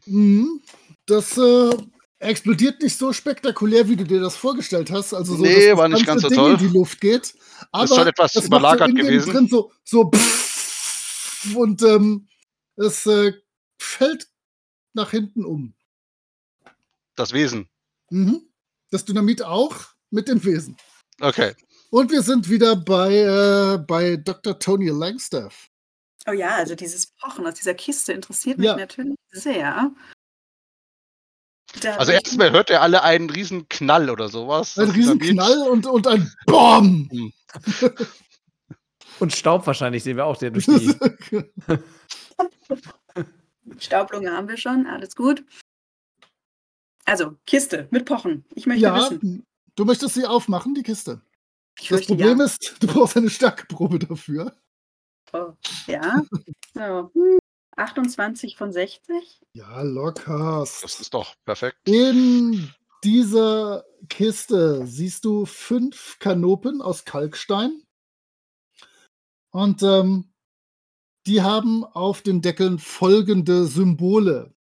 [0.06, 0.62] Mhm.
[1.06, 1.70] Das äh,
[2.20, 5.14] explodiert nicht so spektakulär, wie du dir das vorgestellt hast.
[5.14, 6.52] Also so, Nee, war das nicht ganz so Ding toll.
[6.54, 7.34] in die Luft geht.
[7.72, 9.34] Aber ist schon etwas das überlagert so gewesen.
[9.34, 10.12] Drin so, so
[11.56, 12.28] und ähm,
[12.76, 13.34] es äh,
[13.78, 14.28] fällt
[14.94, 15.74] nach hinten um.
[17.16, 17.70] Das Wesen.
[18.10, 18.42] Mhm.
[18.90, 20.78] Das Dynamit auch mit dem Wesen.
[21.20, 21.54] Okay.
[21.90, 24.58] Und wir sind wieder bei, äh, bei Dr.
[24.58, 25.68] Tony Langstaff.
[26.28, 28.78] Oh ja, also dieses Pochen aus dieser Kiste interessiert mich Ja.
[28.78, 29.92] natürlich sehr.
[31.82, 34.78] Da Also erstmal hört er alle einen riesen Knall oder sowas.
[34.78, 37.34] Ein riesen Knall und, und ein BOM!
[39.20, 40.96] Und Staub wahrscheinlich sehen wir auch, der durch die.
[43.80, 45.46] Staublunge haben wir schon, alles gut.
[47.06, 48.44] Also, Kiste mit Pochen.
[48.56, 49.46] Ich möchte ja, wissen.
[49.76, 51.22] Du möchtest sie aufmachen, die Kiste.
[51.80, 52.46] Ich Das Problem ja.
[52.46, 54.56] ist, du brauchst eine Stärkeprobe dafür.
[55.34, 55.54] Oh,
[55.88, 56.24] ja.
[56.76, 57.12] So.
[57.14, 57.38] hm,
[57.76, 59.42] 28 von 60.
[59.54, 60.60] Ja, locker.
[60.82, 61.78] Das ist doch perfekt.
[61.86, 62.74] In
[63.04, 67.84] dieser Kiste siehst du fünf Kanopen aus Kalkstein.
[69.52, 70.34] Und ähm,
[71.28, 74.54] die haben auf den Deckeln folgende Symbole.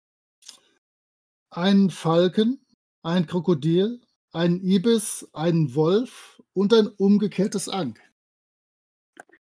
[1.50, 2.64] Ein Falken,
[3.02, 4.00] ein Krokodil,
[4.32, 8.00] ein Ibis, ein Wolf und ein umgekehrtes Ank.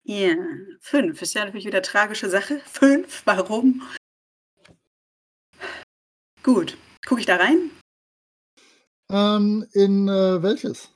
[0.04, 0.34] Ja,
[0.80, 2.60] fünf ist ja natürlich wieder tragische Sache.
[2.64, 3.82] Fünf, warum?
[6.42, 7.70] Gut, gucke ich da rein?
[9.10, 10.90] Ähm, in äh, welches?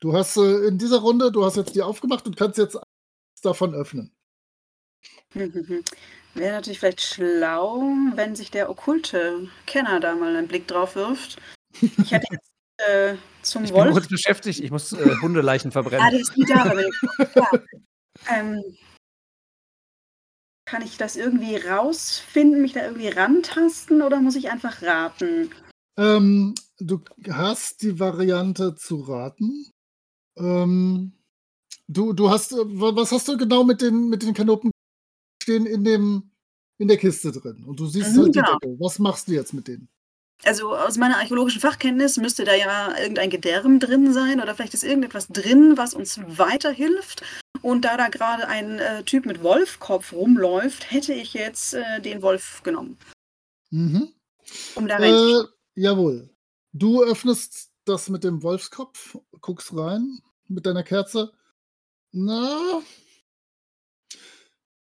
[0.00, 3.40] Du hast äh, in dieser Runde, du hast jetzt die aufgemacht und kannst jetzt eins
[3.42, 4.14] davon öffnen.
[6.34, 7.82] Wäre natürlich vielleicht schlau,
[8.14, 11.38] wenn sich der okkulte Kenner da mal einen Blick drauf wirft.
[11.80, 13.92] Ich hätte jetzt äh, zum Ich bin Wolf.
[13.92, 16.14] kurz beschäftigt, ich muss äh, Hundeleichen Ah, verbrennen.
[16.14, 16.90] ist nie da, aber wenn
[17.36, 17.50] ja.
[18.28, 18.62] ähm,
[20.64, 25.50] Kann ich das irgendwie rausfinden, mich da irgendwie rantasten oder muss ich einfach raten?
[25.98, 29.66] Ähm, du hast die Variante zu raten.
[30.38, 31.12] Ähm,
[31.88, 34.70] du, du hast, äh, wa- was hast du genau mit den, mit den Kanopen
[35.42, 36.30] stehen in dem,
[36.78, 37.64] in der Kiste drin?
[37.64, 38.52] Und du siehst Mhm, halt die genau.
[38.58, 38.76] Deckel.
[38.80, 39.88] Was machst du jetzt mit denen?
[40.44, 44.82] Also aus meiner archäologischen Fachkenntnis müsste da ja irgendein Gedärm drin sein oder vielleicht ist
[44.82, 47.22] irgendetwas drin, was uns weiterhilft.
[47.60, 52.22] Und da da gerade ein äh, Typ mit Wolfkopf rumläuft, hätte ich jetzt äh, den
[52.22, 52.98] Wolf genommen,
[53.70, 54.08] Mhm.
[54.74, 55.14] um da rein.
[55.14, 55.44] Äh,
[55.76, 56.28] jawohl.
[56.72, 61.32] Du öffnest das mit dem Wolfskopf, guckst rein mit deiner Kerze.
[62.10, 62.82] Na,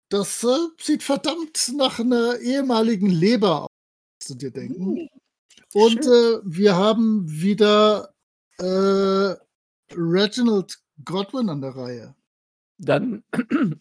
[0.08, 3.68] das äh, sieht verdammt nach einer ehemaligen Leber aus,
[4.20, 5.08] zu dir denken.
[5.74, 8.14] Und äh, wir haben wieder
[8.58, 9.34] äh,
[9.92, 12.14] Reginald Godwin an der Reihe.
[12.78, 13.24] Dann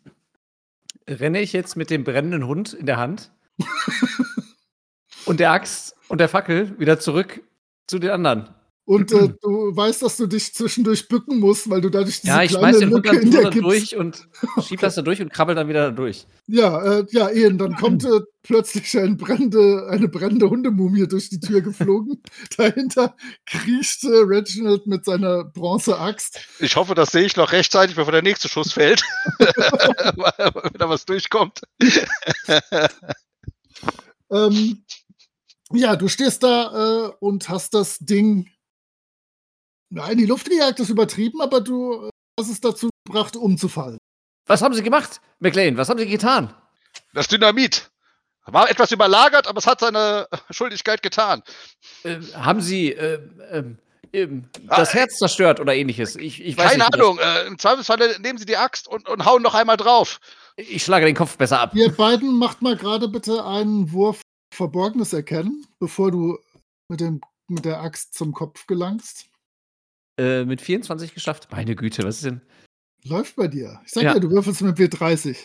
[1.08, 3.32] renne ich jetzt mit dem brennenden Hund in der Hand
[5.26, 7.44] und der Axt und der Fackel wieder zurück
[7.88, 8.50] zu den anderen.
[8.86, 12.44] Und äh, du weißt, dass du dich zwischendurch bücken musst, weil du dadurch diese Ja,
[12.44, 14.28] ich kleine schmeiß den Hund Lücke dann in der durch und
[14.62, 16.28] schieb das da durch und krabbel dann wieder da durch.
[16.48, 21.40] Ja, äh, ja, Ian, dann kommt äh, plötzlich ein brennende, eine brennende Hundemumie durch die
[21.40, 22.22] Tür geflogen.
[22.58, 23.16] Dahinter
[23.46, 26.42] kriecht äh, Reginald mit seiner Bronzeaxt.
[26.60, 29.02] Ich hoffe, das sehe ich noch rechtzeitig, bevor der nächste Schuss fällt.
[29.40, 31.62] Wenn da was durchkommt.
[34.30, 34.84] Ähm,
[35.72, 38.50] ja, du stehst da äh, und hast das Ding
[39.96, 42.10] ja, in die Luft gejagt, ist übertrieben, aber du äh,
[42.40, 43.98] hast es dazu gebracht, umzufallen.
[44.48, 45.78] Was haben Sie gemacht, McLean?
[45.78, 46.54] Was haben Sie getan?
[47.14, 47.90] Das Dynamit
[48.46, 51.44] war etwas überlagert, aber es hat seine Schuldigkeit getan.
[52.04, 53.20] Äh, haben Sie äh,
[53.52, 53.78] ähm,
[54.12, 56.16] ähm, Ah, das äh, Herz zerstört oder ähnliches.
[56.16, 56.94] Ich, ich weiß Keine nicht.
[56.94, 57.20] Ahnung.
[57.20, 60.20] Äh, Im Zweifelsfall nehmen Sie die Axt und, und hauen noch einmal drauf.
[60.56, 61.72] Das, ich schlage den Kopf besser ab.
[61.74, 64.22] Ihr beiden macht mal gerade bitte einen Wurf
[64.54, 66.38] Verborgenes erkennen, bevor du
[66.90, 69.26] mit, dem, mit der Axt zum Kopf gelangst.
[70.18, 71.48] Äh, mit 24 geschafft.
[71.52, 72.42] Meine Güte, was ist denn?
[73.06, 73.82] Läuft bei dir.
[73.86, 74.14] Ich sag Ja.
[74.14, 75.36] ja, du würfelst mit W30.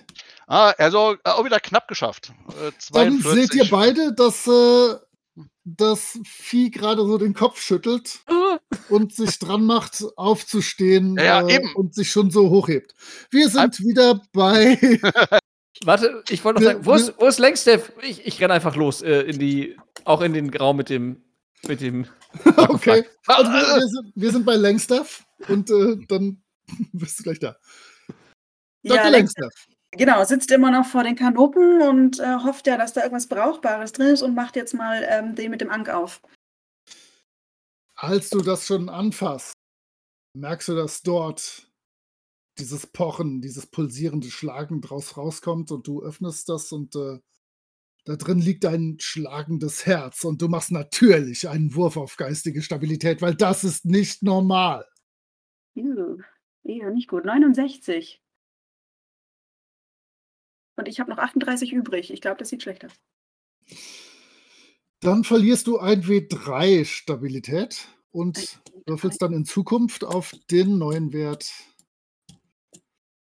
[0.46, 2.32] Ah, also äh, auch wieder knapp geschafft.
[2.50, 3.32] Äh, Dann 42.
[3.34, 4.94] seht ihr beide, dass äh,
[5.64, 8.20] das Vieh gerade so den Kopf schüttelt
[8.88, 11.74] und sich dran macht, aufzustehen Ja, äh, eben.
[11.74, 12.94] und sich schon so hochhebt.
[13.30, 14.78] Wir sind wieder bei.
[15.84, 17.92] Warte, ich wollte noch sagen, wo ist, wo ist Langstaff?
[18.02, 21.22] Ich, ich renne einfach los äh, in die, auch in den Raum mit dem,
[21.66, 22.06] mit dem.
[22.56, 23.04] okay.
[23.26, 26.42] Also wir, wir, sind, wir sind bei Langstaff und äh, dann
[26.92, 27.56] bist du gleich da.
[28.82, 28.96] Dr.
[28.96, 29.52] Ja, Langstaff.
[29.92, 33.92] Genau, sitzt immer noch vor den Kanopen und äh, hofft ja, dass da irgendwas Brauchbares
[33.92, 36.20] drin ist und macht jetzt mal ähm, den mit dem Ank auf.
[37.94, 39.54] Als du das schon anfasst,
[40.34, 41.68] merkst du, dass dort
[42.58, 47.18] dieses Pochen, dieses pulsierende Schlagen draus rauskommt und du öffnest das und äh,
[48.04, 53.20] da drin liegt ein schlagendes Herz und du machst natürlich einen Wurf auf geistige Stabilität,
[53.20, 54.86] weil das ist nicht normal.
[56.64, 57.24] Eher nicht gut.
[57.24, 58.20] 69.
[60.76, 62.12] Und ich habe noch 38 übrig.
[62.12, 62.92] Ich glaube, das sieht schlecht aus.
[65.00, 71.50] Dann verlierst du ein W3 Stabilität und würfelst dann in Zukunft auf den neuen Wert.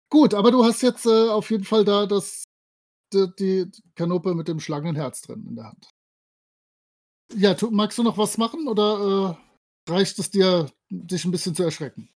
[0.08, 2.44] Gut, aber du hast jetzt äh, auf jeden Fall da das,
[3.12, 5.90] die, die Kanope mit dem schlagenden Herz drin in der Hand.
[7.34, 9.36] Ja, tu, magst du noch was machen oder
[9.88, 12.08] äh, reicht es dir, dich ein bisschen zu erschrecken?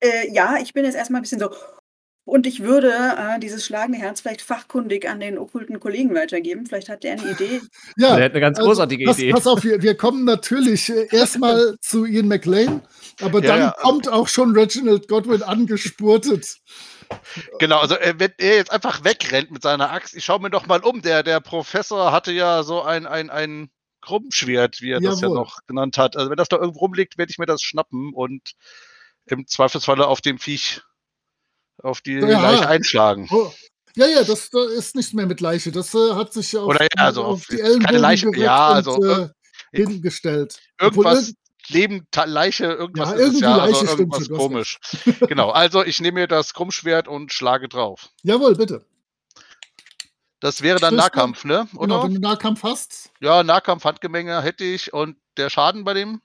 [0.00, 1.50] Äh, ja, ich bin jetzt erstmal ein bisschen so.
[2.26, 6.66] Und ich würde äh, dieses schlagende Herz vielleicht fachkundig an den okkulten Kollegen weitergeben.
[6.66, 7.60] Vielleicht hat der eine Idee.
[7.96, 9.30] Ja, Der hat eine ganz also, großartige pass, Idee.
[9.30, 12.82] Pass auf, wir, wir kommen natürlich äh, erstmal zu Ian McLean,
[13.22, 13.74] aber Ja, dann ja.
[13.78, 16.56] kommt auch schon Reginald Godwin angespurtet.
[17.60, 20.66] Genau, also äh, wenn er jetzt einfach wegrennt mit seiner Axt, ich schaue mir doch
[20.66, 21.02] mal um.
[21.02, 23.70] Der, der Professor hatte ja so ein, ein, ein
[24.00, 25.38] Krummschwert, wie er das ja Jawohl.
[25.38, 26.16] noch genannt hat.
[26.16, 28.52] Also wenn das da irgendwo rumliegt, werde ich mir das schnappen und
[29.26, 30.82] im Zweifelsfalle auf dem Viech,
[31.82, 32.40] auf die Ja.
[32.40, 33.28] Leiche einschlagen.
[33.30, 33.50] Oh.
[33.94, 35.72] Ja, ja, das, da ist nichts mehr mit Leiche.
[35.72, 38.44] Das äh, hat sich auf, Oder ja, also auf auf- die keine Ellenbogen Leiche, gereckt
[38.44, 39.28] ja, und also äh,
[39.72, 40.58] ir- hingestellt.
[40.80, 41.36] Irgendwas, irgend-
[41.68, 44.78] Leben, Leiche, irgendwas Ja, ist es ja, Leiche also irgendwas komisch.
[45.28, 48.10] genau, also ich nehme mir das Krummschwert und schlage drauf.
[48.22, 48.84] Jawohl, bitte.
[50.40, 50.94] Das wäre dann?
[50.94, 51.66] Nahkampf, ne?
[51.72, 52.02] Genau, Oder?
[52.04, 53.10] wenn du Nahkampf hast.
[53.20, 56.20] Ja, Nahkampf, Handgemenge hätte ich und der Schaden bei dem?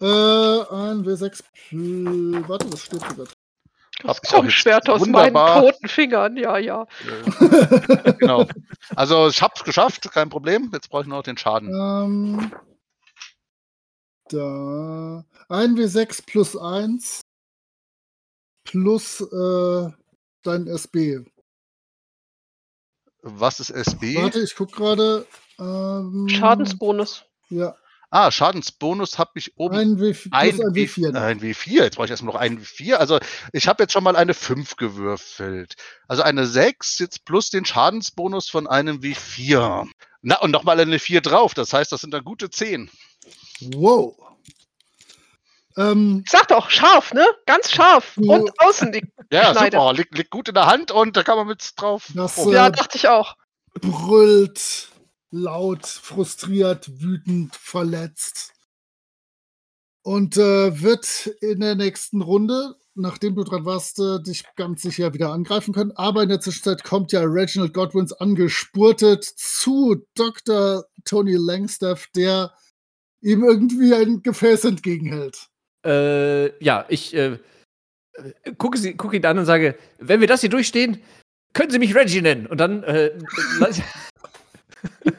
[0.00, 1.42] Äh, ein W6.
[1.70, 3.24] pl- Warte, was steht da?
[4.00, 5.60] Hab Das jetzt Krummschwert aus wunderbar.
[5.60, 6.86] meinen toten Fingern, ja, ja.
[7.40, 8.46] Äh, genau.
[8.94, 10.70] Also ich hab's geschafft, kein Problem.
[10.72, 11.68] Jetzt brauche ich nur noch den Schaden.
[11.68, 12.52] ähm,
[14.28, 15.24] da.
[15.48, 17.22] Ein W6 plus 1
[18.64, 19.90] plus äh,
[20.42, 21.24] dein SB.
[23.22, 24.16] Was ist SB?
[24.22, 25.26] Warte, ich guck gerade.
[25.58, 27.24] Ähm, Schadensbonus.
[27.48, 27.74] Ja,
[28.10, 29.76] Ah, Schadensbonus habe ich oben.
[29.76, 31.12] ein, w, ein, ein W- W4.
[31.12, 31.20] noch.
[31.20, 31.70] ein W4.
[31.82, 32.94] Jetzt brauche ich erstmal noch einen W4.
[32.94, 33.18] Also
[33.52, 35.74] ich habe jetzt schon mal eine 5 gewürfelt.
[36.08, 39.86] Also eine 6 jetzt plus den Schadensbonus von einem W4.
[40.22, 41.52] Na, und nochmal eine 4 drauf.
[41.52, 42.90] Das heißt, das sind dann gute 10.
[43.74, 44.16] Wow.
[45.76, 47.26] Ähm, Ich sag doch, scharf, ne?
[47.46, 48.14] Ganz scharf.
[48.16, 49.02] Du- Und außen die.
[49.30, 49.92] Ja, super.
[49.92, 52.06] Liegt, liegt gut in der Hand und da kann man mit drauf.
[52.14, 53.36] Das, äh, Ja, dachte ich auch.
[53.74, 54.88] brüllt,
[55.30, 58.52] laut, frustriert, wütend, verletzt.
[60.02, 65.12] Und äh, wird in der nächsten Runde, nachdem du dran warst, äh, dich ganz sicher
[65.12, 65.92] wieder angreifen können.
[65.92, 70.84] Aber in der Zwischenzeit kommt ja Reginald Godwins angespurtet zu Dr.
[71.04, 72.54] Tony Langstaff, der
[73.20, 75.48] ihm irgendwie ein Gefäß entgegenhält.
[75.84, 77.38] Äh, ja, ich äh,
[78.56, 81.02] gucke, sie, gucke ihn an und sage, wenn wir das hier durchstehen,
[81.52, 82.46] können Sie mich Reggie nennen.
[82.46, 83.12] Und dann äh,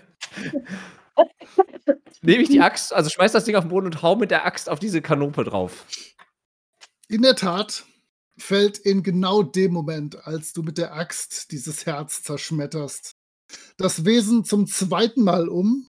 [2.22, 4.46] nehme ich die Axt, also schmeiß das Ding auf den Boden und hau mit der
[4.46, 5.86] Axt auf diese Kanope drauf.
[7.08, 7.86] In der Tat
[8.38, 13.16] fällt in genau dem Moment, als du mit der Axt dieses Herz zerschmetterst,
[13.78, 15.88] das Wesen zum zweiten Mal um,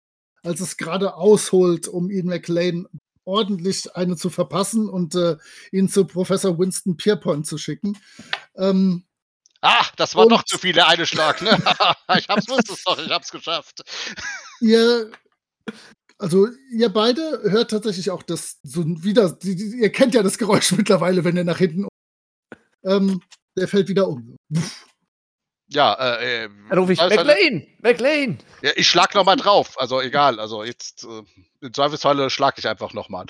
[0.42, 2.86] als es gerade ausholt, um Ian McLean
[3.24, 5.36] ordentlich eine zu verpassen und äh,
[5.72, 7.96] ihn zu Professor Winston Pierpont zu schicken.
[8.56, 9.04] Ähm,
[9.66, 11.50] Ah, das war Und- doch zu viel, der eine Schlag, ne?
[12.18, 13.80] ich hab's, wusste es doch, ich hab's geschafft.
[14.60, 15.10] ihr,
[16.18, 20.36] also ihr beide hört tatsächlich auch das so wieder, die, die, ihr kennt ja das
[20.36, 21.88] Geräusch mittlerweile, wenn er nach hinten
[22.84, 23.22] ähm,
[23.56, 24.36] der fällt wieder um.
[25.68, 28.38] Ja, äh, äh, rufe ich, McLean, McLean.
[28.60, 29.80] ja, ich schlag noch mal drauf.
[29.80, 31.22] Also egal, also jetzt äh,
[31.62, 33.24] im Zweifelsfalle schlag ich einfach noch mal.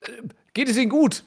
[0.00, 0.22] Äh,
[0.54, 1.22] geht es Ihnen gut?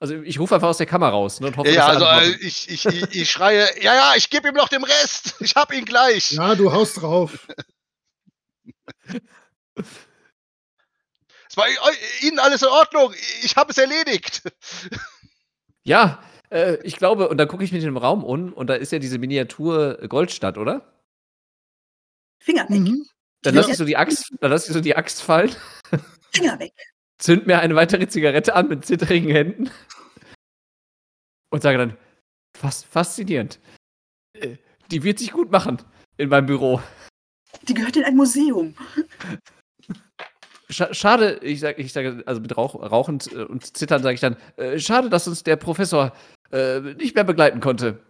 [0.00, 2.10] Also ich rufe einfach aus der Kammer raus ne, und hoffe, Ja, dass also er
[2.10, 2.42] äh, antwortet.
[2.42, 5.34] ich, ich, ich, ich schreie, ja, ja, ich gebe ihm noch den Rest.
[5.40, 6.30] Ich hab ihn gleich.
[6.32, 7.48] Ja, du haust drauf.
[11.50, 13.14] Es war äh, Ihnen alles in Ordnung.
[13.42, 14.42] Ich habe es erledigt.
[15.82, 18.74] Ja, äh, ich glaube, und dann gucke ich mich in den Raum um und da
[18.74, 20.92] ist ja diese Miniatur Goldstadt, oder?
[22.38, 22.80] Finger weg.
[22.80, 23.06] Mhm.
[23.42, 23.60] Dann Ja.
[23.60, 25.54] lasse ich so die Axt, dann lasse ich so die Axt fallen,
[26.34, 26.74] Finger weg.
[27.18, 29.70] Zünd mir eine weitere Zigarette an mit zittrigen Händen
[31.50, 31.96] und sage dann,
[32.56, 33.60] fas faszinierend.
[34.34, 34.56] Äh,
[34.90, 35.82] Die wird sich gut machen
[36.16, 36.80] in meinem Büro.
[37.62, 38.74] Die gehört in ein Museum.
[40.70, 44.20] Scha schade, ich sage, ich sage, also mit Rauch, rauchend äh, und zittern sage ich
[44.20, 46.12] dann, äh, schade, dass uns der Professor
[46.52, 48.04] äh, nicht mehr begleiten konnte.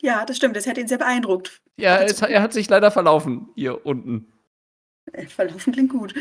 [0.00, 0.56] Ja, das stimmt.
[0.56, 1.60] Das hat ihn sehr beeindruckt.
[1.76, 4.32] Ja, es, er hat sich leider verlaufen hier unten.
[5.12, 6.14] Äh, Verlaufen klingt gut.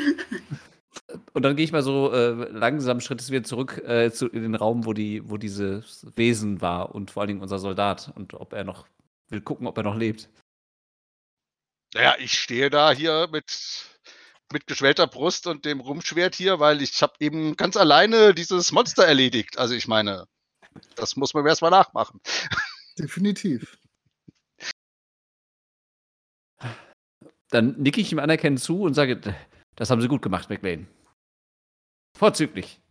[1.33, 4.55] Und dann gehe ich mal so äh, langsam Schrittes wieder zurück äh, zu, in den
[4.55, 8.53] Raum, wo, die, wo dieses Wesen war und vor allen Dingen unser Soldat und ob
[8.53, 8.87] er noch,
[9.29, 10.29] will gucken, ob er noch lebt.
[11.93, 13.89] Naja, ich stehe da hier mit,
[14.51, 19.05] mit geschwellter Brust und dem Rumschwert hier, weil ich habe eben ganz alleine dieses Monster
[19.05, 19.57] erledigt.
[19.57, 20.27] Also ich meine,
[20.95, 22.19] das muss man erstmal nachmachen.
[22.97, 23.77] Definitiv.
[27.49, 29.21] Dann nicke ich ihm anerkennend zu und sage,
[29.77, 30.87] das haben Sie gut gemacht, McLean.
[32.17, 32.81] Vorzüglich.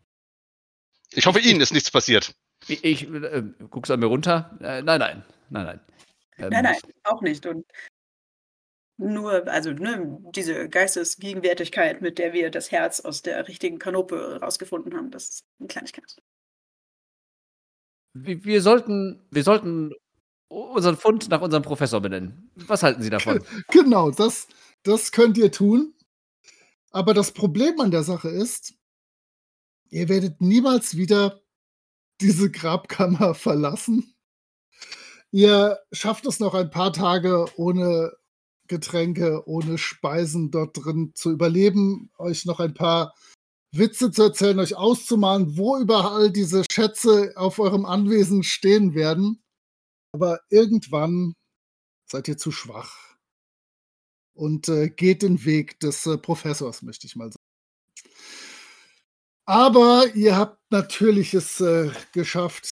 [1.12, 2.34] Ich hoffe, Ihnen ist nichts passiert.
[2.68, 4.56] Ich, ich äh, guck's an mir runter.
[4.60, 5.80] Äh, nein, nein, nein, nein.
[6.38, 7.46] Ähm, Nein, nein, auch nicht.
[7.46, 7.64] Und
[8.98, 14.94] nur, also ne, diese Geistesgegenwärtigkeit, mit der wir das Herz aus der richtigen Kanope rausgefunden
[14.96, 16.16] haben, das ist eine Kleinigkeit.
[18.14, 19.92] Wir, wir, sollten, wir sollten
[20.48, 22.50] unseren Fund nach unserem Professor benennen.
[22.54, 23.42] Was halten Sie davon?
[23.68, 24.48] Genau, das,
[24.82, 25.94] das könnt ihr tun.
[26.96, 28.72] Aber das Problem an der Sache ist,
[29.90, 31.42] ihr werdet niemals wieder
[32.22, 34.14] diese Grabkammer verlassen.
[35.30, 38.14] Ihr schafft es noch ein paar Tage ohne
[38.66, 43.12] Getränke, ohne Speisen dort drin zu überleben, euch noch ein paar
[43.72, 49.44] Witze zu erzählen, euch auszumalen, wo überall diese Schätze auf eurem Anwesen stehen werden.
[50.12, 51.34] Aber irgendwann
[52.06, 53.05] seid ihr zu schwach
[54.36, 57.36] und äh, geht den Weg des äh, Professors, möchte ich mal sagen.
[59.46, 62.70] Aber ihr habt natürlich es äh, geschafft,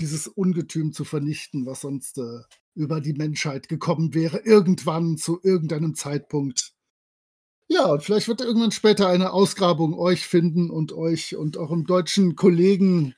[0.00, 2.40] dieses Ungetüm zu vernichten, was sonst äh,
[2.74, 6.74] über die Menschheit gekommen wäre, irgendwann zu irgendeinem Zeitpunkt.
[7.68, 12.36] Ja, und vielleicht wird irgendwann später eine Ausgrabung euch finden und euch und eurem deutschen
[12.36, 13.14] Kollegen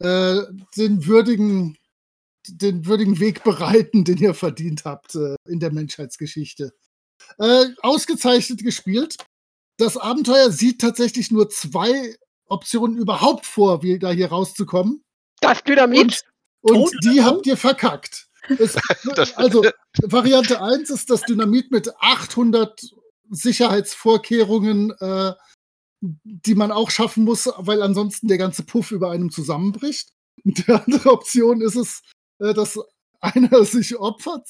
[0.00, 0.42] äh,
[0.76, 1.78] den würdigen
[2.48, 6.72] den würdigen Weg bereiten, den ihr verdient habt äh, in der Menschheitsgeschichte.
[7.38, 9.16] Äh, ausgezeichnet gespielt.
[9.78, 12.16] Das Abenteuer sieht tatsächlich nur zwei
[12.46, 15.02] Optionen überhaupt vor, wie da hier rauszukommen.
[15.40, 16.22] Das Dynamit.
[16.60, 18.28] Und Tot die habt ihr verkackt.
[18.58, 18.76] Es,
[19.16, 19.64] Das- also,
[20.02, 22.94] Variante 1 ist das Dynamit mit 800
[23.30, 25.32] Sicherheitsvorkehrungen, äh,
[26.00, 30.10] die man auch schaffen muss, weil ansonsten der ganze Puff über einem zusammenbricht.
[30.44, 32.02] Und die andere Option ist es,
[32.40, 32.78] äh, dass
[33.22, 34.46] einer sich opfert,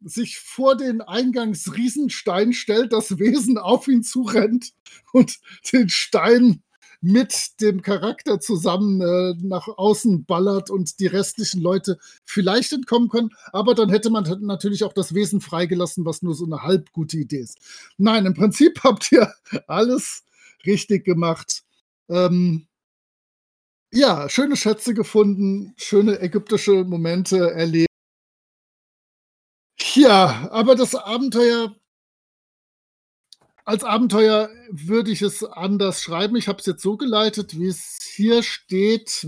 [0.00, 4.72] sich vor den Eingangsriesenstein stellt, das Wesen auf ihn zurennt
[5.12, 5.38] und
[5.72, 6.62] den Stein
[7.00, 13.30] mit dem Charakter zusammen äh, nach außen ballert und die restlichen Leute vielleicht entkommen können.
[13.52, 16.90] Aber dann hätte man t- natürlich auch das Wesen freigelassen, was nur so eine halb
[16.92, 17.58] gute Idee ist.
[17.98, 19.32] Nein, im Prinzip habt ihr
[19.68, 20.24] alles
[20.66, 21.62] richtig gemacht.
[22.08, 22.66] Ähm,
[23.92, 27.87] ja, schöne Schätze gefunden, schöne ägyptische Momente erlebt.
[29.98, 31.74] Ja, aber das Abenteuer,
[33.64, 36.36] als Abenteuer würde ich es anders schreiben.
[36.36, 39.26] Ich habe es jetzt so geleitet, wie es hier steht.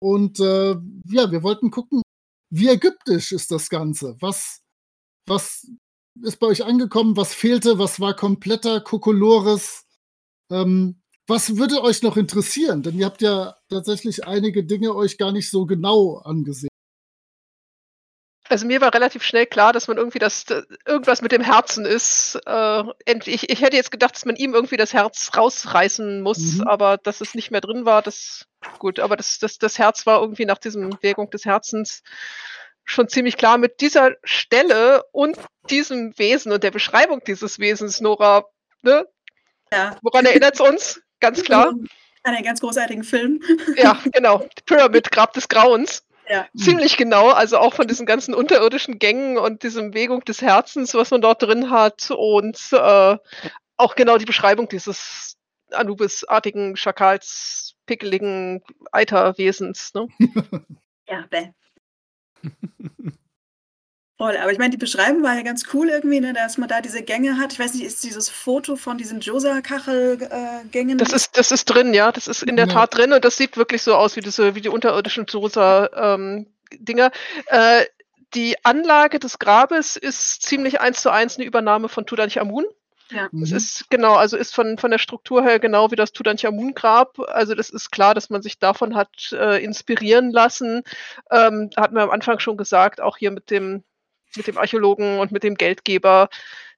[0.00, 0.70] Und äh,
[1.06, 2.02] ja, wir wollten gucken,
[2.52, 4.16] wie ägyptisch ist das Ganze?
[4.18, 4.62] Was,
[5.28, 5.70] was
[6.22, 7.16] ist bei euch angekommen?
[7.16, 7.78] Was fehlte?
[7.78, 9.84] Was war kompletter Kokolores?
[10.50, 12.82] Ähm, was würde euch noch interessieren?
[12.82, 16.69] Denn ihr habt ja tatsächlich einige Dinge euch gar nicht so genau angesehen.
[18.50, 20.44] Also mir war relativ schnell klar, dass man irgendwie das
[20.84, 22.38] irgendwas mit dem Herzen ist.
[22.46, 22.82] Äh,
[23.24, 26.66] ich ich hätte jetzt gedacht, dass man ihm irgendwie das Herz rausreißen muss, Mhm.
[26.66, 28.46] aber dass es nicht mehr drin war, das
[28.78, 32.02] gut, aber das das das Herz war irgendwie nach diesem Wägung des Herzens
[32.84, 33.56] schon ziemlich klar.
[33.56, 35.38] Mit dieser Stelle und
[35.70, 38.46] diesem Wesen und der Beschreibung dieses Wesens, Nora,
[38.82, 39.06] ne?
[39.72, 39.96] Ja.
[40.02, 41.00] Woran erinnert's uns?
[41.20, 41.68] Ganz klar.
[42.24, 43.40] An einen ganz großartigen Film.
[43.76, 44.44] Ja, genau.
[44.66, 46.02] Pyramid, Grab des Grauens.
[46.30, 46.46] Ja.
[46.56, 51.10] Ziemlich genau, also auch von diesen ganzen unterirdischen Gängen und diesem Wägung des Herzens, was
[51.10, 53.16] man dort drin hat und äh,
[53.76, 55.36] auch genau die Beschreibung dieses
[55.72, 58.62] Anubis-artigen, Schakals, pickeligen
[58.92, 59.92] Eiterwesens.
[59.94, 60.06] Ne?
[61.08, 61.50] Ja, bäh.
[64.20, 66.82] Voll, aber ich meine, die Beschreibung war ja ganz cool irgendwie, ne, dass man da
[66.82, 67.54] diese Gänge hat.
[67.54, 70.98] Ich weiß nicht, ist dieses Foto von diesen Josa-Kachelgängen?
[70.98, 72.12] Das ist, das ist drin, ja.
[72.12, 72.72] Das ist in der Ja.
[72.74, 77.10] Tat drin und das sieht wirklich so aus wie diese, wie die unterirdischen Josa-Dinger.
[77.46, 77.84] äh,
[78.34, 82.66] die Anlage des Grabes ist ziemlich eins zu eins eine Übernahme von Tutanchamun.
[83.10, 83.24] ja.
[83.42, 83.56] Es Mhm.
[83.56, 87.18] ist genau, also ist von, von der Struktur her genau wie das Tutanchamun-Grab.
[87.30, 90.82] Also das ist klar, dass man sich davon hat äh, inspirieren lassen.
[91.30, 93.82] Ähm, hat mir am Anfang schon gesagt, auch hier mit dem,
[94.36, 96.28] mit dem Archäologen und mit dem Geldgeber,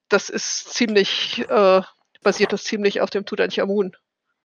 [0.09, 1.83] das ist ziemlich, äh,
[2.23, 3.97] basiert das ziemlich auf dem Tutanchamun.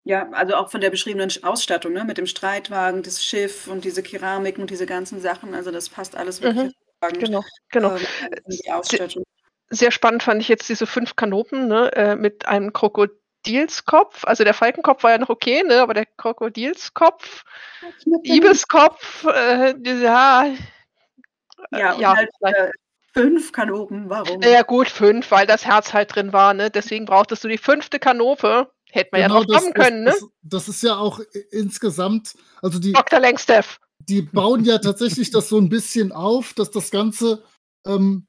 [0.05, 2.05] Ja, also auch von der beschriebenen Sch- Ausstattung, ne?
[2.05, 5.55] mit dem Streitwagen, das Schiff und diese Keramiken und diese ganzen Sachen.
[5.55, 6.73] Also das passt alles wirklich Mhm.
[7.19, 7.97] Genau, genau.
[7.97, 8.07] ähm,
[8.47, 9.25] in die Ausstattung.
[9.69, 14.25] Sehr spannend fand ich jetzt diese fünf Kanopen ne, äh, mit einem Krokodilskopf.
[14.25, 17.45] Also der Falkenkopf war ja noch okay, ne, aber der Krokodilskopf,
[18.23, 22.71] Ibeskopf, äh, ja, äh, Ja, und ja, halt äh,
[23.15, 24.43] fünf Kanopen, warum?
[24.43, 26.71] Ja, gut, fünf, weil das Herz halt drin war, ne?
[26.71, 28.71] Deswegen brauchtest du die fünfte Kanope.
[28.91, 30.29] Hätte man ja drauf Genau, das, kommen können, das, ne?
[30.43, 31.21] das, das ist ja auch
[31.51, 33.19] insgesamt, also die, Dr.
[33.21, 33.81] Langstaff.
[33.99, 37.43] die bauen ja tatsächlich das so ein bisschen auf, dass das Ganze
[37.87, 38.27] ähm,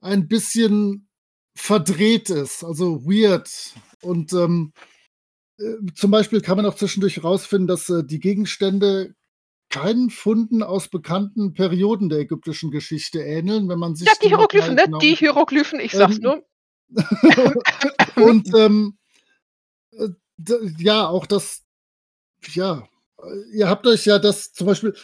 [0.00, 1.08] ein bisschen
[1.56, 3.50] verdreht ist, also weird.
[4.02, 4.72] Und ähm,
[5.58, 9.14] äh, zum Beispiel kann man auch zwischendurch rausfinden, dass äh, die Gegenstände
[9.70, 14.74] keinen Funden aus bekannten Perioden der ägyptischen Geschichte ähneln, wenn man sich Ja, die Hieroglyphen,
[14.74, 14.82] ne?
[14.84, 16.44] genau- Die Hieroglyphen, ich sag's Ähm, nur.
[18.16, 18.98] und ähm,
[19.92, 20.08] äh,
[20.78, 21.64] ja, auch das,
[22.48, 22.86] ja,
[23.52, 24.94] ihr habt euch ja das zum Beispiel,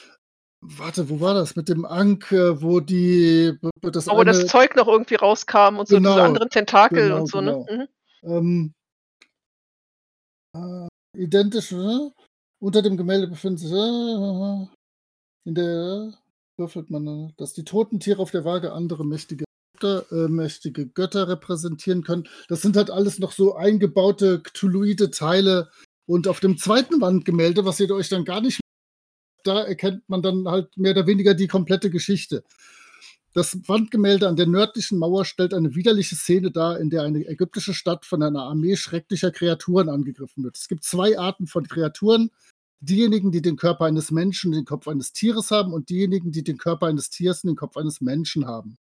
[0.60, 4.74] warte, wo war das mit dem Ankh, äh, wo die, das Aber das eine, Zeug
[4.74, 7.66] noch irgendwie rauskam und so diese Genau, anderen Tentakel genau, und so, genau.
[7.70, 7.88] ne?
[8.22, 8.74] Mhm.
[10.54, 12.10] ähm, äh, identisch, äh,
[12.66, 14.66] unter dem Gemälde befindet sich, äh,
[15.44, 16.12] in der
[16.56, 19.44] würfelt man, äh, dass die toten Tiere auf der Waage andere mächtige
[19.78, 22.28] Götter, äh, mächtige Götter repräsentieren können.
[22.48, 25.70] Das sind halt alles noch so eingebaute Cthulhuide Teile.
[26.06, 28.60] Und auf dem zweiten Wandgemälde, was ihr euch dann gar nicht
[29.44, 32.42] da erkennt man dann halt mehr oder weniger die komplette Geschichte.
[33.32, 37.74] Das Wandgemälde an der nördlichen Mauer stellt eine widerliche Szene dar, in der eine ägyptische
[37.74, 40.56] Stadt von einer Armee schrecklicher Kreaturen angegriffen wird.
[40.56, 42.30] Es gibt zwei Arten von Kreaturen.
[42.80, 46.44] Diejenigen, die den Körper eines Menschen und den Kopf eines Tieres haben und diejenigen, die
[46.44, 48.78] den Körper eines Tieres und den Kopf eines Menschen haben.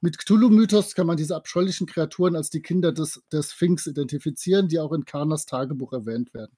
[0.00, 4.80] Mit Cthulhu-Mythos kann man diese abscheulichen Kreaturen als die Kinder des, des Sphinx identifizieren, die
[4.80, 6.56] auch in Kanas Tagebuch erwähnt werden.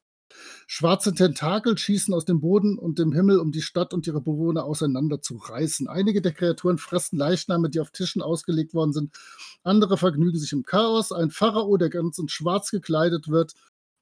[0.66, 4.64] Schwarze Tentakel schießen aus dem Boden und dem Himmel, um die Stadt und ihre Bewohner
[4.64, 5.88] auseinanderzureißen.
[5.88, 9.14] Einige der Kreaturen fressen Leichname, die auf Tischen ausgelegt worden sind.
[9.62, 11.12] Andere vergnügen sich im Chaos.
[11.12, 13.55] Ein Pharao, der ganz in schwarz gekleidet wird,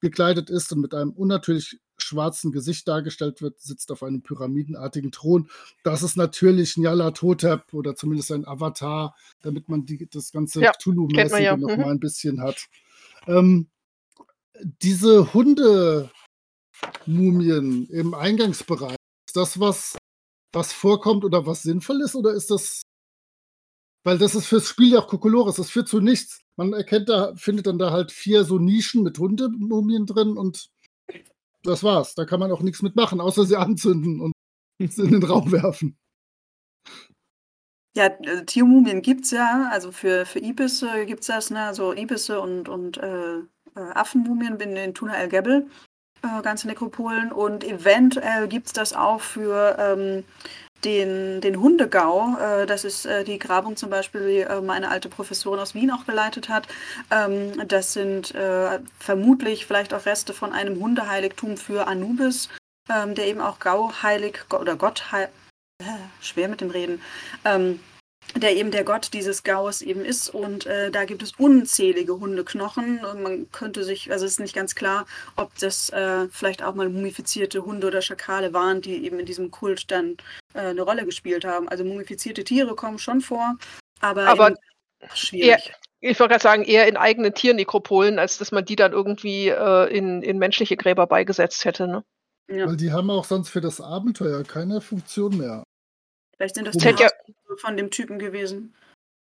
[0.03, 5.49] gekleidet ist und mit einem unnatürlich schwarzen Gesicht dargestellt wird, sitzt auf einem pyramidenartigen Thron.
[5.85, 11.41] Das ist natürlich Nyarlathotep oder zumindest ein Avatar, damit man die, das ganze Ja, Cthulhu-mäßige
[11.41, 11.81] ja, noch mhm.
[11.83, 12.67] mal ein bisschen hat.
[13.27, 13.69] Ähm,
[14.83, 16.11] diese Hunde-Mumien
[17.89, 18.97] im Eingangsbereich,
[19.27, 19.97] ist das was,
[20.53, 22.83] was vorkommt oder was sinnvoll ist oder ist das
[24.05, 26.41] weil das ist fürs Spiel ja auch Kokolores, das führt zu nichts.
[26.57, 30.71] Man erkennt da, findet dann da halt vier so Nischen mit Hundemumien drin und
[31.63, 32.15] das war's.
[32.15, 34.33] Da kann man auch nichts mitmachen, außer sie anzünden und
[34.93, 35.97] sie in den Raum werfen.
[37.95, 41.65] Ja, äh, Tiermumien gibt's ja, also für, für Ibisse gibt's das, ne?
[41.65, 43.43] Also Ibisse und, und äh, äh,
[43.75, 45.69] Affenmumien in den Tuna El Gebel,
[46.23, 47.33] äh, ganze Nekropolen.
[47.33, 50.25] Und eventuell gibt's das auch für ähm,
[50.85, 52.37] den, den Hundegau.
[52.39, 55.91] Äh, das ist äh, die Grabung zum Beispiel, die äh, meine alte Professorin aus Wien
[55.91, 56.67] auch geleitet hat.
[57.11, 62.49] Ähm, das sind äh, vermutlich vielleicht auch Reste von einem Hundeheiligtum für Anubis,
[62.91, 65.31] ähm, der eben auch Gauheilig oder Gottheilig,
[65.81, 65.85] äh,
[66.21, 67.01] schwer mit dem Reden,
[67.45, 67.81] ähm,
[68.37, 70.29] der eben der Gott dieses Gaues eben ist.
[70.29, 73.05] Und äh, da gibt es unzählige Hundeknochen.
[73.05, 75.07] Und man könnte sich, also es ist nicht ganz klar,
[75.37, 79.51] ob das äh, vielleicht auch mal mumifizierte Hunde oder Schakale waren, die eben in diesem
[79.51, 80.17] Kult dann
[80.55, 81.69] äh, eine Rolle gespielt haben.
[81.69, 83.57] Also mumifizierte Tiere kommen schon vor,
[84.01, 84.57] aber, Aber eben
[85.15, 85.73] schwierig.
[86.01, 89.97] Ich wollte gerade sagen, eher in eigenen Tiernekropolen, als dass man die dann irgendwie äh,
[89.97, 91.87] in, in menschliche Gräber beigesetzt hätte.
[91.87, 92.03] Ne?
[92.49, 92.67] Ja.
[92.67, 95.63] Weil die haben auch sonst für das Abenteuer keine Funktion mehr.
[96.37, 97.09] Vielleicht sind das die ja-
[97.59, 98.75] von dem Typen gewesen.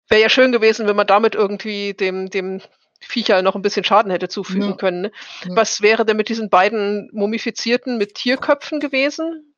[0.10, 2.62] Wäre ja schön gewesen, wenn man damit irgendwie dem, dem
[3.00, 4.76] Viecher noch ein bisschen Schaden hätte zufügen Ja.
[4.76, 5.02] können.
[5.02, 5.12] Ne?
[5.46, 5.56] Ja.
[5.56, 9.54] Was wäre denn mit diesen beiden Mumifizierten mit Tierköpfen gewesen?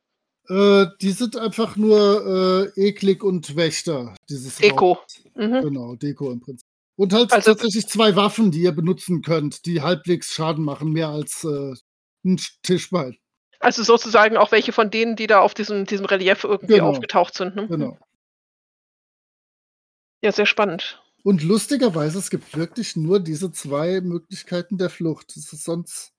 [0.50, 5.00] Äh, die sind einfach nur äh, eklig und Wächter dieses Deko.
[5.36, 5.62] Mhm.
[5.62, 6.68] Genau, Deko im Prinzip.
[6.96, 11.10] Und halt Also- tatsächlich zwei Waffen, die ihr benutzen könnt, die halbwegs Schaden machen, mehr
[11.10, 11.74] als äh,
[12.26, 13.18] ein Tischbein.
[13.64, 16.90] Also sozusagen auch welche von denen, die da auf diesem, diesem Relief irgendwie Genau.
[16.90, 17.56] aufgetaucht sind.
[17.56, 17.68] Ne?
[17.68, 17.98] Genau.
[20.22, 21.02] Ja, sehr spannend.
[21.24, 25.36] Und lustigerweise, es gibt wirklich nur diese zwei Möglichkeiten der Flucht.
[25.38, 26.12] Es ist sonst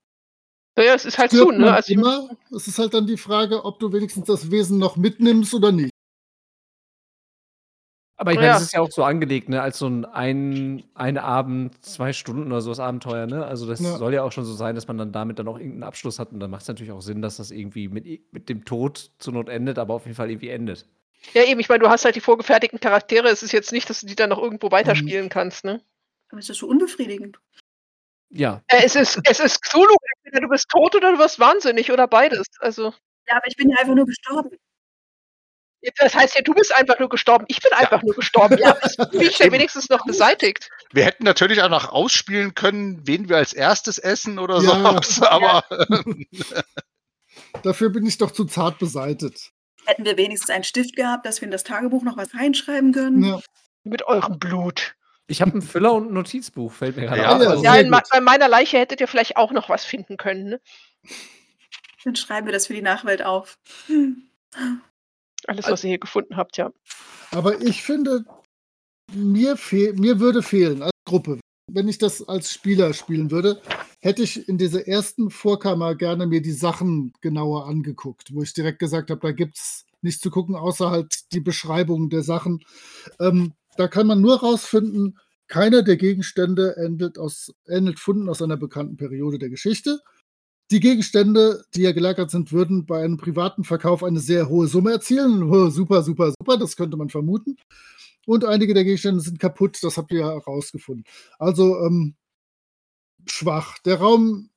[0.76, 1.72] Naja, es ist halt zu, ne?
[1.72, 2.30] Also, immer.
[2.54, 5.93] Es ist halt dann die Frage, ob du wenigstens das Wesen noch mitnimmst oder nicht.
[8.18, 8.42] Aber ich Ja.
[8.42, 12.12] meine, das ist ja auch so angelegt, ne, als so ein ein, ein Abend, zwei
[12.12, 13.44] Stunden oder sowas Abenteuer, ne?
[13.44, 13.96] Also das Ja.
[13.96, 16.30] soll ja auch schon so sein, dass man dann damit dann auch irgendeinen Abschluss hat.
[16.32, 19.32] Und dann macht es natürlich auch Sinn, dass das irgendwie mit, mit dem Tod zur
[19.34, 20.86] Not endet, aber auf jeden Fall irgendwie endet.
[21.34, 23.28] ja, eben, ich meine, du hast halt die vorgefertigten Charaktere.
[23.28, 24.72] Es ist jetzt nicht, dass du die dann noch irgendwo Mhm.
[24.72, 25.82] weiterspielen kannst, ne?
[26.30, 27.38] Aber ist das so unbefriedigend?
[28.30, 28.62] Ja.
[28.68, 32.06] Äh, es ist, es ist Cthulhu, entweder du bist tot oder du wirst wahnsinnig oder
[32.08, 32.46] beides.
[32.60, 32.92] Also,
[33.28, 34.50] Ja, aber ich bin ja einfach nur gestorben.
[35.98, 37.44] Das heißt ja, du bist einfach nur gestorben.
[37.48, 38.58] Ich bin einfach nur gestorben.
[38.58, 40.68] Ja, das bin ich ja wenigstens noch beseitigt.
[40.92, 44.60] Wir hätten natürlich auch noch ausspielen können, wen wir als erstes essen oder Ja.
[44.62, 45.64] sowas, aber
[47.62, 49.50] Dafür bin ich doch zu zart beseitet.
[49.86, 53.22] Hätten wir wenigstens einen Stift gehabt, dass wir in das Tagebuch noch was reinschreiben können?
[53.24, 53.40] Ja.
[53.82, 54.94] Mit eurem Blut.
[55.26, 57.62] Ich habe einen Füller und ein Notizbuch, fällt mir gerade Ja, auf.
[57.62, 60.44] ja, Ja, bei meiner Leiche hättet ihr vielleicht auch noch was finden können.
[60.48, 60.60] Ne?
[62.04, 63.58] Dann schreiben wir das für die Nachwelt auf.
[63.86, 64.28] Hm.
[65.46, 66.72] Alles, was ihr hier gefunden habt, ja.
[67.30, 68.24] Aber ich finde,
[69.12, 71.38] mir, fehl, mir würde fehlen als Gruppe,
[71.70, 73.60] wenn ich das als Spieler spielen würde,
[74.00, 78.78] hätte ich in dieser ersten Vorkammer gerne mir die Sachen genauer angeguckt, wo ich direkt
[78.78, 82.60] gesagt habe, da gibt es nichts zu gucken, außer halt die Beschreibung der Sachen.
[83.18, 85.18] Ähm, da kann man nur rausfinden,
[85.48, 90.00] keiner der Gegenstände ähnelt, aus, ähnelt Funden aus einer bekannten Periode der Geschichte.
[90.70, 94.92] Die Gegenstände, die ja gelagert sind, würden bei einem privaten Verkauf eine sehr hohe Summe
[94.92, 95.42] erzielen.
[95.52, 97.56] Oh, super, super, super, das könnte man vermuten.
[98.26, 101.04] Und einige der Gegenstände sind kaputt, das habt ihr ja herausgefunden.
[101.38, 102.14] Also ähm,
[103.26, 103.78] schwach.
[103.84, 104.50] Der Raum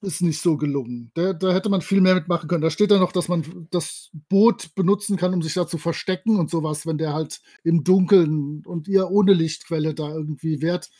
[0.00, 1.10] ist nicht so gelungen.
[1.14, 2.62] Da, da hätte man viel mehr mitmachen können.
[2.62, 6.38] Da steht da noch, dass man das Boot benutzen kann, um sich da zu verstecken
[6.38, 10.90] und sowas, wenn der halt im Dunkeln und ihr ohne Lichtquelle da irgendwie wehrt.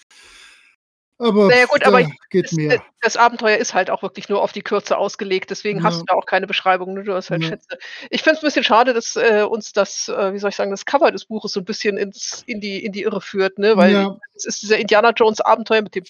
[1.22, 2.82] Aber Naja, gut, aber geht Das, mehr.
[3.00, 6.00] das Abenteuer ist halt auch wirklich nur auf die Kürze ausgelegt, deswegen hast Ja.
[6.00, 7.04] du da auch keine Beschreibung, ne?
[7.04, 7.48] du hast halt Ja.
[7.50, 7.78] Schätze.
[8.10, 10.72] Ich finde es ein bisschen schade, dass äh, uns das, äh, wie soll ich sagen,
[10.72, 13.76] das Cover des Buches so ein bisschen ins, in, die, in die Irre führt, ne?
[13.76, 14.16] weil Ja.
[14.34, 16.04] es ist dieser Indiana Jones Abenteuer mit dem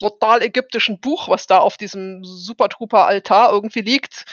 [0.00, 4.24] total ägyptischen Buch, was da auf diesem Super Trooper Altar irgendwie liegt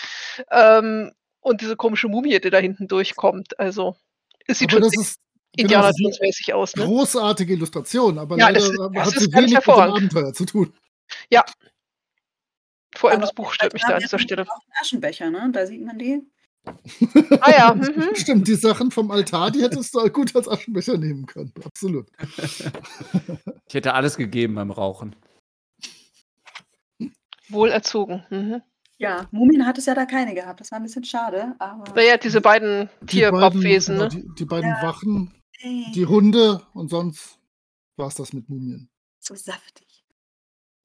[0.52, 1.12] ähm,
[1.42, 3.60] und diese komische Mumie, die da hinten durchkommt.
[3.60, 3.96] Also
[4.48, 5.20] es sieht Aber schon das ist
[5.58, 6.76] Indiana genau, das ist Jones mäßig aus.
[6.76, 6.86] Ne?
[6.86, 9.74] großartige Illustration, aber Ja, leider das das hat sie wenig mit dem.
[9.74, 10.74] Abenteuer zu tun.
[12.96, 14.46] Vor allem Aber das Buch stört mich da an dieser Stelle.
[14.82, 15.50] Aschenbecher, ne?
[15.52, 16.22] Da sieht man die.
[17.42, 18.16] Ah ja, mhm.
[18.16, 21.52] Stimmt, die Sachen vom Altar, die hättest du gut als Aschenbecher nehmen können.
[21.64, 22.08] Absolut.
[23.68, 25.16] Ich hätte alles gegeben beim Rauchen.
[27.50, 28.26] wohl erzogen.
[28.30, 28.62] Mhm.
[28.98, 30.62] Ja, Mumien hat es ja da keine gehabt.
[30.62, 31.84] Das war ein bisschen schade, aber.
[31.94, 34.10] Naja, diese beiden Die beiden, genau, ne?
[34.10, 34.82] die, die beiden Ja.
[34.82, 35.34] Wachen,
[35.64, 37.40] die Hunde und sonst
[37.96, 38.90] war es das mit Mumien.
[39.20, 40.06] so saftig.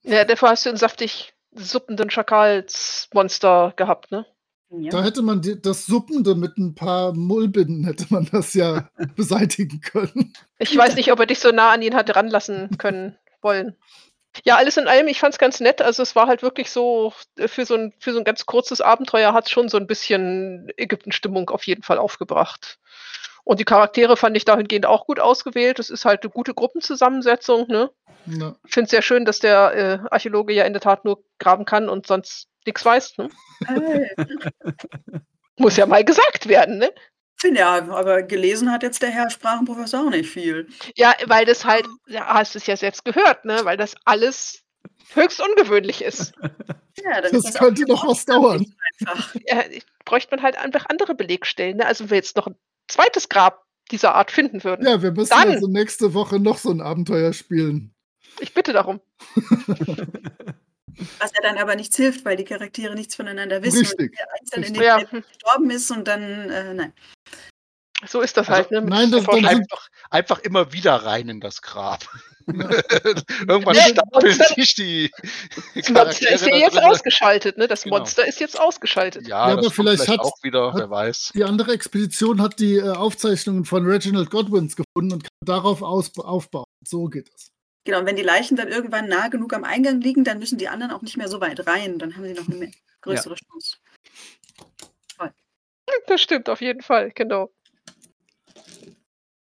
[0.03, 4.27] Ja, dafür hast du einen saftig suppenden Schakalsmonster gehabt, ne?
[4.71, 4.91] Ja.
[4.91, 9.81] Da hätte man die, das Suppende mit ein paar Mullbinden, hätte man das ja beseitigen
[9.81, 10.33] können.
[10.59, 13.77] Ich weiß nicht, ob er dich so nah an ihn hat ranlassen können wollen.
[14.45, 15.83] Ja, alles in allem, ich fand es ganz nett.
[15.83, 18.81] Also es war halt wirklich so, äh, für so ein, für so ein ganz kurzes
[18.81, 22.79] Abenteuer hat es schon so ein bisschen Ägypten-Stimmung auf jeden Fall aufgebracht.
[23.45, 25.79] Und die Charaktere fand ich dahingehend auch gut ausgewählt.
[25.79, 27.91] Es ist halt eine gute Gruppenzusammensetzung, ne?
[28.27, 28.55] Ja.
[28.67, 31.65] Ich finde es sehr schön, dass der äh, Archäologe ja in der Tat nur graben
[31.65, 33.19] kann und sonst nichts weiß.
[33.19, 33.31] Ne?
[33.67, 34.11] Hey.
[35.57, 36.93] Muss ja mal gesagt werden, ne?
[37.37, 40.69] Finde ja, aber gelesen hat jetzt der Herr Sprachenprofessor auch nicht viel.
[40.95, 43.61] Ja, weil das halt, ja, hast du es ja selbst gehört, ne?
[43.65, 44.63] Weil das alles
[45.15, 46.33] höchst ungewöhnlich ist.
[47.03, 48.67] Ja, dann Das ist könnte auch noch was dauern.
[49.47, 49.65] Ja,
[50.05, 51.87] bräuchte man halt einfach andere Belegstellen, ne?
[51.87, 52.57] Also wenn wir jetzt noch ein
[52.91, 54.87] zweites Grab dieser Art finden würden.
[54.87, 57.93] Ja, wir müssen Dann- also nächste Woche noch so ein Abenteuer spielen.
[58.41, 59.01] Ich bitte darum.
[61.19, 63.79] Was ja dann aber nichts hilft, weil die Charaktere nichts voneinander wissen.
[63.79, 64.11] Richtig.
[64.11, 66.93] Und der einzeln in den Ja, gestorben ist und dann, äh, nein.
[68.07, 68.83] so ist das Also, halt, ne?
[68.83, 72.07] nein, das- einfach, einfach immer wieder rein in das Grab.
[72.59, 72.71] Ja.
[73.49, 75.11] Irgendwann Nee, stapeln Monster- sich die
[75.75, 76.85] das Monster ist ja jetzt drin.
[76.85, 77.69] ausgeschaltet, ne?
[77.69, 77.99] Das Genau.
[77.99, 79.27] Monster ist jetzt ausgeschaltet.
[79.29, 81.33] Ja, Ja, das aber kommt vielleicht hat- auch wieder, hat- wer weiß.
[81.35, 86.11] Die andere Expedition hat die äh, Aufzeichnungen von Reginald Godwins gefunden und kann darauf aus,
[86.19, 86.65] aufbauen.
[86.87, 87.49] So geht es.
[87.85, 90.69] Genau, und wenn die Leichen dann irgendwann nah genug am Eingang liegen, dann müssen die
[90.69, 91.99] anderen auch nicht mehr so weit rein.
[91.99, 92.71] Dann haben sie noch eine
[93.01, 93.77] größere Chance.
[96.07, 97.51] Das stimmt, auf jeden Fall, genau.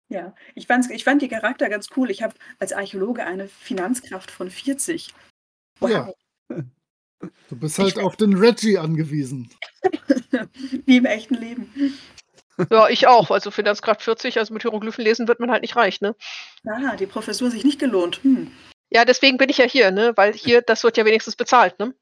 [0.09, 2.11] Ja, ich, fand's, ich fand die Charakter ganz cool.
[2.11, 5.13] Ich habe als Archäologe eine Finanzkraft von 40.
[5.81, 5.91] Wow.
[5.91, 6.13] Ja.
[7.49, 9.51] Du bist halt auf den Reggie angewiesen.
[10.85, 11.73] Wie im echten Leben.
[12.71, 13.31] Ja, ich auch.
[13.31, 16.15] Also Finanzkraft 40, also mit Hieroglyphen lesen wird man halt nicht reich, ne?
[16.67, 18.23] Aha, die Professur sich nicht gelohnt.
[18.23, 18.51] Hm.
[18.91, 20.13] Ja, deswegen bin ich ja hier, ne?
[20.17, 21.95] Weil hier, das wird ja wenigstens bezahlt, ne?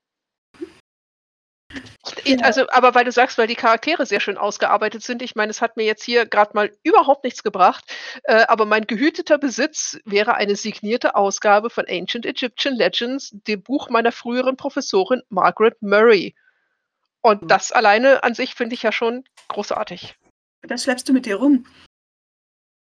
[2.25, 5.51] Ich- Also, aber weil du sagst, weil die Charaktere sehr schön ausgearbeitet sind, ich meine,
[5.51, 7.85] es hat mir jetzt hier gerade mal überhaupt nichts gebracht,
[8.25, 13.89] äh, aber mein gehüteter Besitz wäre eine signierte Ausgabe von Ancient Egyptian Legends, dem Buch
[13.91, 16.35] meiner früheren Professorin Margaret Murray.
[17.21, 17.49] Und Mhm.
[17.49, 20.15] das alleine an sich finde ich ja schon großartig.
[20.63, 21.67] Das schleppst du mit dir rum.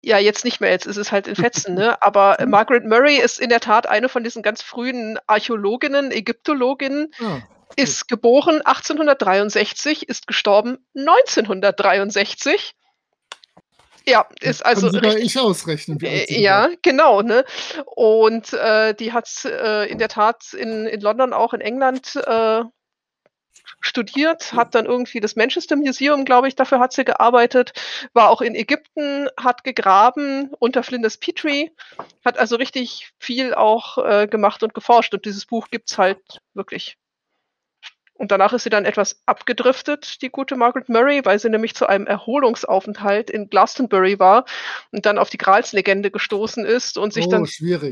[0.02, 2.02] Ja, jetzt nicht mehr, jetzt ist es halt in Fetzen, ne?
[2.02, 7.10] Aber äh, Margaret Murray ist in der Tat eine von diesen ganz frühen Archäologinnen, Ägyptologinnen,
[7.20, 7.40] Ah,
[7.76, 12.74] ist geboren 1863, ist gestorben 1963.
[14.06, 15.98] Ja, ist also kann sogar ich ausrechnen,
[16.28, 17.44] ja, genau, ne?
[17.86, 22.64] Und äh, die hat äh, in der Tat in, in London, auch in England äh,
[23.80, 27.72] studiert, hat dann irgendwie das Manchester Museum, glaube ich, dafür hat sie gearbeitet,
[28.12, 31.70] war auch in Ägypten, hat gegraben unter Flinders Petrie,
[32.24, 35.14] hat also richtig viel auch äh, gemacht und geforscht.
[35.14, 36.20] Und dieses Buch gibt's halt
[36.52, 36.98] wirklich.
[38.16, 41.86] Und danach ist sie dann etwas abgedriftet, die gute Margaret Murray, weil sie nämlich zu
[41.86, 44.44] einem Erholungsaufenthalt in Glastonbury war
[44.92, 47.48] und dann auf die Gralslegende gestoßen ist und sich Oh, dann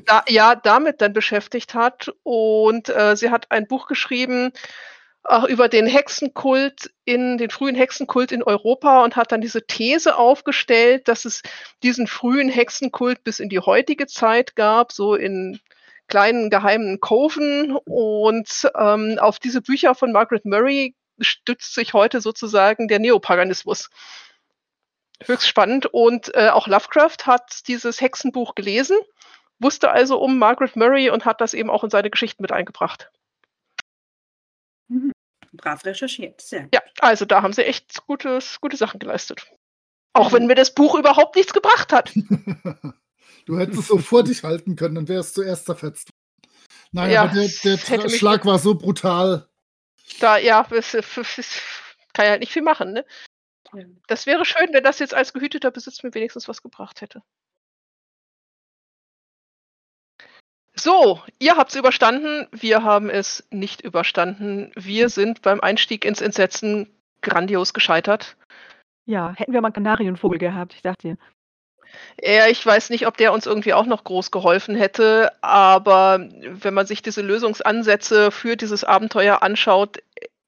[0.07, 2.13] da, ja, damit dann beschäftigt hat.
[2.23, 4.53] Und äh, sie hat ein Buch geschrieben
[5.29, 10.17] äh, über den Hexenkult in den frühen Hexenkult in Europa und hat dann diese These
[10.17, 11.43] aufgestellt, dass es
[11.83, 15.59] diesen frühen Hexenkult bis in die heutige Zeit gab, so in
[16.09, 17.77] kleinen geheimen Coven.
[17.85, 23.91] Und ähm, auf diese Bücher von Margaret Murray stützt sich heute sozusagen der Neopaganismus.
[25.25, 25.87] Höchst spannend.
[25.87, 28.97] Und äh, auch Lovecraft hat dieses Hexenbuch gelesen
[29.63, 33.11] wusste also um Margaret Murray und hat das eben auch in seine Geschichten mit eingebracht.
[34.89, 35.13] Mhm.
[35.53, 36.41] Brav recherchiert.
[36.41, 36.69] Sehr.
[36.73, 39.47] Ja, also da haben sie echt gutes, gute Sachen geleistet.
[40.15, 42.13] Auch wenn mir das Buch überhaupt nichts gebracht hat.
[43.47, 46.11] du hättest es so vor dich halten können, dann wärst du erst zerfetzt.
[46.93, 49.49] Nein, Ja, aber der, der Schlag war so brutal.
[50.21, 51.63] Da, ja, es, es, es
[52.13, 53.05] kann ja halt nicht viel machen, ne?
[54.07, 57.23] Das wäre schön, wenn das jetzt als gehüteter Besitz mir wenigstens was gebracht hätte.
[60.75, 64.73] So, ihr habt es überstanden, wir haben es nicht überstanden.
[64.75, 66.91] Wir sind beim Einstieg ins Entsetzen
[67.21, 68.37] grandios gescheitert.
[69.05, 71.19] Ja, hätten wir mal einen Kanarienvogel gehabt, ich dachte dir.
[72.21, 76.75] Ja, ich weiß nicht, ob der uns irgendwie auch noch groß geholfen hätte, aber wenn
[76.75, 79.99] man sich diese Lösungsansätze für dieses Abenteuer anschaut,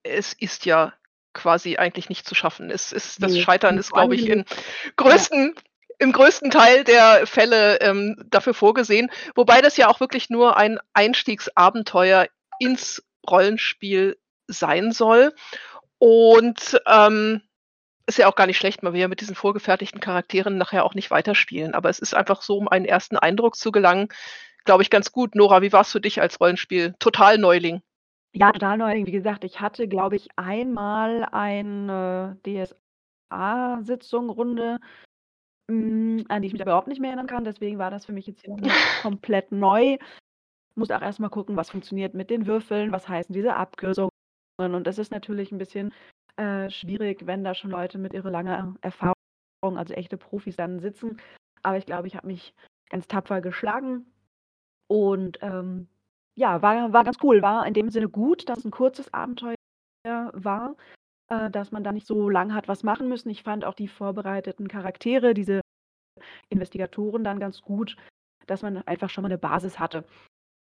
[0.03, 0.93] es ist ja
[1.33, 2.71] quasi eigentlich nicht zu schaffen.
[2.71, 4.45] Es ist, das Nee, Scheitern ist, glaube ich, in
[4.97, 5.55] größten,
[5.99, 10.79] im größten Teil der Fälle ähm, dafür vorgesehen, wobei das ja auch wirklich nur ein
[10.93, 14.17] Einstiegsabenteuer ins Rollenspiel
[14.47, 15.35] sein soll.
[15.99, 17.43] Und ähm,
[18.07, 20.95] ist ja auch gar nicht schlecht, weil wir ja mit diesen vorgefertigten Charakteren nachher auch
[20.95, 21.75] nicht weiterspielen.
[21.75, 24.09] Aber es ist einfach so, um einen ersten Eindruck zu gelangen,
[24.65, 25.35] glaube ich, ganz gut.
[25.35, 26.95] Nora, wie war es für dich als Rollenspiel?
[26.99, 27.83] Total Neuling.
[28.33, 29.07] Ja, total neu.
[29.07, 34.81] Wie gesagt, ich hatte, glaube ich, einmal eine DSA-Sitzung, Runde,
[35.69, 37.45] mm, an die ich mich aber überhaupt nicht mehr erinnern kann.
[37.45, 39.99] Deswegen war das für mich jetzt hier noch nicht komplett neu.
[40.75, 44.11] Muss auch erstmal gucken, was funktioniert mit den Würfeln, was heißen diese Abkürzungen.
[44.59, 45.95] Und das ist natürlich ein bisschen
[46.37, 49.15] äh, schwierig, wenn da schon Leute mit ihrer langen Erfahrung,
[49.63, 51.21] also echte Profis, dann sitzen.
[51.63, 52.55] Aber ich glaube, ich habe mich
[52.91, 54.07] ganz tapfer geschlagen.
[54.89, 55.89] Und ähm,
[56.37, 57.43] ja, war, war ganz cool.
[57.43, 59.55] War in dem Sinne gut, dass es ein kurzes Abenteuer
[60.33, 60.77] war,
[61.29, 63.31] äh, dass man da nicht so lang hat was machen müssen.
[63.31, 65.61] Ich fand auch die vorbereiteten Charaktere, diese
[66.49, 67.97] Investigatoren dann ganz gut,
[68.47, 70.05] dass man einfach schon mal eine Basis hatte.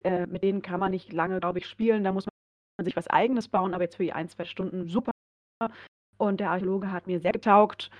[0.05, 2.05] Äh, mit denen kann man nicht lange, glaube ich, spielen.
[2.05, 5.13] Da muss man sich was Eigenes bauen, aber jetzt für die ein, zwei Stunden super.
[6.19, 7.91] Und der Archäologe hat mir sehr getaugt.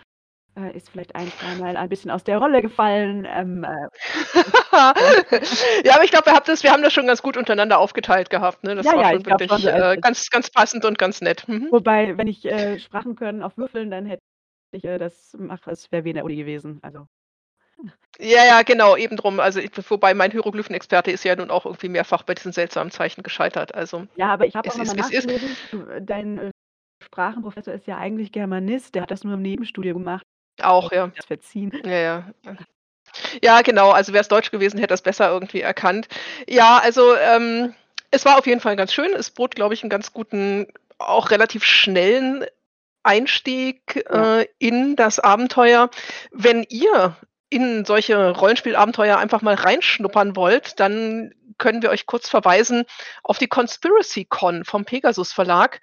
[0.59, 3.27] Äh, ist vielleicht ein, zweimal ein bisschen aus der Rolle gefallen.
[3.29, 3.89] Ähm, äh,
[5.85, 8.65] ja, aber ich glaube, wir, wir haben das schon ganz gut untereinander aufgeteilt gehabt.
[8.65, 8.75] Ne?
[8.75, 11.47] Das Ja, war ja, schon wirklich schon, äh, ganz, ganz passend und ganz nett.
[11.47, 11.69] Mhm.
[11.71, 14.23] wobei, wenn ich äh, Sprachen können auf Würfeln, dann hätte
[14.73, 16.79] ich äh, das mache, es wäre wie in der Uni gewesen.
[16.81, 17.07] Also.
[18.19, 19.41] Ja, ja, genau, eben drum.
[19.41, 23.23] Also, ich, wobei mein Hieroglyphenexperte ist ja nun auch irgendwie mehrfach bei diesen seltsamen Zeichen
[23.23, 23.75] gescheitert.
[23.75, 26.07] Also, Ja, aber ich habe auch nochmal nachgelesen.
[26.07, 26.51] Dein äh,
[27.07, 30.25] Sprachenprofessor ist ja eigentlich Germanist, der hat das nur im Nebenstudium gemacht.
[30.63, 31.09] auch, ja.
[31.17, 31.73] Das verziehen.
[31.85, 32.33] Ja, ja.
[33.43, 33.91] Ja, genau.
[33.91, 36.09] Also wäre es Deutsch gewesen, hätte das besser irgendwie erkannt.
[36.49, 37.75] Ja, also ähm,
[38.11, 39.13] es war auf jeden Fall ganz schön.
[39.15, 40.67] Es bot, glaube ich, einen ganz guten,
[40.99, 42.45] auch relativ schnellen
[43.05, 44.41] Einstieg Ja.
[44.41, 45.91] äh, in das Abenteuer.
[46.33, 47.17] Wenn ihr
[47.49, 52.85] in solche Rollenspielabenteuer einfach mal reinschnuppern wollt, dann können wir euch kurz verweisen
[53.23, 55.81] auf die Conspiracy Con vom Pegasus Verlag.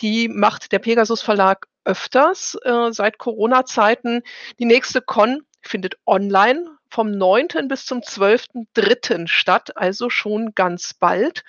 [0.00, 4.22] Die macht der Pegasus Verlag öfters äh, seit Corona-Zeiten.
[4.58, 7.68] Die nächste Con findet online vom 9.
[7.68, 9.28] bis zum 12.3.
[9.28, 11.44] statt, also schon ganz bald.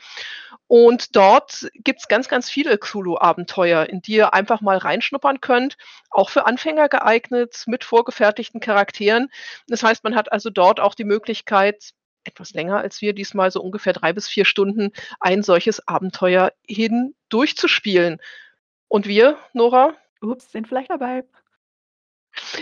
[0.67, 5.77] Und dort gibt's ganz, ganz viele Cthulhu-Abenteuer, in die ihr einfach mal reinschnuppern könnt,
[6.11, 9.30] auch für Anfänger geeignet, mit vorgefertigten Charakteren.
[9.67, 11.91] Das heißt, man hat also dort auch die Möglichkeit,
[12.23, 17.15] etwas länger als wir diesmal, so ungefähr drei bis vier Stunden, ein solches Abenteuer hin
[17.29, 18.19] durchzuspielen.
[18.87, 19.95] Und wir, Nora?
[20.21, 21.23] Ups, sind vielleicht dabei.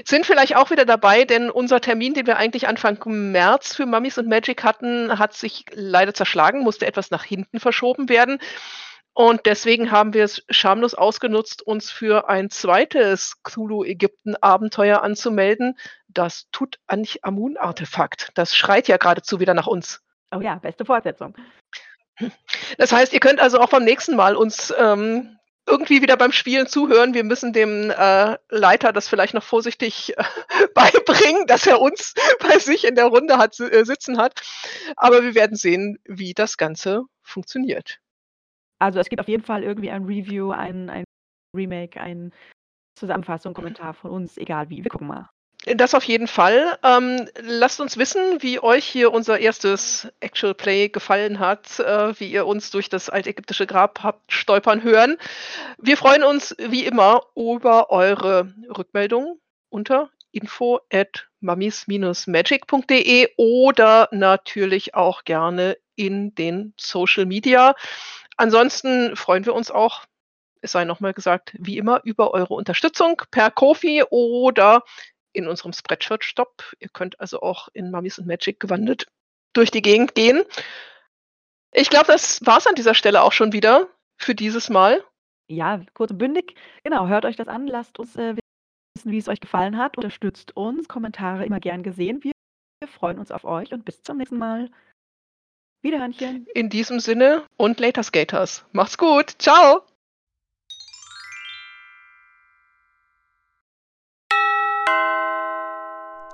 [0.06, 3.00] Sind vielleicht auch wieder dabei, denn unser Termin, den wir eigentlich Anfang
[3.32, 8.10] März für Mummies und Magic hatten, hat sich leider zerschlagen, musste etwas nach hinten verschoben
[8.10, 8.40] werden.
[9.18, 15.76] Und deswegen haben wir es schamlos ausgenutzt, uns für ein zweites Cthulhu-Ägypten-Abenteuer anzumelden.
[16.08, 18.30] Das Tutanchamun-Artefakt.
[18.36, 20.04] Das schreit ja geradezu wieder nach uns.
[20.30, 21.34] Oh ja, beste Fortsetzung.
[22.78, 26.68] Das heißt, ihr könnt also auch beim nächsten Mal uns ähm, irgendwie wieder beim Spielen
[26.68, 27.16] zuhören.
[27.16, 30.24] Wir müssen dem äh, Leiter das vielleicht noch vorsichtig äh,
[30.76, 32.14] beibringen, dass er uns
[32.48, 34.40] bei sich in der Runde hat, äh, sitzen hat.
[34.96, 37.98] Aber wir werden sehen, wie das Ganze funktioniert.
[38.80, 41.04] Also es gibt auf jeden Fall irgendwie ein Review, ein, ein
[41.56, 42.32] Remake, eine
[42.98, 44.84] Zusammenfassung, Kommentar von uns, egal wie.
[44.84, 45.30] Wir gucken mal.
[45.76, 46.78] Das auf jeden Fall.
[46.84, 52.32] Ähm, lasst uns wissen, wie euch hier unser erstes Actual Play gefallen hat, äh, wie
[52.32, 55.18] ihr uns durch das altägyptische Grab habt stolpern hören.
[55.78, 59.40] Wir freuen uns wie immer über eure Rückmeldungen
[59.70, 67.76] unter info at mummies-magic.de oder natürlich auch gerne in den Social Media.
[68.38, 70.06] Ansonsten freuen wir uns auch,
[70.62, 74.84] es sei nochmal gesagt, wie immer über eure Unterstützung per Kofi oder
[75.34, 76.74] in unserem Spreadshirt-Stop.
[76.80, 79.08] Ihr könnt also auch in Mummies und Magic gewandelt
[79.54, 80.44] durch die Gegend gehen.
[81.72, 83.88] Ich glaube, das war es an dieser Stelle auch schon wieder
[84.18, 85.04] für dieses Mal.
[85.50, 86.56] Ja, kurz und bündig.
[86.84, 89.98] Genau, hört euch das an, lasst uns äh, wissen, wie es euch gefallen hat.
[89.98, 90.88] Unterstützt uns.
[90.88, 92.24] Kommentare immer gern gesehen.
[92.24, 92.34] Wir,
[92.82, 94.70] wir freuen uns auf euch und bis zum nächsten Mal.
[95.82, 96.46] Wiederhörnchen.
[96.54, 98.66] In diesem Sinne und Later Skaters.
[98.72, 99.34] Macht's gut.
[99.40, 99.82] Ciao.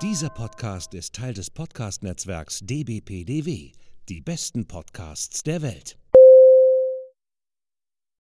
[0.02, 3.72] Dieser Podcast ist Teil des Podcast-Netzwerks dbpdw,
[4.08, 5.96] die besten Podcasts der Welt.